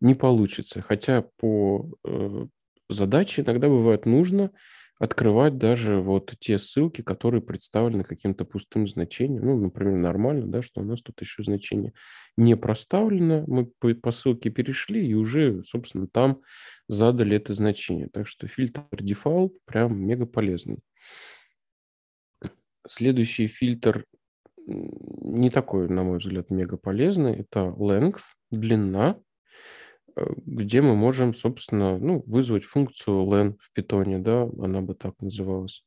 не 0.00 0.14
получится. 0.14 0.80
Хотя 0.80 1.24
по 1.38 1.90
э, 2.04 2.46
задаче 2.88 3.42
иногда 3.42 3.68
бывает 3.68 4.06
нужно 4.06 4.50
открывать 5.00 5.56
даже 5.56 5.98
вот 5.98 6.34
те 6.40 6.58
ссылки, 6.58 7.00
которые 7.00 7.40
представлены 7.40 8.04
каким-то 8.04 8.44
пустым 8.44 8.86
значением. 8.86 9.46
Ну, 9.46 9.56
например, 9.58 9.96
нормально, 9.96 10.46
да, 10.46 10.60
что 10.60 10.82
у 10.82 10.84
нас 10.84 11.00
тут 11.00 11.18
еще 11.22 11.42
значение 11.42 11.94
не 12.36 12.54
проставлено. 12.54 13.44
Мы 13.46 13.64
по, 13.64 14.10
ссылке 14.10 14.50
перешли 14.50 15.04
и 15.04 15.14
уже, 15.14 15.64
собственно, 15.64 16.06
там 16.06 16.42
задали 16.86 17.34
это 17.34 17.54
значение. 17.54 18.08
Так 18.12 18.28
что 18.28 18.46
фильтр 18.46 18.84
default 18.92 19.52
прям 19.64 19.98
мега 19.98 20.26
полезный. 20.26 20.80
Следующий 22.86 23.48
фильтр 23.48 24.04
не 24.66 25.48
такой, 25.48 25.88
на 25.88 26.02
мой 26.02 26.18
взгляд, 26.18 26.50
мега 26.50 26.76
полезный. 26.76 27.36
Это 27.36 27.74
length, 27.78 28.34
длина. 28.50 29.18
Э, 30.16 30.26
где 30.36 30.80
мы 30.80 30.96
можем, 30.96 31.34
собственно, 31.34 31.98
ну, 31.98 32.22
вызвать 32.26 32.64
функцию 32.64 33.24
len 33.26 33.56
в 33.60 33.72
питоне, 33.72 34.18
да, 34.18 34.42
она 34.42 34.80
бы 34.80 34.94
так 34.94 35.14
называлась, 35.20 35.84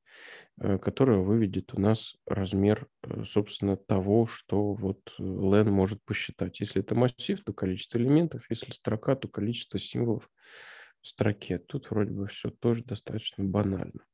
э, 0.59 0.78
которая 0.78 1.19
выведет 1.19 1.74
у 1.74 1.80
нас 1.80 2.15
размер, 2.26 2.88
э, 3.03 3.24
собственно, 3.26 3.78
того, 3.78 4.28
что 4.28 4.74
вот 4.74 5.15
len 5.19 5.69
может 5.69 6.03
посчитать. 6.03 6.59
Если 6.59 6.82
это 6.82 6.95
массив, 6.95 7.43
то 7.43 7.53
количество 7.53 7.97
элементов, 7.97 8.45
если 8.49 8.71
строка, 8.71 9.15
то 9.15 9.28
количество 9.28 9.80
символов 9.80 10.30
в 11.01 11.07
строке. 11.07 11.57
Тут 11.59 11.91
вроде 11.91 12.11
бы 12.11 12.28
все 12.28 12.49
тоже 12.49 12.84
достаточно 12.84 13.43
банально. 13.43 14.05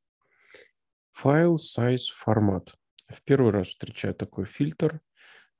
File 1.21 1.55
size 1.55 2.07
формат. 2.13 2.75
В 3.07 3.23
первый 3.23 3.51
раз 3.51 3.67
встречаю 3.69 4.15
такой 4.15 4.45
фильтр. 4.45 5.01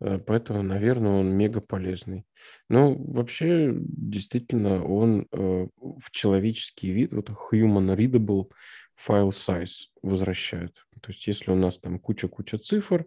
Э, 0.02 0.20
поэтому, 0.20 0.64
наверное, 0.64 1.12
он 1.12 1.32
мега 1.32 1.62
полезный. 1.62 2.26
Но 2.70 2.96
вообще, 2.96 3.74
действительно, 3.76 4.84
он 4.84 5.28
э, 5.32 5.68
в 5.78 6.12
человеческий 6.12 6.92
вид, 6.92 7.14
вот 7.14 7.30
human 7.30 7.96
readable 7.96 8.52
file 9.08 9.30
size 9.30 9.88
возвращает. 10.02 10.86
То 11.02 11.12
есть, 11.12 11.28
если 11.28 11.52
у 11.52 11.56
нас 11.56 11.80
там 11.80 12.00
куча-куча 12.00 12.58
цифр, 12.58 13.06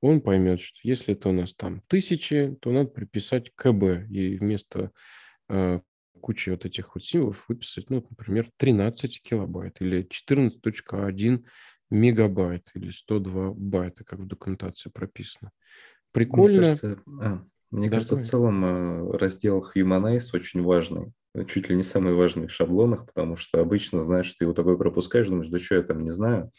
он 0.00 0.20
поймет, 0.20 0.60
что 0.60 0.78
если 0.82 1.14
это 1.14 1.28
у 1.28 1.32
нас 1.32 1.54
там 1.54 1.82
тысячи, 1.88 2.56
то 2.60 2.70
надо 2.70 2.90
приписать 2.90 3.50
КБ, 3.56 4.08
и 4.10 4.38
вместо 4.38 4.92
э, 5.48 5.80
кучи 6.20 6.50
вот 6.50 6.64
этих 6.64 6.94
вот 6.94 7.04
символов 7.04 7.44
выписать, 7.48 7.90
ну, 7.90 8.04
например, 8.08 8.50
13 8.56 9.22
килобайт 9.22 9.80
или 9.80 10.06
14.1 10.06 11.44
мегабайт 11.90 12.70
или 12.74 12.90
102 12.90 13.52
байта, 13.54 14.04
как 14.04 14.20
в 14.20 14.26
документации 14.26 14.90
прописано. 14.90 15.50
Прикольно. 16.12 16.58
Мне 16.58 16.66
кажется, 16.66 16.98
а, 17.20 17.44
мне 17.70 17.90
кажется 17.90 18.16
в 18.16 18.22
целом 18.22 18.64
э, 18.64 19.16
раздел 19.18 19.64
Humanize 19.74 20.30
очень 20.34 20.62
важный. 20.62 21.12
Чуть 21.46 21.68
ли 21.68 21.76
не 21.76 21.82
самый 21.82 22.14
важный 22.14 22.48
в 22.48 22.52
шаблонах, 22.52 23.06
потому 23.06 23.36
что 23.36 23.60
обычно 23.60 24.00
знаешь, 24.00 24.26
что 24.26 24.38
ты 24.38 24.44
его 24.46 24.54
такой 24.54 24.78
пропускаешь, 24.78 25.28
думаешь, 25.28 25.50
да 25.50 25.58
что 25.58 25.76
я 25.76 25.82
там 25.82 26.02
не 26.02 26.10
знаю, 26.10 26.50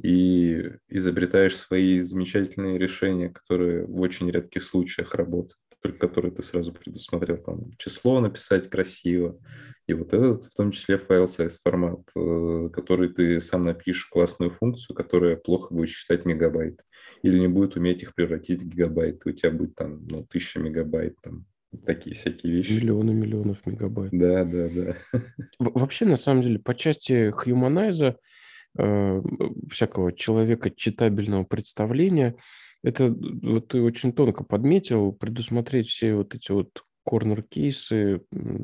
и 0.00 0.70
изобретаешь 0.88 1.56
свои 1.56 2.02
замечательные 2.02 2.78
решения, 2.78 3.30
которые 3.30 3.86
в 3.86 4.00
очень 4.00 4.30
редких 4.30 4.62
случаях 4.62 5.14
работают 5.14 5.61
только 5.82 5.98
которые 5.98 6.32
ты 6.32 6.42
сразу 6.42 6.72
предусмотрел, 6.72 7.38
там, 7.38 7.72
число 7.76 8.20
написать 8.20 8.70
красиво, 8.70 9.38
и 9.86 9.94
вот 9.94 10.14
этот, 10.14 10.44
в 10.44 10.54
том 10.54 10.70
числе, 10.70 10.96
файл 10.96 11.24
size 11.24 11.58
формат, 11.62 12.00
э, 12.16 12.68
который 12.72 13.08
ты 13.08 13.40
сам 13.40 13.64
напишешь 13.64 14.06
классную 14.06 14.50
функцию, 14.50 14.96
которая 14.96 15.36
плохо 15.36 15.74
будет 15.74 15.88
считать 15.88 16.24
мегабайт, 16.24 16.80
или 17.22 17.38
не 17.38 17.48
будет 17.48 17.76
уметь 17.76 18.02
их 18.02 18.14
превратить 18.14 18.62
в 18.62 18.68
гигабайт, 18.68 19.26
у 19.26 19.32
тебя 19.32 19.50
будет 19.50 19.74
там, 19.74 20.06
ну, 20.06 20.24
тысяча 20.24 20.60
мегабайт, 20.60 21.16
там, 21.20 21.46
такие 21.84 22.14
всякие 22.14 22.52
вещи. 22.52 22.74
Миллионы 22.74 23.12
миллионов 23.12 23.66
мегабайт. 23.66 24.12
Да, 24.12 24.44
да, 24.44 24.68
да. 24.68 24.96
Вообще, 25.58 26.04
на 26.04 26.16
самом 26.16 26.42
деле, 26.42 26.60
по 26.60 26.74
части 26.76 27.30
Humanize, 27.30 28.14
э, 28.78 29.22
всякого 29.68 30.12
человека 30.12 30.70
читабельного 30.70 31.42
представления, 31.42 32.36
это 32.82 33.08
вот 33.10 33.68
ты 33.68 33.80
очень 33.80 34.12
тонко 34.12 34.44
подметил, 34.44 35.12
предусмотреть 35.12 35.88
все 35.88 36.14
вот 36.14 36.34
эти 36.34 36.50
вот 36.50 36.84
корнер-кейсы, 37.04 38.22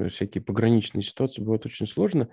всякие 0.09 0.43
пограничные 0.43 1.03
ситуации 1.03 1.43
бывает 1.43 1.67
очень 1.67 1.87
сложно. 1.87 2.29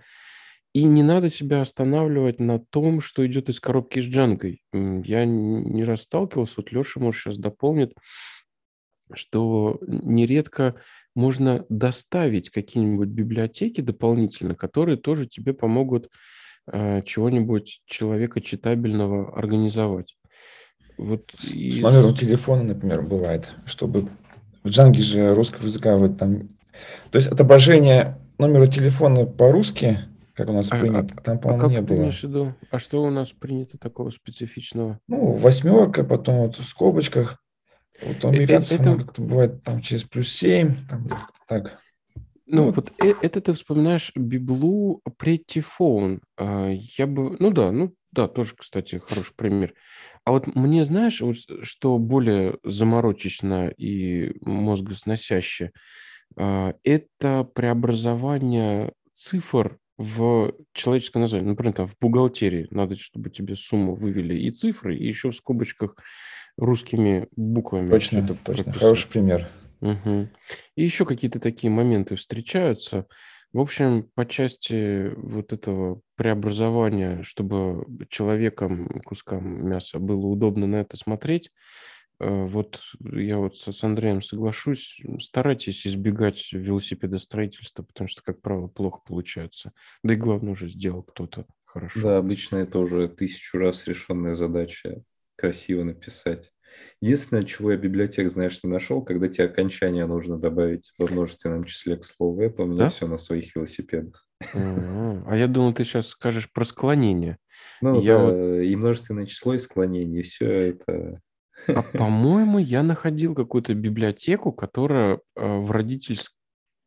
И 0.74 0.84
не 0.84 1.04
надо 1.04 1.30
себя 1.30 1.62
останавливать 1.62 2.40
на 2.40 2.60
том, 2.60 3.00
что 3.00 3.26
идет 3.26 3.50
из 3.50 3.62
коробки 3.62 4.00
с 4.00 4.04
джангой. 4.04 4.62
Я 4.74 5.26
не 5.26 5.84
раз 5.86 6.02
сталкивался, 6.02 6.56
вот 6.58 6.72
Леша, 6.72 7.00
может, 7.00 7.22
сейчас 7.22 7.38
дополнит, 7.38 7.94
что 9.14 9.80
нередко 9.88 10.76
можно 11.16 11.66
доставить 11.70 12.50
какие-нибудь 12.50 13.08
библиотеки 13.08 13.80
дополнительно, 13.80 14.54
которые 14.54 14.98
тоже 14.98 15.28
тебе 15.28 15.54
помогут 15.54 16.10
э, 16.70 17.04
чего-нибудь 17.04 17.82
человека 17.86 18.42
читабельного 18.42 19.38
организовать. 19.38 20.18
Вот 20.98 21.34
из... 21.44 21.78
С 21.80 21.82
номером 21.82 22.16
телефона, 22.16 22.64
например, 22.64 23.02
бывает, 23.02 23.54
чтобы 23.66 24.10
в 24.64 24.70
джанге 24.70 25.02
же 25.02 25.34
русского 25.34 25.66
языка 25.66 25.98
вот 25.98 26.18
там... 26.18 26.50
То 27.12 27.18
есть 27.18 27.32
отображение 27.32 28.18
номера 28.38 28.66
телефона 28.66 29.26
по-русски, 29.26 30.00
как 30.34 30.50
у 30.50 30.52
нас 30.52 30.72
а, 30.72 30.80
принято, 30.80 31.14
а, 31.18 31.22
там, 31.22 31.40
по-моему, 31.40 31.68
а 31.68 31.70
не 31.70 31.82
было. 31.82 32.12
в 32.12 32.24
виду? 32.24 32.56
А 32.72 32.80
что 32.80 33.04
у 33.04 33.10
нас 33.10 33.32
принято 33.32 33.78
такого 33.78 34.10
специфичного? 34.10 35.00
Ну, 35.08 35.34
восьмерка, 35.34 36.04
потом 36.04 36.48
вот 36.48 36.58
в 36.58 36.64
скобочках. 36.64 37.42
Вот 38.02 38.26
у 38.26 38.28
э, 38.28 38.32
американцев 38.32 38.82
это... 38.82 38.98
как-то 38.98 39.22
бывает 39.22 39.64
там 39.64 39.82
через 39.82 40.04
плюс 40.04 40.30
семь, 40.30 40.76
там 40.90 41.08
Так. 41.48 41.80
Ну, 42.48 42.66
ну 42.66 42.72
вот 42.72 42.92
э 43.02 43.14
это 43.22 43.42
ты 43.42 43.54
вспоминаешь 43.54 44.12
библу 44.16 45.02
Pretty 45.18 45.64
Phone. 45.80 46.20
А, 46.38 46.70
я 46.70 47.08
бы... 47.08 47.38
Ну 47.40 47.52
да, 47.52 47.72
ну 47.72 47.94
да, 48.12 48.28
тоже, 48.28 48.56
кстати, 48.58 48.98
хороший 48.98 49.34
пример. 49.36 49.74
А 50.26 50.32
вот 50.32 50.54
мне, 50.56 50.84
знаешь, 50.86 51.22
вот, 51.22 51.38
что 51.62 51.98
более 52.00 52.58
заморочечно 52.64 53.70
и 53.70 54.34
мозгосносяще, 54.42 55.72
а, 56.36 56.74
это 56.84 57.44
преобразование 57.44 58.92
цифр 59.14 59.78
в 59.98 60.54
человеческое 60.74 61.20
название. 61.20 61.48
Например, 61.48 61.74
там 61.74 61.88
в 61.88 61.96
бухгалтерии 62.02 62.68
надо, 62.72 62.98
чтобы 62.98 63.30
тебе 63.30 63.56
сумму 63.56 63.96
вывели 63.96 64.36
и 64.36 64.50
цифры, 64.50 64.98
и 64.98 65.08
еще 65.08 65.30
в 65.30 65.36
скобочках 65.36 65.96
русскими 66.58 67.28
буквами. 67.36 67.92
Точно, 67.92 68.22
точно. 68.28 68.64
Прописать. 68.64 68.78
Хороший 68.78 69.10
пример. 69.10 69.50
Угу. 69.82 70.30
И 70.76 70.84
еще 70.84 71.06
какие-то 71.06 71.40
такие 71.40 71.70
моменты 71.70 72.16
встречаются. 72.16 73.06
В 73.56 73.62
общем, 73.62 74.12
по 74.16 74.26
части 74.26 75.14
вот 75.16 75.54
этого 75.54 76.02
преобразования, 76.18 77.24
чтобы 77.24 77.86
человекам, 78.10 78.90
кускам 79.06 79.70
мяса 79.70 79.98
было 79.98 80.26
удобно 80.26 80.68
на 80.68 80.82
это 80.82 80.98
смотреть, 80.98 81.54
э, 82.20 82.28
вот 82.28 82.82
я 83.00 83.38
вот 83.38 83.56
с 83.56 83.82
Андреем 83.82 84.22
соглашусь, 84.22 85.02
старайтесь 85.22 85.88
избегать 85.88 86.52
велосипедостроительства, 86.52 87.84
потому 87.84 88.10
что, 88.10 88.22
как 88.24 88.42
правило, 88.42 88.68
плохо 88.68 89.00
получается. 89.08 89.72
Да 90.04 90.16
и 90.16 90.18
главное 90.18 90.52
уже 90.52 90.68
сделал 90.68 91.04
кто-то 91.04 91.46
хорошо. 91.64 92.02
Да, 92.02 92.18
обычно 92.18 92.58
это 92.58 92.80
уже 92.80 93.08
тысячу 93.08 93.58
раз 93.58 93.88
решенная 93.88 94.34
задача 94.34 95.02
красиво 95.38 95.84
написать. 95.84 96.52
Единственное, 97.02 97.44
чего 97.44 97.72
я 97.72 97.78
библиотек, 97.78 98.30
знаешь, 98.30 98.60
не 98.64 98.70
нашел, 98.70 99.02
когда 99.02 99.28
тебе 99.28 99.46
окончание 99.46 100.06
нужно 100.06 100.38
добавить 100.38 100.92
во 100.98 101.08
множественном 101.08 101.66
числе 101.66 101.98
к 101.98 102.06
слову. 102.06 102.42
Это 102.42 102.64
у 102.64 102.68
меня 102.68 102.86
да? 102.86 102.90
все 102.90 103.08
на 103.08 103.18
своих 103.18 103.56
велосипедах. 103.56 104.28
А 104.54 105.36
я 105.36 105.48
думал, 105.48 105.74
ты 105.74 105.84
сейчас 105.84 106.08
скажешь 106.08 106.52
про 106.52 106.66
склонение. 106.66 107.38
Ну 107.82 108.00
я 108.02 108.18
да, 108.18 108.26
вот... 108.26 108.62
и 108.62 108.76
множественное 108.76 109.26
число, 109.26 109.54
и 109.54 109.58
склонение, 109.58 110.22
и 110.22 110.24
все 110.24 110.50
это... 110.50 111.22
А 111.68 111.82
по-моему, 111.82 112.60
я 112.60 112.84
находил 112.84 113.34
какую-то 113.34 113.74
библиотеку, 113.74 114.52
которая 114.52 115.22
э, 115.36 115.58
в 115.60 115.72
родительском 115.72 116.35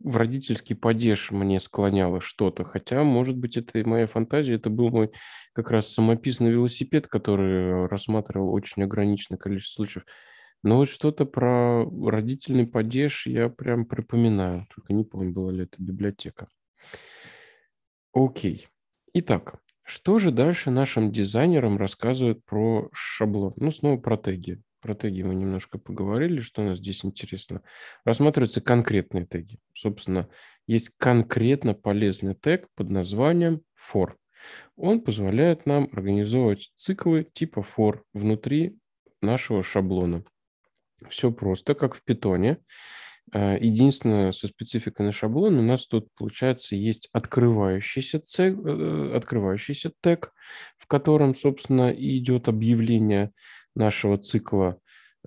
в 0.01 0.17
родительский 0.17 0.77
падеж 0.77 1.31
мне 1.31 1.61
склоняло 1.61 2.21
что-то. 2.21 2.65
Хотя, 2.65 3.03
может 3.03 3.37
быть, 3.37 3.57
это 3.57 3.79
и 3.79 3.85
моя 3.85 4.07
фантазия. 4.07 4.55
Это 4.55 4.71
был 4.71 4.91
мой 4.91 5.11
как 5.53 5.71
раз 5.71 5.93
самописный 5.93 6.51
велосипед, 6.51 7.09
который 7.09 7.87
рассматривал 7.87 8.53
очень 8.53 8.83
ограниченное 8.83 9.39
количество 9.39 9.85
случаев. 9.85 10.07
Но 10.63 10.79
вот 10.79 10.89
что-то 10.89 11.25
про 11.25 11.85
родительный 11.85 12.67
падеж 12.67 13.27
я 13.27 13.49
прям 13.49 13.87
припоминаю. 13.87 14.67
Только 14.75 14.93
не 14.93 15.05
помню, 15.05 15.33
была 15.33 15.53
ли 15.53 15.65
это 15.65 15.77
библиотека. 15.79 16.49
Окей. 18.13 18.67
Итак, 19.15 19.61
что 19.85 20.19
же 20.19 20.33
дальше 20.33 20.71
нашим 20.71 21.13
дизайнерам 21.13 21.79
рассказывают 21.79 22.45
про 22.45 22.89
шаблон? 22.93 23.55
Ну, 23.57 23.71
снова 23.71 23.99
про 23.99 24.17
теги. 24.17 24.61
Про 24.81 24.95
теги 24.95 25.23
мы 25.23 25.35
немножко 25.35 25.79
поговорили, 25.79 26.41
что 26.41 26.63
у 26.63 26.65
нас 26.65 26.79
здесь 26.79 27.05
интересно. 27.05 27.63
Рассматриваются 28.05 28.61
конкретные 28.61 29.27
теги. 29.27 29.59
Собственно, 29.75 30.29
есть 30.67 30.91
конкретно 30.99 31.75
полезный 31.75 32.35
тег 32.35 32.69
под 32.77 32.91
названием 32.91 33.63
for. 33.77 34.15
Он 34.77 35.01
позволяет 35.01 35.67
нам 35.67 35.89
организовывать 35.93 36.71
циклы 36.77 37.25
типа 37.33 37.61
for 37.61 38.03
внутри 38.13 38.79
нашего 39.21 39.63
шаблона. 39.65 40.25
Все 41.09 41.33
просто, 41.33 41.75
как 41.75 41.95
в 41.95 42.05
питоне. 42.05 42.59
А, 43.33 43.57
единственное, 43.57 44.33
со 44.33 44.49
спецификой 44.49 45.07
на 45.07 45.13
шаблон 45.13 45.59
у 45.59 45.63
нас 45.63 45.87
тут, 45.87 46.09
получается, 46.17 46.77
есть 46.77 47.09
открывающийся, 47.13 48.21
цег, 48.21 48.59
э, 48.65 49.13
открывающийся 49.15 49.93
тег, 50.01 50.33
в 50.79 50.87
котором, 50.87 51.35
собственно, 51.35 51.91
идет 51.91 52.49
объявление 52.49 53.33
нашего 53.79 54.19
цикла 54.19 54.79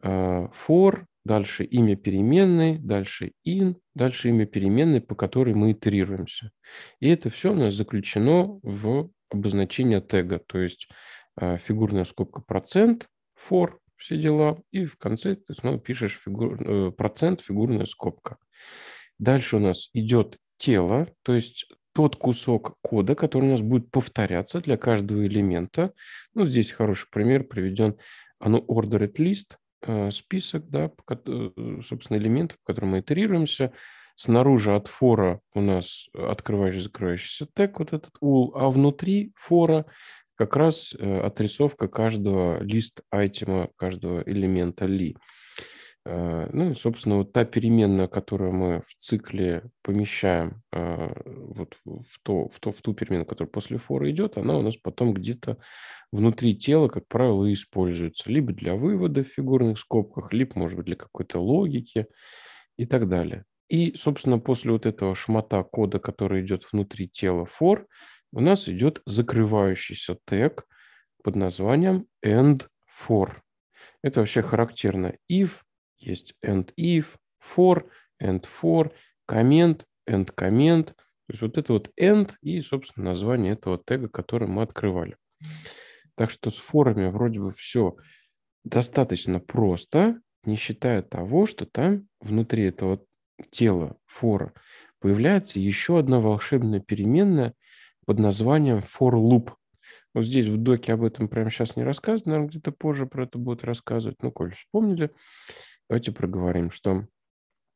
for, 0.04 1.06
дальше 1.24 1.64
имя 1.64 1.96
переменной, 1.96 2.78
дальше 2.78 3.34
in, 3.48 3.76
дальше 3.94 4.30
имя 4.30 4.46
переменной, 4.46 5.02
по 5.02 5.16
которой 5.16 5.54
мы 5.54 5.72
итерируемся. 5.72 6.52
И 7.00 7.10
это 7.10 7.30
все 7.30 7.52
у 7.52 7.56
нас 7.56 7.74
заключено 7.74 8.60
в 8.64 9.10
обозначение 9.30 10.02
тега, 10.02 10.40
то 10.40 10.60
есть 10.60 10.90
а, 11.36 11.58
фигурная 11.58 12.06
скобка 12.06 12.42
процент, 12.42 13.08
for, 13.38 13.78
все 13.98 14.18
дела, 14.18 14.62
и 14.72 14.86
в 14.86 14.98
конце 14.98 15.36
ты 15.36 15.54
снова 15.54 15.80
пишешь 15.80 16.20
фигур, 16.24 16.60
э, 16.62 16.92
процент, 16.92 17.42
фигурная 17.42 17.86
скобка. 17.86 18.38
Дальше 19.20 19.58
у 19.58 19.60
нас 19.60 19.90
идет 19.94 20.38
тело, 20.58 21.08
то 21.22 21.34
есть 21.34 21.72
тот 22.02 22.16
кусок 22.16 22.78
кода, 22.82 23.14
который 23.14 23.46
у 23.46 23.52
нас 23.52 23.62
будет 23.62 23.92
повторяться 23.92 24.60
для 24.60 24.76
каждого 24.76 25.28
элемента. 25.28 25.94
Ну, 26.34 26.48
здесь 26.48 26.72
хороший 26.72 27.08
пример 27.12 27.44
приведен, 27.44 27.96
оно 28.40 28.58
ordered 28.58 29.14
list, 29.18 29.58
э, 29.84 30.10
список, 30.10 30.68
да, 30.68 30.90
э, 31.08 31.50
собственно, 31.88 32.18
элементов, 32.18 32.58
по 32.58 32.74
которым 32.74 32.92
мы 32.92 33.02
итерируемся. 33.02 33.72
Снаружи 34.16 34.74
от 34.74 34.88
фора 34.88 35.42
у 35.54 35.62
нас 35.62 36.08
открывающий, 36.16 36.82
закрывающийся 36.82 37.46
тег, 37.54 37.78
вот 37.78 37.94
этот 37.94 38.16
ул, 38.20 38.52
а 38.56 38.72
внутри 38.72 39.32
фора 39.36 39.86
как 40.34 40.56
раз 40.56 40.96
э, 40.98 41.20
отрисовка 41.20 41.88
каждого 41.88 42.64
лист-айтема, 42.64 43.70
каждого 43.76 44.24
элемента 44.26 44.88
ли. 44.88 45.12
Э, 45.12 45.41
ну 46.04 46.72
и, 46.72 46.74
собственно, 46.74 47.18
вот 47.18 47.32
та 47.32 47.46
переменная, 47.46 48.08
которую 48.08 48.54
мы 48.54 48.82
в 48.88 48.96
цикле 48.96 49.70
помещаем 49.84 50.64
э, 50.72 51.14
вот 51.26 51.78
в, 51.86 52.20
то, 52.24 52.50
в, 52.50 52.60
то, 52.60 52.72
в 52.72 52.82
ту 52.82 52.96
переменную, 52.96 53.28
которая 53.28 53.52
после 53.52 53.78
фора 53.78 54.10
идет, 54.10 54.38
она 54.38 54.58
у 54.58 54.64
нас 54.64 54.78
потом 54.78 55.14
где-то 55.14 55.60
внутри 56.12 56.56
тела, 56.56 56.88
как 56.88 57.08
правило, 57.08 57.52
используется. 57.54 58.32
Либо 58.32 58.52
для 58.52 58.76
вывода 58.76 59.24
в 59.24 59.28
фигурных 59.28 59.78
скобках, 59.78 60.34
либо, 60.34 60.58
может 60.58 60.78
быть, 60.78 60.88
для 60.88 60.96
какой-то 60.96 61.40
логики 61.40 62.08
и 62.78 62.88
так 62.88 63.08
далее. 63.08 63.46
И, 63.70 63.94
собственно, 63.96 64.40
после 64.40 64.72
вот 64.72 64.86
этого 64.86 65.14
шмата 65.16 65.64
кода, 65.64 66.00
который 66.00 66.42
идет 66.42 66.66
внутри 66.72 67.08
тела 67.08 67.46
for, 67.46 67.86
у 68.34 68.40
нас 68.42 68.68
идет 68.68 69.02
закрывающийся 69.06 70.18
тег 70.26 70.66
под 71.24 71.36
названием 71.36 72.08
end 72.26 72.68
for. 73.08 73.34
Это 74.02 74.22
вообще 74.22 74.42
характерно. 74.42 75.14
If, 75.32 75.62
есть 76.02 76.36
end 76.44 76.74
if, 76.78 77.06
for, 77.42 77.86
end 78.22 78.46
for, 78.46 78.92
comment, 79.30 79.84
end 80.10 80.34
comment. 80.36 80.86
То 80.86 81.34
есть 81.34 81.42
вот 81.42 81.58
это 81.58 81.74
вот 81.74 81.92
end 82.00 82.32
и, 82.42 82.62
собственно, 82.62 83.12
название 83.12 83.54
этого 83.54 83.82
тега, 83.84 84.10
который 84.10 84.48
мы 84.48 84.64
открывали. 84.64 85.18
Так 86.16 86.30
что 86.30 86.50
с 86.50 86.58
форами 86.58 87.08
вроде 87.08 87.40
бы 87.40 87.52
все 87.52 87.96
достаточно 88.64 89.40
просто, 89.40 90.20
не 90.44 90.56
считая 90.56 91.02
того, 91.02 91.46
что 91.46 91.66
там 91.66 92.08
внутри 92.20 92.66
этого 92.66 93.04
тела 93.50 93.98
фора 94.06 94.54
появляется 95.00 95.60
еще 95.60 96.00
одна 96.00 96.20
волшебная 96.20 96.80
переменная– 96.80 97.54
под 98.06 98.20
названием 98.20 98.80
for 98.80 99.14
loop. 99.14 99.52
Вот 100.14 100.26
здесь 100.26 100.48
в 100.48 100.58
доке 100.58 100.94
об 100.94 101.04
этом 101.04 101.30
прямо 101.30 101.50
сейчас 101.50 101.76
не 101.76 101.84
рассказано, 101.84 102.32
наверное, 102.32 102.50
где-то 102.50 102.72
позже 102.72 103.06
про 103.06 103.24
это 103.24 103.38
будут 103.38 103.64
рассказывать. 103.64 104.22
Ну, 104.22 104.32
коль 104.32 104.54
вспомнили, 104.54 105.12
давайте 105.92 106.14
проговорим, 106.14 106.72
что 106.72 107.06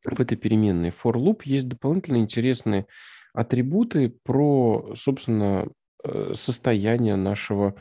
в 0.05 0.21
этой 0.21 0.37
переменной 0.37 0.91
for 0.91 1.15
loop 1.15 1.41
есть 1.43 1.67
дополнительные 1.67 2.23
интересные 2.23 2.87
атрибуты 3.33 4.07
про, 4.23 4.93
собственно, 4.95 5.67
э, 6.01 6.31
состояние 6.33 7.17
нашего 7.17 7.75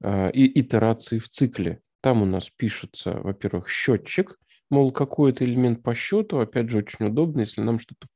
э, 0.00 0.30
итерации 0.32 1.18
в 1.18 1.28
цикле. 1.28 1.80
Там 2.02 2.22
у 2.22 2.24
нас 2.24 2.50
пишется, 2.50 3.14
во-первых, 3.14 3.68
счетчик, 3.68 4.38
мол, 4.70 4.92
какой-то 4.92 5.44
элемент 5.44 5.82
по 5.82 5.92
счету, 5.96 6.38
опять 6.38 6.70
же, 6.70 6.78
очень 6.78 7.06
удобно, 7.06 7.40
если 7.40 7.60
нам 7.60 7.80
что-то 7.80 8.06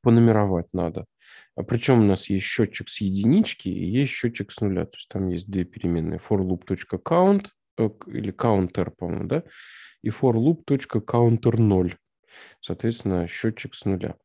понумеровать 0.00 0.72
надо. 0.72 1.06
А 1.56 1.64
причем 1.64 1.98
у 1.98 2.04
нас 2.04 2.30
есть 2.30 2.46
счетчик 2.46 2.88
с 2.88 3.00
единички 3.00 3.68
и 3.68 3.84
есть 3.84 4.12
счетчик 4.12 4.52
с 4.52 4.60
нуля. 4.60 4.84
То 4.84 4.94
есть 4.94 5.08
там 5.08 5.26
есть 5.26 5.50
две 5.50 5.64
переменные. 5.64 6.20
forloop.count 6.20 7.46
э, 7.46 7.48
или 8.06 8.32
counter, 8.32 8.90
по-моему, 8.90 9.26
да, 9.26 9.42
и 10.02 10.08
forloop.counter 10.08 11.56
0. 11.56 11.96
Соответственно, 12.60 13.26
счетчик 13.26 13.74
с 13.74 13.84
нуля. 13.84 14.16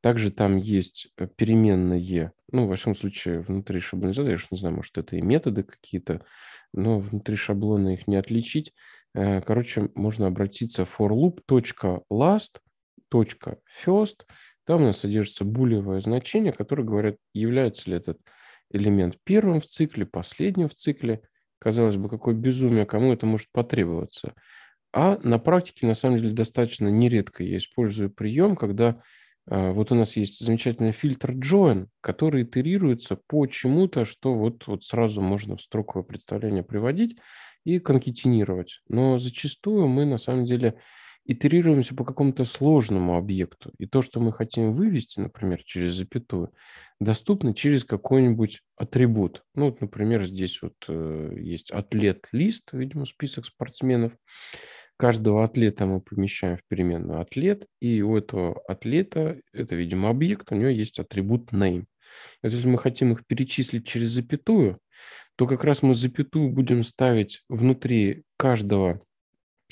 Также 0.00 0.30
там 0.30 0.56
есть 0.56 1.08
э, 1.16 1.26
переменные, 1.26 2.32
ну, 2.52 2.66
во 2.66 2.76
всяком 2.76 2.94
случае, 2.94 3.40
внутри 3.40 3.80
шаблонизатора, 3.80 4.30
я 4.30 4.36
уж 4.36 4.50
не 4.50 4.58
знаю, 4.58 4.76
может, 4.76 4.96
это 4.96 5.16
и 5.16 5.22
методы 5.22 5.64
какие-то, 5.64 6.24
но 6.72 7.00
внутри 7.00 7.34
шаблона 7.36 7.94
их 7.94 8.06
не 8.06 8.16
отличить. 8.16 8.72
Э, 9.14 9.40
короче, 9.40 9.90
можно 9.94 10.28
обратиться 10.28 10.82
for 10.82 11.10
loop.last, 11.10 12.60
.first, 13.10 14.26
там 14.64 14.82
у 14.82 14.84
нас 14.84 14.98
содержится 14.98 15.44
булевое 15.44 16.00
значение, 16.00 16.52
которое 16.52 16.84
говорит, 16.84 17.16
является 17.32 17.88
ли 17.90 17.96
этот 17.96 18.20
элемент 18.70 19.16
первым 19.24 19.60
в 19.60 19.66
цикле, 19.66 20.04
последним 20.04 20.68
в 20.68 20.74
цикле. 20.74 21.22
Казалось 21.58 21.96
бы, 21.96 22.08
какое 22.08 22.34
безумие, 22.34 22.86
кому 22.86 23.12
это 23.12 23.26
может 23.26 23.48
потребоваться. 23.52 24.34
А 24.92 25.18
на 25.22 25.38
практике, 25.38 25.86
на 25.86 25.94
самом 25.94 26.18
деле, 26.18 26.32
достаточно 26.32 26.88
нередко 26.88 27.44
я 27.44 27.58
использую 27.58 28.10
прием, 28.10 28.56
когда 28.56 29.00
А, 29.50 29.72
вот 29.72 29.92
у 29.92 29.94
нас 29.94 30.16
есть 30.16 30.44
замечательный 30.44 30.92
фильтр 30.92 31.32
join, 31.32 31.88
который 32.02 32.42
итерируется 32.44 33.18
по 33.28 33.46
чему-то, 33.46 34.04
что 34.04 34.34
вот, 34.34 34.66
вот 34.66 34.84
сразу 34.84 35.22
можно 35.22 35.56
в 35.56 35.62
строковое 35.62 36.04
представление 36.04 36.62
приводить 36.62 37.16
и 37.64 37.78
конкетинировать. 37.78 38.80
Но 38.88 39.18
зачастую 39.18 39.88
мы 39.88 40.04
на 40.04 40.18
самом 40.18 40.44
деле 40.44 40.78
итерируемся 41.28 41.94
по 41.94 42.04
какому-то 42.04 42.44
сложному 42.44 43.16
объекту. 43.16 43.70
И 43.78 43.86
то, 43.86 44.00
что 44.00 44.18
мы 44.18 44.32
хотим 44.32 44.72
вывести, 44.72 45.20
например, 45.20 45.62
через 45.62 45.92
запятую, 45.92 46.52
доступно 47.00 47.54
через 47.54 47.84
какой-нибудь 47.84 48.62
атрибут. 48.76 49.44
Ну, 49.54 49.66
вот, 49.66 49.82
например, 49.82 50.24
здесь 50.24 50.60
вот 50.62 50.74
э, 50.88 51.34
есть 51.38 51.70
атлет-лист, 51.70 52.70
видимо, 52.72 53.04
список 53.04 53.44
спортсменов. 53.44 54.12
Каждого 54.96 55.44
атлета 55.44 55.84
мы 55.86 56.00
помещаем 56.00 56.56
в 56.56 56.64
переменную 56.66 57.20
атлет, 57.20 57.66
и 57.78 58.00
у 58.00 58.16
этого 58.16 58.60
атлета, 58.66 59.38
это, 59.52 59.76
видимо, 59.76 60.08
объект, 60.08 60.50
у 60.50 60.56
него 60.56 60.70
есть 60.70 60.98
атрибут 60.98 61.52
name. 61.52 61.84
Если 62.42 62.66
мы 62.66 62.78
хотим 62.78 63.12
их 63.12 63.26
перечислить 63.26 63.86
через 63.86 64.10
запятую, 64.10 64.80
то 65.36 65.46
как 65.46 65.62
раз 65.62 65.82
мы 65.82 65.94
запятую 65.94 66.50
будем 66.50 66.82
ставить 66.82 67.44
внутри 67.48 68.24
каждого, 68.38 69.02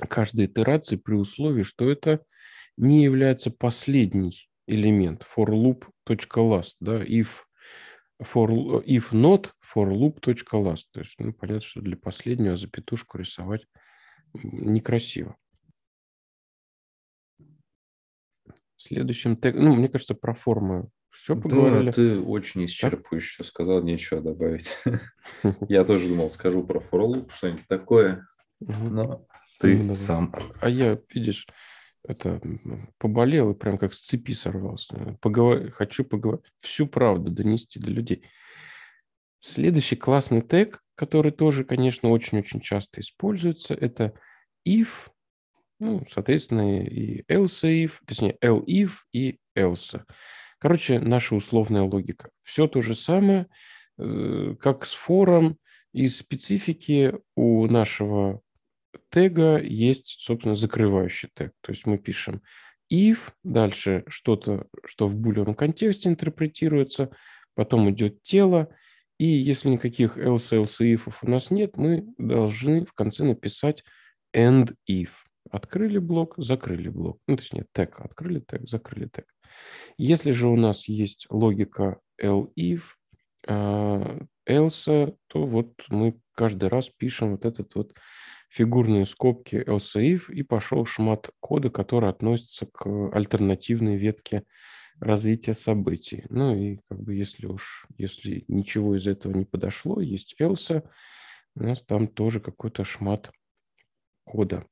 каждой 0.08 0.46
итерации 0.46 0.96
при 0.96 1.14
условии, 1.14 1.62
что 1.62 1.90
это 1.90 2.24
не 2.76 3.02
является 3.02 3.50
последний 3.50 4.48
элемент 4.66 5.24
for 5.24 5.46
loop.last, 5.46 6.74
да, 6.80 7.02
if 7.02 7.28
for, 8.22 8.84
if 8.84 9.12
not 9.12 9.50
for 9.62 9.88
loop.last. 9.90 10.84
То 10.92 11.00
есть, 11.00 11.14
ну, 11.18 11.32
понятно, 11.32 11.62
что 11.62 11.80
для 11.80 11.96
последнего 11.96 12.56
запятушку 12.56 13.18
рисовать 13.18 13.66
некрасиво. 14.34 15.36
Следующим 18.76 19.36
тег, 19.36 19.54
ну, 19.54 19.74
мне 19.74 19.88
кажется, 19.88 20.14
про 20.14 20.34
форму 20.34 20.90
все 21.10 21.34
поговорили. 21.34 21.86
Да, 21.86 21.92
ты 21.92 22.20
очень 22.20 22.66
исчерпывающе 22.66 23.38
так? 23.38 23.46
сказал, 23.46 23.82
нечего 23.82 24.20
добавить. 24.20 24.76
Я 25.68 25.84
тоже 25.84 26.08
думал, 26.08 26.28
скажу 26.28 26.62
про 26.62 26.78
форлуп, 26.78 27.32
что-нибудь 27.32 27.66
такое, 27.68 28.26
но 28.60 29.26
ты 29.60 29.76
ну 29.82 29.94
сам. 29.94 30.34
А 30.60 30.68
я, 30.68 30.98
видишь, 31.12 31.46
это 32.06 32.40
поболел 32.98 33.50
и 33.50 33.54
прям 33.54 33.78
как 33.78 33.94
с 33.94 34.00
цепи 34.00 34.32
сорвался. 34.32 35.18
Поговор... 35.20 35.70
Хочу 35.70 36.04
поговорить, 36.04 36.44
всю 36.58 36.86
правду 36.86 37.30
донести 37.30 37.78
до 37.78 37.90
людей. 37.90 38.24
Следующий 39.40 39.96
классный 39.96 40.42
тег, 40.42 40.82
который 40.94 41.32
тоже, 41.32 41.64
конечно, 41.64 42.10
очень-очень 42.10 42.60
часто 42.60 43.00
используется, 43.00 43.74
это 43.74 44.12
if, 44.66 44.88
ну, 45.78 46.04
соответственно, 46.10 46.82
и 46.82 47.22
else 47.32 47.64
if, 47.64 47.92
точнее, 48.06 48.36
if 48.42 48.90
и 49.12 49.38
else. 49.56 50.02
Короче, 50.58 50.98
наша 50.98 51.34
условная 51.34 51.82
логика. 51.82 52.30
Все 52.40 52.66
то 52.66 52.80
же 52.80 52.94
самое, 52.94 53.46
э, 53.98 54.54
как 54.58 54.86
с 54.86 54.94
фором. 54.94 55.58
Из 55.92 56.18
специфики 56.18 57.14
у 57.36 57.66
нашего 57.68 58.42
тега 59.10 59.58
есть, 59.58 60.16
собственно, 60.20 60.54
закрывающий 60.54 61.30
тег. 61.34 61.52
То 61.60 61.72
есть 61.72 61.86
мы 61.86 61.98
пишем 61.98 62.42
if, 62.92 63.30
дальше 63.42 64.04
что-то, 64.08 64.66
что 64.84 65.06
в 65.06 65.16
булевом 65.16 65.54
контексте 65.54 66.08
интерпретируется, 66.08 67.10
потом 67.54 67.90
идет 67.90 68.22
тело, 68.22 68.68
и 69.18 69.26
если 69.26 69.70
никаких 69.70 70.18
else, 70.18 70.52
else, 70.52 70.80
if 70.80 71.12
у 71.22 71.30
нас 71.30 71.50
нет, 71.50 71.76
мы 71.76 72.06
должны 72.18 72.84
в 72.84 72.92
конце 72.92 73.24
написать 73.24 73.82
and 74.34 74.74
if. 74.88 75.10
Открыли 75.50 75.98
блок, 75.98 76.34
закрыли 76.36 76.88
блок. 76.88 77.20
Ну, 77.26 77.36
точнее, 77.36 77.66
тег. 77.72 78.00
Открыли 78.00 78.40
тег, 78.40 78.68
закрыли 78.68 79.06
тег. 79.06 79.24
Если 79.96 80.32
же 80.32 80.48
у 80.48 80.56
нас 80.56 80.88
есть 80.88 81.26
логика 81.30 81.98
elif, 82.20 82.80
а, 82.80 82.95
else, 83.46 85.16
то 85.28 85.46
вот 85.46 85.72
мы 85.88 86.18
каждый 86.32 86.68
раз 86.68 86.88
пишем 86.90 87.32
вот 87.32 87.44
этот 87.44 87.74
вот 87.74 87.94
фигурные 88.48 89.06
скобки 89.06 89.56
else 89.56 89.96
if, 89.96 90.32
и 90.32 90.42
пошел 90.42 90.84
шмат 90.84 91.30
кода, 91.40 91.70
который 91.70 92.10
относится 92.10 92.66
к 92.66 92.86
альтернативной 93.12 93.96
ветке 93.96 94.44
развития 95.00 95.54
событий. 95.54 96.24
Ну 96.30 96.56
и 96.56 96.78
как 96.88 97.00
бы 97.02 97.14
если 97.14 97.46
уж, 97.46 97.86
если 97.98 98.44
ничего 98.48 98.96
из 98.96 99.06
этого 99.06 99.32
не 99.32 99.44
подошло, 99.44 100.00
есть 100.00 100.36
else, 100.40 100.82
у 101.54 101.62
нас 101.62 101.84
там 101.84 102.08
тоже 102.08 102.40
какой-то 102.40 102.84
шмат 102.84 103.30
кода. 104.24 104.64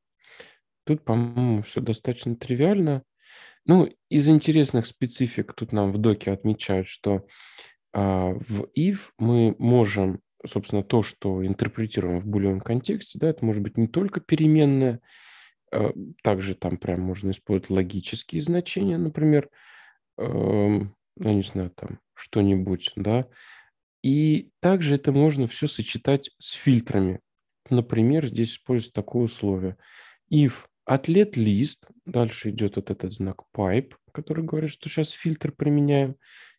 Тут, 0.84 1.04
по-моему, 1.04 1.62
все 1.62 1.80
достаточно 1.80 2.36
тривиально. 2.36 3.02
Ну, 3.66 3.88
из 4.10 4.28
интересных 4.28 4.86
специфик 4.86 5.54
тут 5.54 5.72
нам 5.72 5.92
в 5.92 5.98
доке 5.98 6.30
отмечают, 6.30 6.88
что 6.88 7.14
а, 7.16 7.22
в 8.00 8.68
if 8.76 8.98
мы 9.18 9.54
можем, 9.58 10.20
собственно, 10.46 10.82
то, 10.82 11.02
что 11.02 11.46
интерпретируем 11.46 12.20
в 12.20 12.26
булевом 12.26 12.60
контексте, 12.60 13.18
да, 13.18 13.28
это 13.28 13.44
может 13.44 13.62
быть 13.62 13.76
не 13.76 13.86
только 13.86 14.20
переменная, 14.20 15.00
а, 15.72 15.92
также 16.22 16.54
там 16.54 16.76
прям 16.76 17.00
можно 17.00 17.30
использовать 17.30 17.70
логические 17.70 18.42
значения, 18.42 18.98
например, 18.98 19.48
э, 20.18 20.80
я 21.20 21.34
не 21.34 21.42
знаю, 21.42 21.70
там 21.70 22.00
что-нибудь, 22.14 22.92
да, 22.96 23.28
и 24.02 24.50
также 24.60 24.96
это 24.96 25.12
можно 25.12 25.46
все 25.46 25.66
сочетать 25.66 26.30
с 26.38 26.52
фильтрами. 26.52 27.20
Например, 27.70 28.26
здесь 28.26 28.52
используется 28.52 28.92
такое 28.92 29.24
условие. 29.24 29.76
If 30.30 30.52
Атлет 30.84 31.38
лист, 31.38 31.88
дальше 32.04 32.50
идет 32.50 32.76
вот 32.76 32.90
этот 32.90 33.12
знак 33.12 33.42
pipe, 33.56 33.94
который 34.12 34.44
говорит, 34.44 34.70
что 34.70 34.88
сейчас 34.88 35.10
фильтр 35.10 35.52
применяем. 35.52 36.16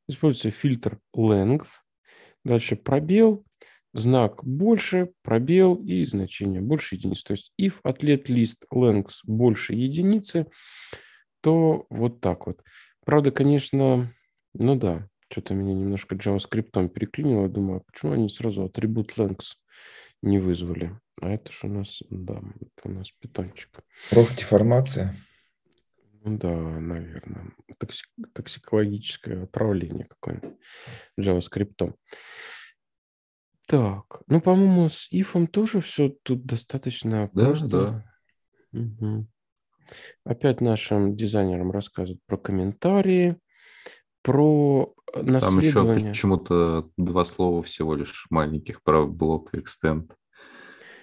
Используется 0.07 0.51
фильтр 0.51 0.99
length, 1.15 1.67
дальше 2.43 2.75
пробел, 2.75 3.45
знак 3.93 4.43
больше, 4.43 5.11
пробел 5.23 5.75
и 5.75 6.05
значение 6.05 6.61
больше 6.61 6.95
единиц. 6.95 7.23
То 7.23 7.33
есть 7.33 7.51
if 7.59 7.75
атлет 7.83 8.29
лист 8.29 8.65
length 8.71 9.21
больше 9.23 9.73
единицы, 9.73 10.47
то 11.41 11.85
вот 11.89 12.21
так 12.21 12.47
вот. 12.47 12.61
Правда, 13.05 13.31
конечно, 13.31 14.13
ну 14.53 14.75
да, 14.75 15.07
что-то 15.31 15.53
меня 15.53 15.73
немножко 15.73 16.15
JavaScript 16.15 16.89
переклинило. 16.89 17.47
Думаю, 17.47 17.79
а 17.79 17.83
почему 17.91 18.13
они 18.13 18.29
сразу 18.29 18.65
атрибут 18.65 19.13
length 19.17 19.53
не 20.21 20.39
вызвали? 20.39 20.99
А 21.21 21.29
это 21.31 21.51
же 21.51 21.59
у 21.63 21.69
нас, 21.69 22.03
да, 22.09 22.41
это 22.59 22.89
у 22.89 22.91
нас 22.91 23.11
питончик. 23.11 23.69
Профдеформация. 24.09 25.15
Ну 26.25 26.39
да, 26.39 26.55
наверное. 26.55 27.53
Токсик, 27.77 28.09
токсикологическое 28.33 29.43
отравление 29.43 30.05
какое-нибудь 30.05 30.57
JavaScript. 31.19 31.93
Так, 33.67 34.23
ну, 34.27 34.41
по-моему, 34.41 34.89
с 34.89 35.07
if'ом 35.11 35.45
тоже 35.45 35.81
все 35.81 36.09
тут 36.23 36.43
достаточно 36.45 37.29
да, 37.31 37.45
просто. 37.45 37.67
Да, 38.71 38.79
угу. 38.79 39.27
Опять 40.23 40.61
нашим 40.61 41.15
дизайнерам 41.15 41.69
рассказывают 41.69 42.21
про 42.25 42.37
комментарии, 42.37 43.37
про 44.23 44.95
наследование. 45.13 45.71
Там 45.73 45.97
еще 45.97 46.09
почему-то 46.09 46.89
два 46.97 47.23
слова 47.23 47.61
всего 47.61 47.93
лишь 47.93 48.25
маленьких 48.31 48.81
про 48.81 49.05
блок 49.05 49.53
extend. 49.53 50.11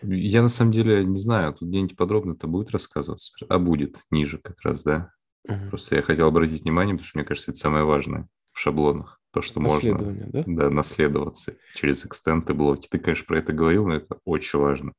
Я 0.03 0.43
на 0.43 0.49
самом 0.49 0.73
деле 0.73 1.05
не 1.05 1.17
знаю, 1.17 1.55
тут 1.55 1.69
где-нибудь 1.69 1.97
подробно 1.97 2.33
это 2.33 2.47
будет 2.47 2.71
рассказываться, 2.71 3.33
а 3.49 3.59
будет 3.59 3.99
ниже 4.11 4.39
как 4.39 4.61
раз, 4.63 4.83
да. 4.83 5.13
Угу. 5.49 5.69
Просто 5.71 5.97
я 5.97 6.03
хотел 6.03 6.29
обратить 6.29 6.63
внимание, 6.63 6.95
потому 6.95 7.07
что 7.07 7.19
мне 7.19 7.25
кажется, 7.25 7.51
это 7.51 7.61
самое 7.61 7.85
важное 7.85 8.29
в 8.53 8.59
шаблонах. 8.59 9.21
То, 9.33 9.41
что 9.41 9.61
можно 9.61 9.99
да? 9.99 10.45
Да, 10.47 10.71
наследоваться 10.71 11.57
через 11.75 12.05
экстенты 12.05 12.53
блоки. 12.53 12.89
Ты, 12.91 12.99
конечно, 12.99 13.25
про 13.27 13.39
это 13.39 13.55
говорил, 13.55 13.87
но 13.87 13.95
это 13.95 14.19
очень 14.27 14.59
важно. 14.59 14.93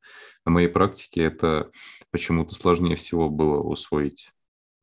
На 0.44 0.52
моей 0.52 0.70
практике 0.70 1.22
это 1.22 1.70
почему-то 2.10 2.56
сложнее 2.56 2.96
всего 2.96 3.30
было 3.30 3.62
усвоить 3.62 4.32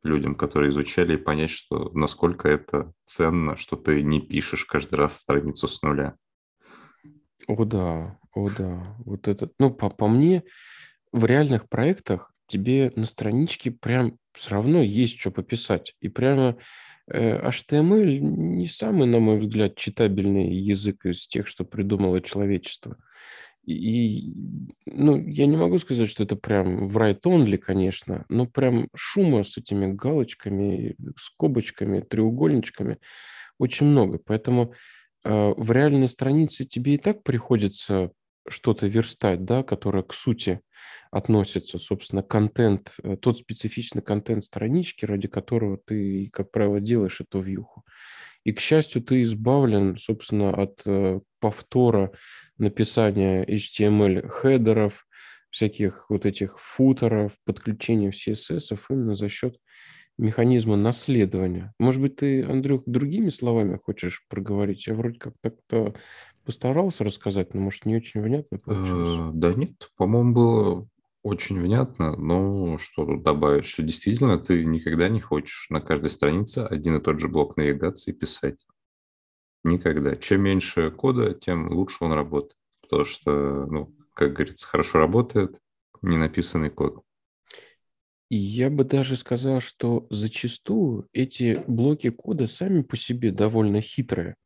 людям, 0.04 0.36
которые 0.36 0.70
изучали, 0.70 1.14
и 1.14 1.18
понять, 1.18 1.50
что 1.50 1.90
насколько 1.94 2.48
это 2.48 2.92
ценно, 3.04 3.56
что 3.56 3.76
ты 3.76 4.02
не 4.02 4.20
пишешь 4.20 4.64
каждый 4.64 4.94
раз 4.94 5.18
страницу 5.18 5.66
с 5.66 5.82
нуля. 5.82 6.16
О 7.48 7.64
да, 7.64 8.19
о 8.34 8.48
да. 8.50 8.96
Вот 9.04 9.28
это, 9.28 9.50
ну, 9.58 9.70
по, 9.70 9.90
по 9.90 10.08
мне, 10.08 10.42
в 11.12 11.24
реальных 11.24 11.68
проектах 11.68 12.32
тебе 12.46 12.92
на 12.96 13.06
страничке 13.06 13.70
прям 13.70 14.18
все 14.32 14.50
равно 14.50 14.82
есть 14.82 15.18
что 15.18 15.30
пописать. 15.30 15.94
И 16.00 16.08
прямо 16.08 16.56
э, 17.08 17.48
HTML 17.48 18.18
не 18.18 18.66
самый, 18.66 19.06
на 19.06 19.18
мой 19.18 19.38
взгляд, 19.38 19.76
читабельный 19.76 20.52
язык 20.52 21.06
из 21.06 21.26
тех, 21.26 21.46
что 21.46 21.64
придумало 21.64 22.20
человечество. 22.20 22.96
И, 23.66 24.32
ну, 24.86 25.16
я 25.26 25.46
не 25.46 25.56
могу 25.56 25.78
сказать, 25.78 26.08
что 26.08 26.24
это 26.24 26.34
прям 26.34 26.86
в 26.86 26.96
write-only, 26.96 27.58
конечно, 27.58 28.24
но 28.28 28.46
прям 28.46 28.88
шума 28.96 29.44
с 29.44 29.58
этими 29.58 29.92
галочками, 29.92 30.96
скобочками, 31.16 32.00
треугольничками 32.00 32.98
очень 33.58 33.86
много. 33.86 34.18
Поэтому 34.18 34.74
э, 35.24 35.54
в 35.56 35.70
реальной 35.70 36.08
странице 36.08 36.64
тебе 36.64 36.94
и 36.94 36.98
так 36.98 37.22
приходится 37.22 38.10
что-то 38.48 38.86
верстать, 38.86 39.44
да, 39.44 39.62
которое 39.62 40.02
к 40.02 40.14
сути 40.14 40.60
относится, 41.10 41.78
собственно, 41.78 42.22
контент, 42.22 42.94
э, 43.02 43.16
тот 43.16 43.38
специфичный 43.38 44.02
контент 44.02 44.44
странички, 44.44 45.04
ради 45.04 45.28
которого 45.28 45.78
ты, 45.78 46.28
как 46.32 46.50
правило, 46.50 46.80
делаешь 46.80 47.20
эту 47.20 47.40
вьюху. 47.40 47.84
И, 48.44 48.52
к 48.52 48.60
счастью, 48.60 49.02
ты 49.02 49.22
избавлен, 49.22 49.98
собственно, 49.98 50.50
от 50.50 50.82
э, 50.86 51.20
повтора 51.40 52.12
написания 52.58 53.44
HTML-хедеров, 53.44 55.06
всяких 55.50 56.08
вот 56.08 56.26
этих 56.26 56.58
футеров, 56.58 57.32
подключения 57.44 58.10
в 58.10 58.14
CSS 58.14 58.78
именно 58.88 59.14
за 59.14 59.28
счет 59.28 59.56
механизма 60.20 60.76
наследования. 60.76 61.72
Может 61.78 62.02
быть, 62.02 62.16
ты, 62.16 62.44
Андрюх, 62.44 62.82
другими 62.86 63.30
словами 63.30 63.78
хочешь 63.82 64.24
проговорить? 64.28 64.86
Я 64.86 64.94
вроде 64.94 65.18
как 65.18 65.34
так-то 65.40 65.94
постарался 66.44 67.04
рассказать, 67.04 67.54
но, 67.54 67.60
может, 67.60 67.86
не 67.86 67.96
очень 67.96 68.20
внятно 68.20 68.58
получилось. 68.58 69.34
Э, 69.34 69.38
да 69.38 69.54
нет, 69.54 69.90
по-моему, 69.96 70.32
было 70.32 70.88
очень 71.22 71.60
внятно, 71.60 72.16
но 72.16 72.78
что 72.78 73.04
тут 73.04 73.22
добавить, 73.22 73.66
что 73.66 73.82
действительно 73.82 74.38
ты 74.38 74.64
никогда 74.64 75.08
не 75.08 75.20
хочешь 75.20 75.66
на 75.68 75.80
каждой 75.80 76.10
странице 76.10 76.58
один 76.58 76.96
и 76.96 77.00
тот 77.00 77.20
же 77.20 77.28
блок 77.28 77.56
навигации 77.56 78.12
писать. 78.12 78.66
Никогда. 79.62 80.16
Чем 80.16 80.42
меньше 80.42 80.90
кода, 80.90 81.34
тем 81.34 81.70
лучше 81.70 82.04
он 82.04 82.12
работает. 82.12 82.56
Потому 82.82 83.04
что, 83.04 83.66
ну, 83.66 83.94
как 84.14 84.32
говорится, 84.32 84.66
хорошо 84.66 84.98
работает 84.98 85.58
ненаписанный 86.00 86.70
код. 86.70 87.02
И 88.30 88.36
я 88.36 88.70
бы 88.70 88.84
даже 88.84 89.16
сказал, 89.16 89.60
что 89.60 90.06
зачастую 90.08 91.08
эти 91.12 91.62
блоки 91.66 92.10
кода 92.10 92.46
сами 92.46 92.82
по 92.82 92.96
себе 92.96 93.32
довольно 93.32 93.80
хитрые. 93.80 94.36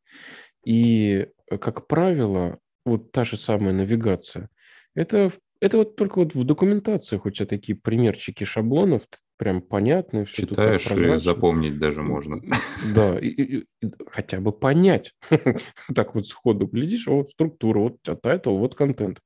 И, 0.65 1.27
как 1.49 1.87
правило, 1.87 2.59
вот 2.85 3.11
та 3.11 3.23
же 3.23 3.37
самая 3.37 3.73
навигация, 3.73 4.49
это, 4.93 5.31
это 5.59 5.77
вот 5.77 5.95
только 5.95 6.19
вот 6.19 6.35
в 6.35 6.43
документациях 6.43 7.25
у 7.25 7.29
тебя 7.29 7.45
такие 7.45 7.77
примерчики 7.77 8.43
шаблонов, 8.43 9.03
прям 9.37 9.61
понятно. 9.61 10.25
Все 10.25 10.47
Читаешь 10.47 10.89
и 10.89 11.17
запомнить 11.17 11.79
даже 11.79 12.01
можно. 12.01 12.41
Да, 12.93 13.19
и, 13.19 13.27
и, 13.27 13.65
и, 13.81 13.91
хотя 14.09 14.39
бы 14.39 14.51
понять. 14.51 15.13
так 15.95 16.15
вот 16.15 16.27
сходу 16.27 16.67
глядишь, 16.67 17.07
вот 17.07 17.29
структура, 17.29 17.79
вот 17.79 17.93
у 17.93 17.97
тебя 18.03 18.15
title, 18.15 18.57
вот 18.57 18.75
контент. 18.75 19.19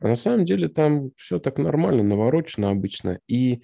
А 0.00 0.08
на 0.08 0.16
самом 0.16 0.44
деле 0.44 0.68
там 0.68 1.10
все 1.16 1.38
так 1.38 1.58
нормально, 1.58 2.02
наворочено 2.02 2.70
обычно. 2.70 3.20
И 3.28 3.62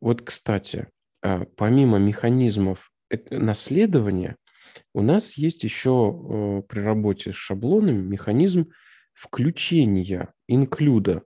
вот, 0.00 0.22
кстати, 0.22 0.88
а, 1.22 1.44
помимо 1.56 1.98
механизмов 1.98 2.90
наследования, 3.30 4.36
у 4.94 5.02
нас 5.02 5.34
есть 5.34 5.64
еще 5.64 6.60
э, 6.60 6.62
при 6.68 6.80
работе 6.80 7.32
с 7.32 7.34
шаблонами 7.34 8.00
механизм 8.00 8.70
включения, 9.14 10.32
инклюда 10.48 11.22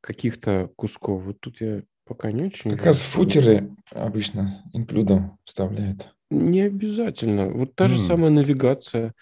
каких-то 0.00 0.70
кусков. 0.76 1.22
Вот 1.22 1.40
тут 1.40 1.60
я 1.60 1.82
пока 2.04 2.32
не 2.32 2.44
очень... 2.44 2.70
Как 2.70 2.86
раз 2.86 3.00
футеры 3.00 3.74
обычно 3.92 4.62
инклюдом 4.72 5.38
вставляют. 5.44 6.08
Не 6.30 6.62
обязательно. 6.62 7.50
Вот 7.50 7.74
та 7.74 7.84
mm. 7.84 7.88
же 7.88 7.98
самая 7.98 8.30
навигация. 8.30 9.14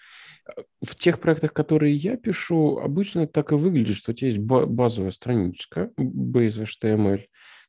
В 0.83 0.95
тех 0.95 1.19
проектах, 1.19 1.53
которые 1.53 1.95
я 1.95 2.17
пишу, 2.17 2.77
обычно 2.77 3.25
так 3.25 3.51
и 3.51 3.55
выглядит, 3.55 3.95
что 3.95 4.11
у 4.11 4.13
тебя 4.13 4.27
есть 4.27 4.39
базовая 4.39 5.11
страничка, 5.11 5.89
base 5.97 6.63
HTML, 6.63 7.25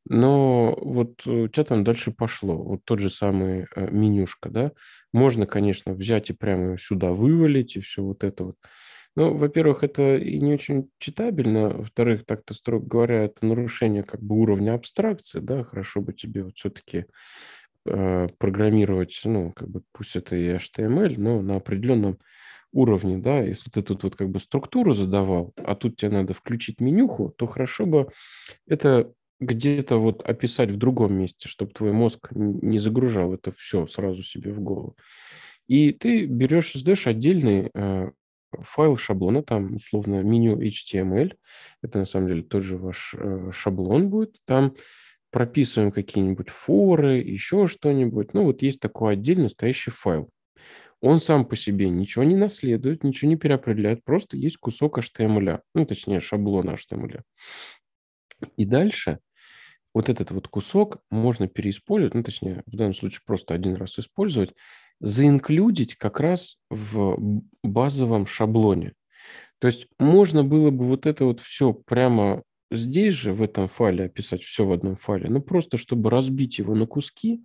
но 0.08 0.76
вот 0.80 1.26
у 1.26 1.48
тебя 1.48 1.64
там 1.64 1.84
дальше 1.84 2.12
пошло. 2.12 2.56
Вот 2.56 2.80
тот 2.84 3.00
же 3.00 3.10
самый 3.10 3.66
э, 3.74 3.90
менюшка, 3.90 4.50
да. 4.50 4.72
Можно, 5.12 5.46
конечно, 5.46 5.94
взять 5.94 6.30
и 6.30 6.32
прямо 6.32 6.78
сюда 6.78 7.12
вывалить, 7.12 7.76
и 7.76 7.80
все 7.80 8.02
вот 8.02 8.24
это 8.24 8.44
вот. 8.44 8.56
Ну, 9.16 9.34
во-первых, 9.34 9.82
это 9.82 10.16
и 10.16 10.38
не 10.40 10.54
очень 10.54 10.90
читабельно. 10.98 11.70
Во-вторых, 11.70 12.26
так-то, 12.26 12.54
строго 12.54 12.86
говоря, 12.86 13.24
это 13.24 13.46
нарушение 13.46 14.02
как 14.02 14.22
бы 14.22 14.36
уровня 14.36 14.74
абстракции, 14.74 15.40
да. 15.40 15.64
Хорошо 15.64 16.02
бы 16.02 16.12
тебе 16.12 16.44
вот 16.44 16.56
все-таки 16.56 17.06
э, 17.86 18.28
программировать, 18.38 19.20
ну, 19.24 19.52
как 19.52 19.68
бы 19.68 19.82
пусть 19.92 20.16
это 20.16 20.36
и 20.36 20.48
HTML, 20.48 21.14
но 21.18 21.42
на 21.42 21.56
определенном 21.56 22.18
уровне, 22.72 23.16
да, 23.18 23.40
если 23.40 23.70
ты 23.70 23.82
тут 23.82 24.04
вот 24.04 24.16
как 24.16 24.28
бы 24.28 24.38
структуру 24.38 24.92
задавал, 24.92 25.52
а 25.56 25.74
тут 25.74 25.96
тебе 25.96 26.10
надо 26.10 26.34
включить 26.34 26.80
менюху, 26.80 27.34
то 27.36 27.46
хорошо 27.46 27.86
бы 27.86 28.08
это 28.66 29.12
где-то 29.40 29.98
вот 29.98 30.22
описать 30.22 30.70
в 30.70 30.76
другом 30.76 31.14
месте, 31.14 31.48
чтобы 31.48 31.72
твой 31.72 31.92
мозг 31.92 32.28
не 32.32 32.78
загружал 32.78 33.34
это 33.34 33.52
все 33.52 33.86
сразу 33.86 34.22
себе 34.22 34.52
в 34.52 34.60
голову. 34.60 34.96
И 35.66 35.92
ты 35.92 36.26
берешь, 36.26 36.70
создаешь 36.70 37.06
отдельный 37.06 37.70
э, 37.74 38.10
файл 38.52 38.96
шаблона, 38.96 39.42
там 39.42 39.74
условно 39.74 40.22
меню 40.22 40.56
HTML, 40.60 41.34
это 41.82 41.98
на 41.98 42.04
самом 42.04 42.28
деле 42.28 42.42
тоже 42.42 42.78
ваш 42.78 43.14
э, 43.18 43.50
шаблон 43.52 44.08
будет, 44.08 44.36
там 44.44 44.74
прописываем 45.30 45.92
какие-нибудь 45.92 46.48
форы, 46.48 47.18
еще 47.18 47.66
что-нибудь. 47.66 48.32
Ну 48.32 48.44
вот 48.44 48.62
есть 48.62 48.80
такой 48.80 49.14
отдельно 49.14 49.48
стоящий 49.48 49.90
файл. 49.90 50.30
Он 51.02 51.20
сам 51.20 51.44
по 51.44 51.56
себе 51.56 51.90
ничего 51.90 52.24
не 52.24 52.36
наследует, 52.36 53.04
ничего 53.04 53.28
не 53.28 53.36
переопределяет, 53.36 54.02
просто 54.04 54.36
есть 54.36 54.56
кусок 54.56 54.98
HTML, 54.98 55.60
ну 55.74 55.84
точнее 55.84 56.20
шаблона 56.20 56.70
HTML. 56.70 57.20
И 58.56 58.64
дальше 58.64 59.18
вот 59.96 60.10
этот 60.10 60.30
вот 60.30 60.46
кусок 60.46 60.98
можно 61.10 61.48
переиспользовать, 61.48 62.12
ну, 62.12 62.22
точнее, 62.22 62.62
в 62.66 62.76
данном 62.76 62.92
случае 62.92 63.22
просто 63.24 63.54
один 63.54 63.76
раз 63.76 63.98
использовать, 63.98 64.52
заинклюдить 65.00 65.94
как 65.94 66.20
раз 66.20 66.58
в 66.68 67.16
базовом 67.62 68.26
шаблоне. 68.26 68.92
То 69.58 69.68
есть 69.68 69.86
можно 69.98 70.44
было 70.44 70.70
бы 70.70 70.84
вот 70.84 71.06
это 71.06 71.24
вот 71.24 71.40
все 71.40 71.72
прямо 71.72 72.42
здесь 72.70 73.14
же, 73.14 73.32
в 73.32 73.40
этом 73.42 73.68
файле, 73.68 74.04
описать 74.04 74.42
все 74.42 74.66
в 74.66 74.72
одном 74.72 74.96
файле, 74.96 75.30
но 75.30 75.40
просто 75.40 75.78
чтобы 75.78 76.10
разбить 76.10 76.58
его 76.58 76.74
на 76.74 76.84
куски, 76.84 77.42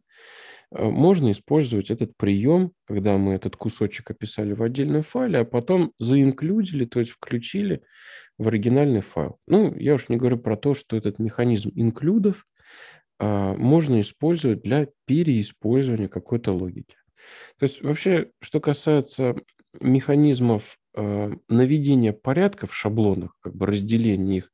можно 0.72 1.32
использовать 1.32 1.92
этот 1.92 2.16
прием, 2.16 2.72
когда 2.86 3.18
мы 3.18 3.34
этот 3.34 3.56
кусочек 3.56 4.12
описали 4.12 4.54
в 4.54 4.64
отдельном 4.64 5.04
файле, 5.04 5.40
а 5.40 5.46
потом 5.46 5.92
заинклюдили, 6.00 6.86
то 6.86 7.00
есть 7.00 7.12
включили 7.12 7.82
в 8.38 8.48
оригинальный 8.48 9.02
файл. 9.02 9.38
Ну, 9.48 9.76
я 9.76 9.96
уж 9.96 10.08
не 10.10 10.18
говорю 10.18 10.38
про 10.38 10.56
то, 10.56 10.74
что 10.74 10.96
этот 10.96 11.20
механизм 11.20 11.72
инклюдов 11.76 12.48
а, 13.20 13.54
можно 13.56 14.00
использовать 14.00 14.62
для 14.64 14.88
переиспользования 15.06 16.08
какой-то 16.08 16.54
логики. 16.54 16.96
То 17.60 17.64
есть 17.64 17.82
вообще, 17.82 18.32
что 18.42 18.60
касается 18.60 19.36
механизмов 19.80 20.80
э, 20.96 21.32
наведения 21.48 22.14
порядка 22.14 22.66
в 22.66 22.76
шаблонах, 22.76 23.36
как 23.42 23.56
бы 23.56 23.68
разделения 23.68 24.38
их 24.38 24.52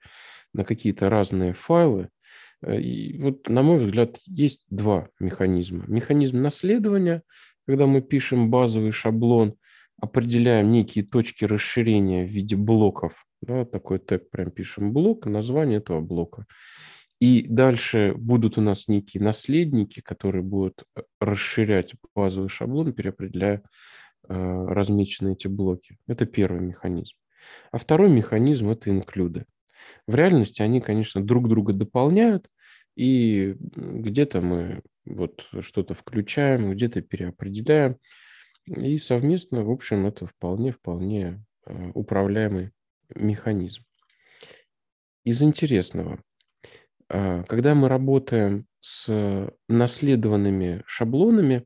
на 0.53 0.65
какие-то 0.65 1.09
разные 1.09 1.53
файлы, 1.53 2.09
Э, 2.09 2.16
и 2.65 3.17
вот, 3.19 3.49
на 3.49 3.61
мой 3.61 3.83
взгляд, 3.83 4.17
есть 4.25 4.65
два 4.69 5.09
механизма. 5.19 5.83
Механизм 5.87 6.41
наследования, 6.41 7.23
когда 7.67 7.85
мы 7.85 8.01
пишем 8.01 8.49
базовый 8.49 8.91
шаблон, 8.91 9.55
определяем 9.99 10.71
некие 10.71 11.05
точки 11.05 11.45
расширения 11.45 12.25
в 12.25 12.29
виде 12.29 12.55
блоков. 12.55 13.25
Да, 13.41 13.65
такой 13.65 13.99
тег 13.99 14.29
прям 14.29 14.51
пишем 14.51 14.93
блок, 14.93 15.27
название 15.27 15.77
этого 15.77 16.01
блока. 16.01 16.45
И 17.19 17.45
дальше 17.47 18.13
будут 18.15 18.57
у 18.57 18.61
нас 18.61 18.87
некие 18.87 19.23
наследники, 19.23 20.01
которые 20.01 20.43
будут 20.43 20.83
э, 20.95 21.01
расширять 21.19 21.93
базовый 22.13 22.49
шаблон, 22.49 22.93
переопределяя 22.93 23.63
э, 24.27 24.33
размеченные 24.67 25.33
эти 25.33 25.47
блоки. 25.47 25.97
Это 26.07 26.25
первый 26.25 26.61
механизм. 26.61 27.15
А 27.71 27.77
второй 27.77 28.11
механизм– 28.11 28.69
это 28.71 28.89
инклюды. 28.91 29.45
В 30.07 30.15
реальности 30.15 30.61
они, 30.61 30.81
конечно, 30.81 31.23
друг 31.23 31.47
друга 31.47 31.73
дополняют, 31.73 32.49
и 32.95 33.55
где-то 33.59 34.41
мы 34.41 34.81
вот 35.05 35.47
что-то 35.61 35.93
включаем, 35.93 36.71
где-то 36.71 37.01
переопределяем, 37.01 37.97
и 38.65 38.97
совместно, 38.97 39.63
в 39.63 39.71
общем, 39.71 40.05
это 40.07 40.25
вполне-вполне 40.25 41.43
э, 41.65 41.91
управляемый 41.93 42.71
механизм. 43.15 43.83
Из 45.23 45.41
интересного, 45.41 46.21
а, 47.09 47.43
когда 47.43 47.75
мы 47.75 47.87
работаем 47.87 48.65
с 48.81 49.51
наследованными 49.69 50.83
шаблонами, 50.85 51.65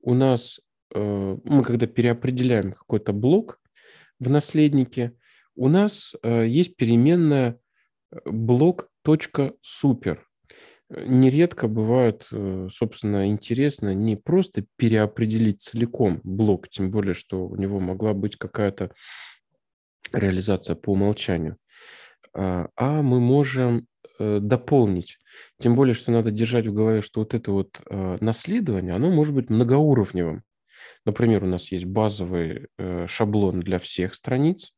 у 0.00 0.14
нас, 0.14 0.60
э, 0.94 1.36
мы 1.44 1.62
когда 1.64 1.86
переопределяем 1.86 2.72
какой-то 2.72 3.12
блок 3.12 3.60
в 4.18 4.28
наследнике, 4.28 5.16
у 5.56 5.68
нас 5.68 6.14
э, 6.22 6.46
есть 6.46 6.76
переменная 6.76 7.58
э, 8.10 8.18
блок 8.26 8.88
.супер. 9.60 10.26
Нередко 10.88 11.68
бывает, 11.68 12.26
э, 12.32 12.68
собственно, 12.72 13.28
интересно 13.28 13.94
не 13.94 14.16
просто 14.16 14.64
переопределить 14.76 15.60
целиком 15.60 16.20
блок, 16.24 16.68
тем 16.68 16.90
более, 16.90 17.14
что 17.14 17.46
у 17.46 17.56
него 17.56 17.80
могла 17.80 18.14
быть 18.14 18.36
какая-то 18.36 18.92
реализация 20.12 20.76
по 20.76 20.90
умолчанию, 20.90 21.56
а, 22.32 22.68
а 22.76 23.02
мы 23.02 23.20
можем 23.20 23.86
дополнить. 24.20 25.18
Тем 25.58 25.74
более, 25.74 25.92
что 25.92 26.12
надо 26.12 26.30
держать 26.30 26.68
в 26.68 26.72
голове, 26.72 27.02
что 27.02 27.20
вот 27.20 27.34
это 27.34 27.50
вот 27.50 27.80
наследование, 27.90 28.94
оно 28.94 29.10
может 29.10 29.34
быть 29.34 29.50
многоуровневым. 29.50 30.44
Например, 31.04 31.42
у 31.42 31.48
нас 31.48 31.72
есть 31.72 31.86
базовый 31.86 32.68
шаблон 33.08 33.58
для 33.58 33.80
всех 33.80 34.14
страниц, 34.14 34.72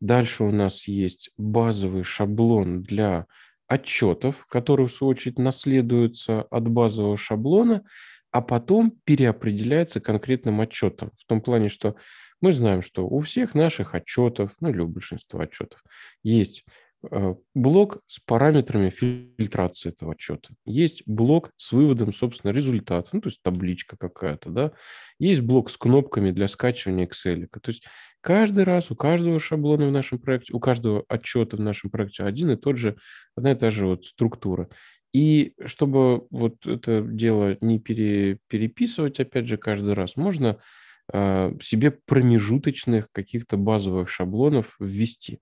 Дальше 0.00 0.44
у 0.44 0.50
нас 0.50 0.88
есть 0.88 1.30
базовый 1.36 2.02
шаблон 2.02 2.82
для 2.82 3.26
отчетов, 3.66 4.46
которые, 4.46 4.88
в 4.88 4.92
свою 4.92 5.10
очередь, 5.10 5.38
наследуются 5.38 6.42
от 6.42 6.68
базового 6.68 7.16
шаблона, 7.16 7.84
а 8.30 8.42
потом 8.42 8.92
переопределяется 9.04 10.00
конкретным 10.00 10.60
отчетом. 10.60 11.10
В 11.18 11.26
том 11.26 11.40
плане, 11.40 11.68
что 11.68 11.96
мы 12.40 12.52
знаем, 12.52 12.82
что 12.82 13.06
у 13.06 13.18
всех 13.20 13.54
наших 13.54 13.94
отчетов, 13.94 14.52
ну 14.60 14.68
или 14.68 14.80
у 14.80 14.88
большинства 14.88 15.44
отчетов, 15.44 15.82
есть 16.22 16.64
блок 17.54 18.00
с 18.06 18.20
параметрами 18.20 18.90
фильтрации 18.90 19.90
этого 19.90 20.12
отчета. 20.12 20.50
Есть 20.64 21.02
блок 21.06 21.50
с 21.56 21.72
выводом, 21.72 22.12
собственно, 22.12 22.52
результата, 22.52 23.08
ну, 23.12 23.20
то 23.20 23.28
есть 23.28 23.42
табличка 23.42 23.96
какая-то, 23.96 24.50
да. 24.50 24.72
Есть 25.18 25.40
блок 25.40 25.70
с 25.70 25.76
кнопками 25.76 26.30
для 26.30 26.48
скачивания 26.48 27.06
Excel. 27.06 27.46
То 27.48 27.70
есть 27.70 27.84
каждый 28.20 28.64
раз 28.64 28.90
у 28.90 28.96
каждого 28.96 29.38
шаблона 29.40 29.86
в 29.86 29.92
нашем 29.92 30.18
проекте, 30.18 30.52
у 30.52 30.60
каждого 30.60 31.04
отчета 31.08 31.56
в 31.56 31.60
нашем 31.60 31.90
проекте 31.90 32.24
один 32.24 32.50
и 32.50 32.56
тот 32.56 32.76
же, 32.76 32.96
одна 33.36 33.52
и 33.52 33.54
та 33.54 33.70
же 33.70 33.86
вот 33.86 34.04
структура. 34.04 34.68
И 35.12 35.54
чтобы 35.64 36.26
вот 36.30 36.66
это 36.66 37.00
дело 37.00 37.56
не 37.60 37.78
пере, 37.78 38.38
переписывать, 38.48 39.18
опять 39.18 39.48
же, 39.48 39.56
каждый 39.56 39.94
раз, 39.94 40.16
можно 40.16 40.58
э, 41.12 41.52
себе 41.62 41.90
промежуточных 41.90 43.10
каких-то 43.12 43.56
базовых 43.56 44.10
шаблонов 44.10 44.76
ввести. 44.78 45.38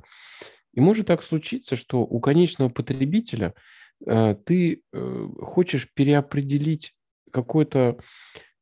И 0.75 0.81
может 0.81 1.07
так 1.07 1.23
случиться, 1.23 1.77
что 1.77 2.01
у 2.01 2.21
конечного 2.21 2.69
потребителя 2.69 3.55
э, 4.07 4.37
ты 4.45 4.83
э, 4.93 5.29
хочешь 5.41 5.89
переопределить 5.95 6.95
какой-то 7.31 7.99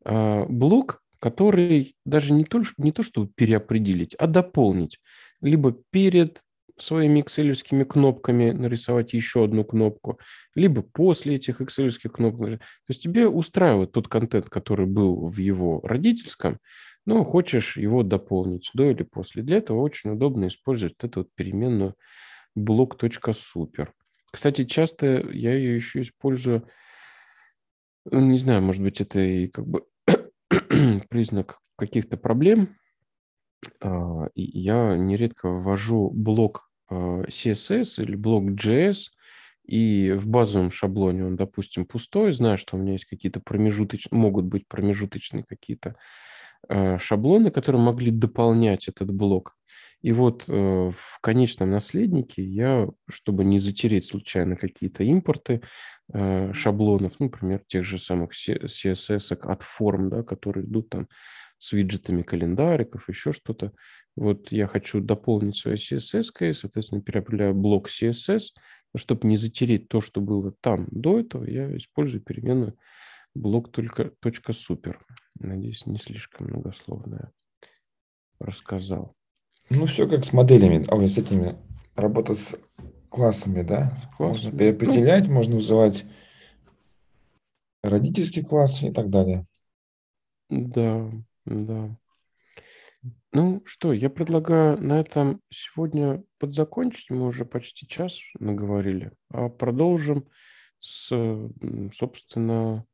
э, 0.04 0.46
блок, 0.46 1.02
который 1.18 1.96
даже 2.04 2.32
не 2.32 2.44
то, 2.44 2.62
не 2.76 2.92
то, 2.92 3.02
чтобы 3.02 3.28
переопределить, 3.28 4.14
а 4.16 4.26
дополнить. 4.26 4.98
Либо 5.40 5.72
перед 5.90 6.42
своими 6.76 7.20
excel 7.20 7.84
кнопками 7.84 8.50
нарисовать 8.50 9.12
еще 9.12 9.44
одну 9.44 9.64
кнопку, 9.64 10.18
либо 10.54 10.82
после 10.82 11.36
этих 11.36 11.60
excel 11.60 11.90
кнопок. 12.08 12.58
То 12.58 12.60
есть 12.88 13.02
тебе 13.02 13.28
устраивает 13.28 13.92
тот 13.92 14.08
контент, 14.08 14.48
который 14.48 14.86
был 14.86 15.28
в 15.28 15.38
его 15.38 15.80
родительском, 15.82 16.58
но 17.06 17.24
хочешь 17.24 17.76
его 17.76 18.02
дополнить 18.02 18.70
до 18.74 18.90
или 18.90 19.02
после. 19.02 19.42
Для 19.42 19.58
этого 19.58 19.80
очень 19.80 20.10
удобно 20.10 20.46
использовать 20.46 20.96
эту 21.02 21.20
вот 21.20 21.28
переменную 21.34 21.94
блок.супер. 22.54 23.92
Кстати, 24.30 24.64
часто 24.64 25.06
я 25.30 25.54
ее 25.54 25.74
еще 25.74 26.00
использую, 26.00 26.68
ну, 28.04 28.20
не 28.20 28.38
знаю, 28.38 28.62
может 28.62 28.82
быть, 28.82 29.00
это 29.00 29.20
и 29.20 29.48
как 29.48 29.66
бы 29.66 29.84
признак 31.10 31.58
каких-то 31.76 32.16
проблем. 32.16 32.76
А, 33.80 34.28
я 34.34 34.96
нередко 34.96 35.48
ввожу 35.48 36.10
блок 36.10 36.70
а, 36.88 37.22
CSS 37.24 38.02
или 38.02 38.16
блок 38.16 38.50
JS, 38.50 39.10
и 39.64 40.12
в 40.12 40.28
базовом 40.28 40.70
шаблоне 40.70 41.24
он, 41.24 41.36
допустим, 41.36 41.86
пустой, 41.86 42.32
знаю, 42.32 42.58
что 42.58 42.76
у 42.76 42.80
меня 42.80 42.92
есть 42.92 43.04
какие-то 43.04 43.40
промежуточные, 43.40 44.20
могут 44.20 44.46
быть 44.46 44.66
промежуточные 44.66 45.44
какие-то 45.44 45.94
Э, 46.68 46.96
шаблоны, 46.98 47.50
которые 47.50 47.82
могли 47.82 48.10
дополнять 48.10 48.88
этот 48.88 49.12
блок. 49.12 49.56
И 50.00 50.12
вот 50.12 50.44
э, 50.48 50.52
в 50.52 51.18
конечном 51.20 51.70
наследнике 51.70 52.42
я, 52.42 52.88
чтобы 53.08 53.44
не 53.44 53.58
затереть 53.58 54.06
случайно 54.06 54.56
какие-то 54.56 55.02
импорты 55.02 55.60
э, 56.12 56.52
шаблонов, 56.52 57.14
ну, 57.18 57.26
например, 57.26 57.62
тех 57.66 57.84
же 57.84 57.98
самых 57.98 58.30
CSS 58.32 59.34
от 59.34 59.62
форм, 59.62 60.08
да, 60.08 60.22
которые 60.22 60.64
идут 60.66 60.88
там 60.88 61.08
с 61.62 61.70
виджетами 61.70 62.22
календариков, 62.22 63.08
еще 63.08 63.30
что-то. 63.30 63.72
Вот 64.16 64.50
я 64.50 64.66
хочу 64.66 65.00
дополнить 65.00 65.56
свой 65.56 65.76
CSS, 65.76 66.54
соответственно, 66.54 67.02
переопределяю 67.02 67.54
блок 67.54 67.88
CSS, 67.88 68.46
чтобы 68.96 69.28
не 69.28 69.36
затереть 69.36 69.88
то, 69.88 70.00
что 70.00 70.20
было 70.20 70.52
там 70.60 70.88
до 70.90 71.20
этого, 71.20 71.44
я 71.44 71.74
использую 71.76 72.20
переменную 72.20 72.76
блок 73.34 73.70
только 73.70 74.10
точка 74.18 74.52
супер. 74.52 75.06
Надеюсь, 75.38 75.86
не 75.86 75.98
слишком 75.98 76.48
многословно 76.48 77.30
рассказал. 78.40 79.14
Ну, 79.70 79.86
все 79.86 80.08
как 80.08 80.24
с 80.24 80.32
моделями, 80.32 80.84
ой, 80.90 81.08
с 81.08 81.16
этими, 81.16 81.54
работа 81.94 82.34
с 82.34 82.56
классами, 83.08 83.62
да? 83.62 83.96
Класс. 84.16 84.42
Можно 84.42 84.58
переопределять, 84.58 85.28
ну, 85.28 85.34
можно 85.34 85.54
вызывать 85.54 86.04
родительский 87.84 88.42
класс 88.42 88.82
и 88.82 88.90
так 88.90 89.10
далее. 89.10 89.46
Да, 90.50 91.08
да. 91.44 91.96
Ну 93.32 93.62
что, 93.64 93.92
я 93.92 94.10
предлагаю 94.10 94.80
на 94.80 95.00
этом 95.00 95.40
сегодня 95.50 96.22
подзакончить. 96.38 97.10
Мы 97.10 97.26
уже 97.26 97.44
почти 97.44 97.86
час 97.86 98.20
наговорили. 98.38 99.12
А 99.30 99.48
продолжим 99.48 100.28
с, 100.78 101.08
собственно, 101.94 102.86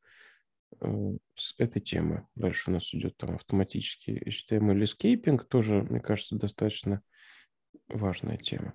Э, 0.81 1.17
с 1.35 1.55
этой 1.59 1.81
темы. 1.81 2.27
Дальше 2.35 2.71
у 2.71 2.75
нас 2.75 2.93
идет 2.95 3.17
там 3.17 3.35
автоматический 3.35 4.19
HTML 4.19 4.83
escaping, 4.83 5.45
тоже, 5.45 5.83
мне 5.83 6.01
кажется, 6.01 6.37
достаточно 6.37 7.03
важная 7.89 8.37
тема. 8.37 8.75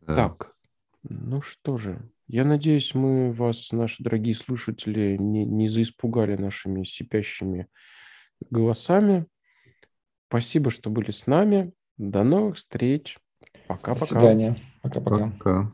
Да. 0.00 0.14
Так, 0.14 0.54
ну 1.02 1.40
что 1.40 1.76
же, 1.76 2.10
я 2.26 2.44
надеюсь, 2.44 2.94
мы 2.94 3.32
вас, 3.32 3.72
наши 3.72 4.02
дорогие 4.02 4.34
слушатели, 4.34 5.16
не, 5.16 5.44
не 5.44 5.68
заиспугали 5.68 6.36
нашими 6.36 6.84
сипящими 6.84 7.68
голосами. 8.50 9.26
Спасибо, 10.28 10.70
что 10.70 10.90
были 10.90 11.10
с 11.10 11.26
нами. 11.26 11.72
До 11.98 12.24
новых 12.24 12.56
встреч. 12.56 13.18
Пока-пока. 13.66 14.00
До 14.00 14.06
свидания. 14.06 14.56
Пока-пока. 14.82 15.30
Пока. 15.30 15.72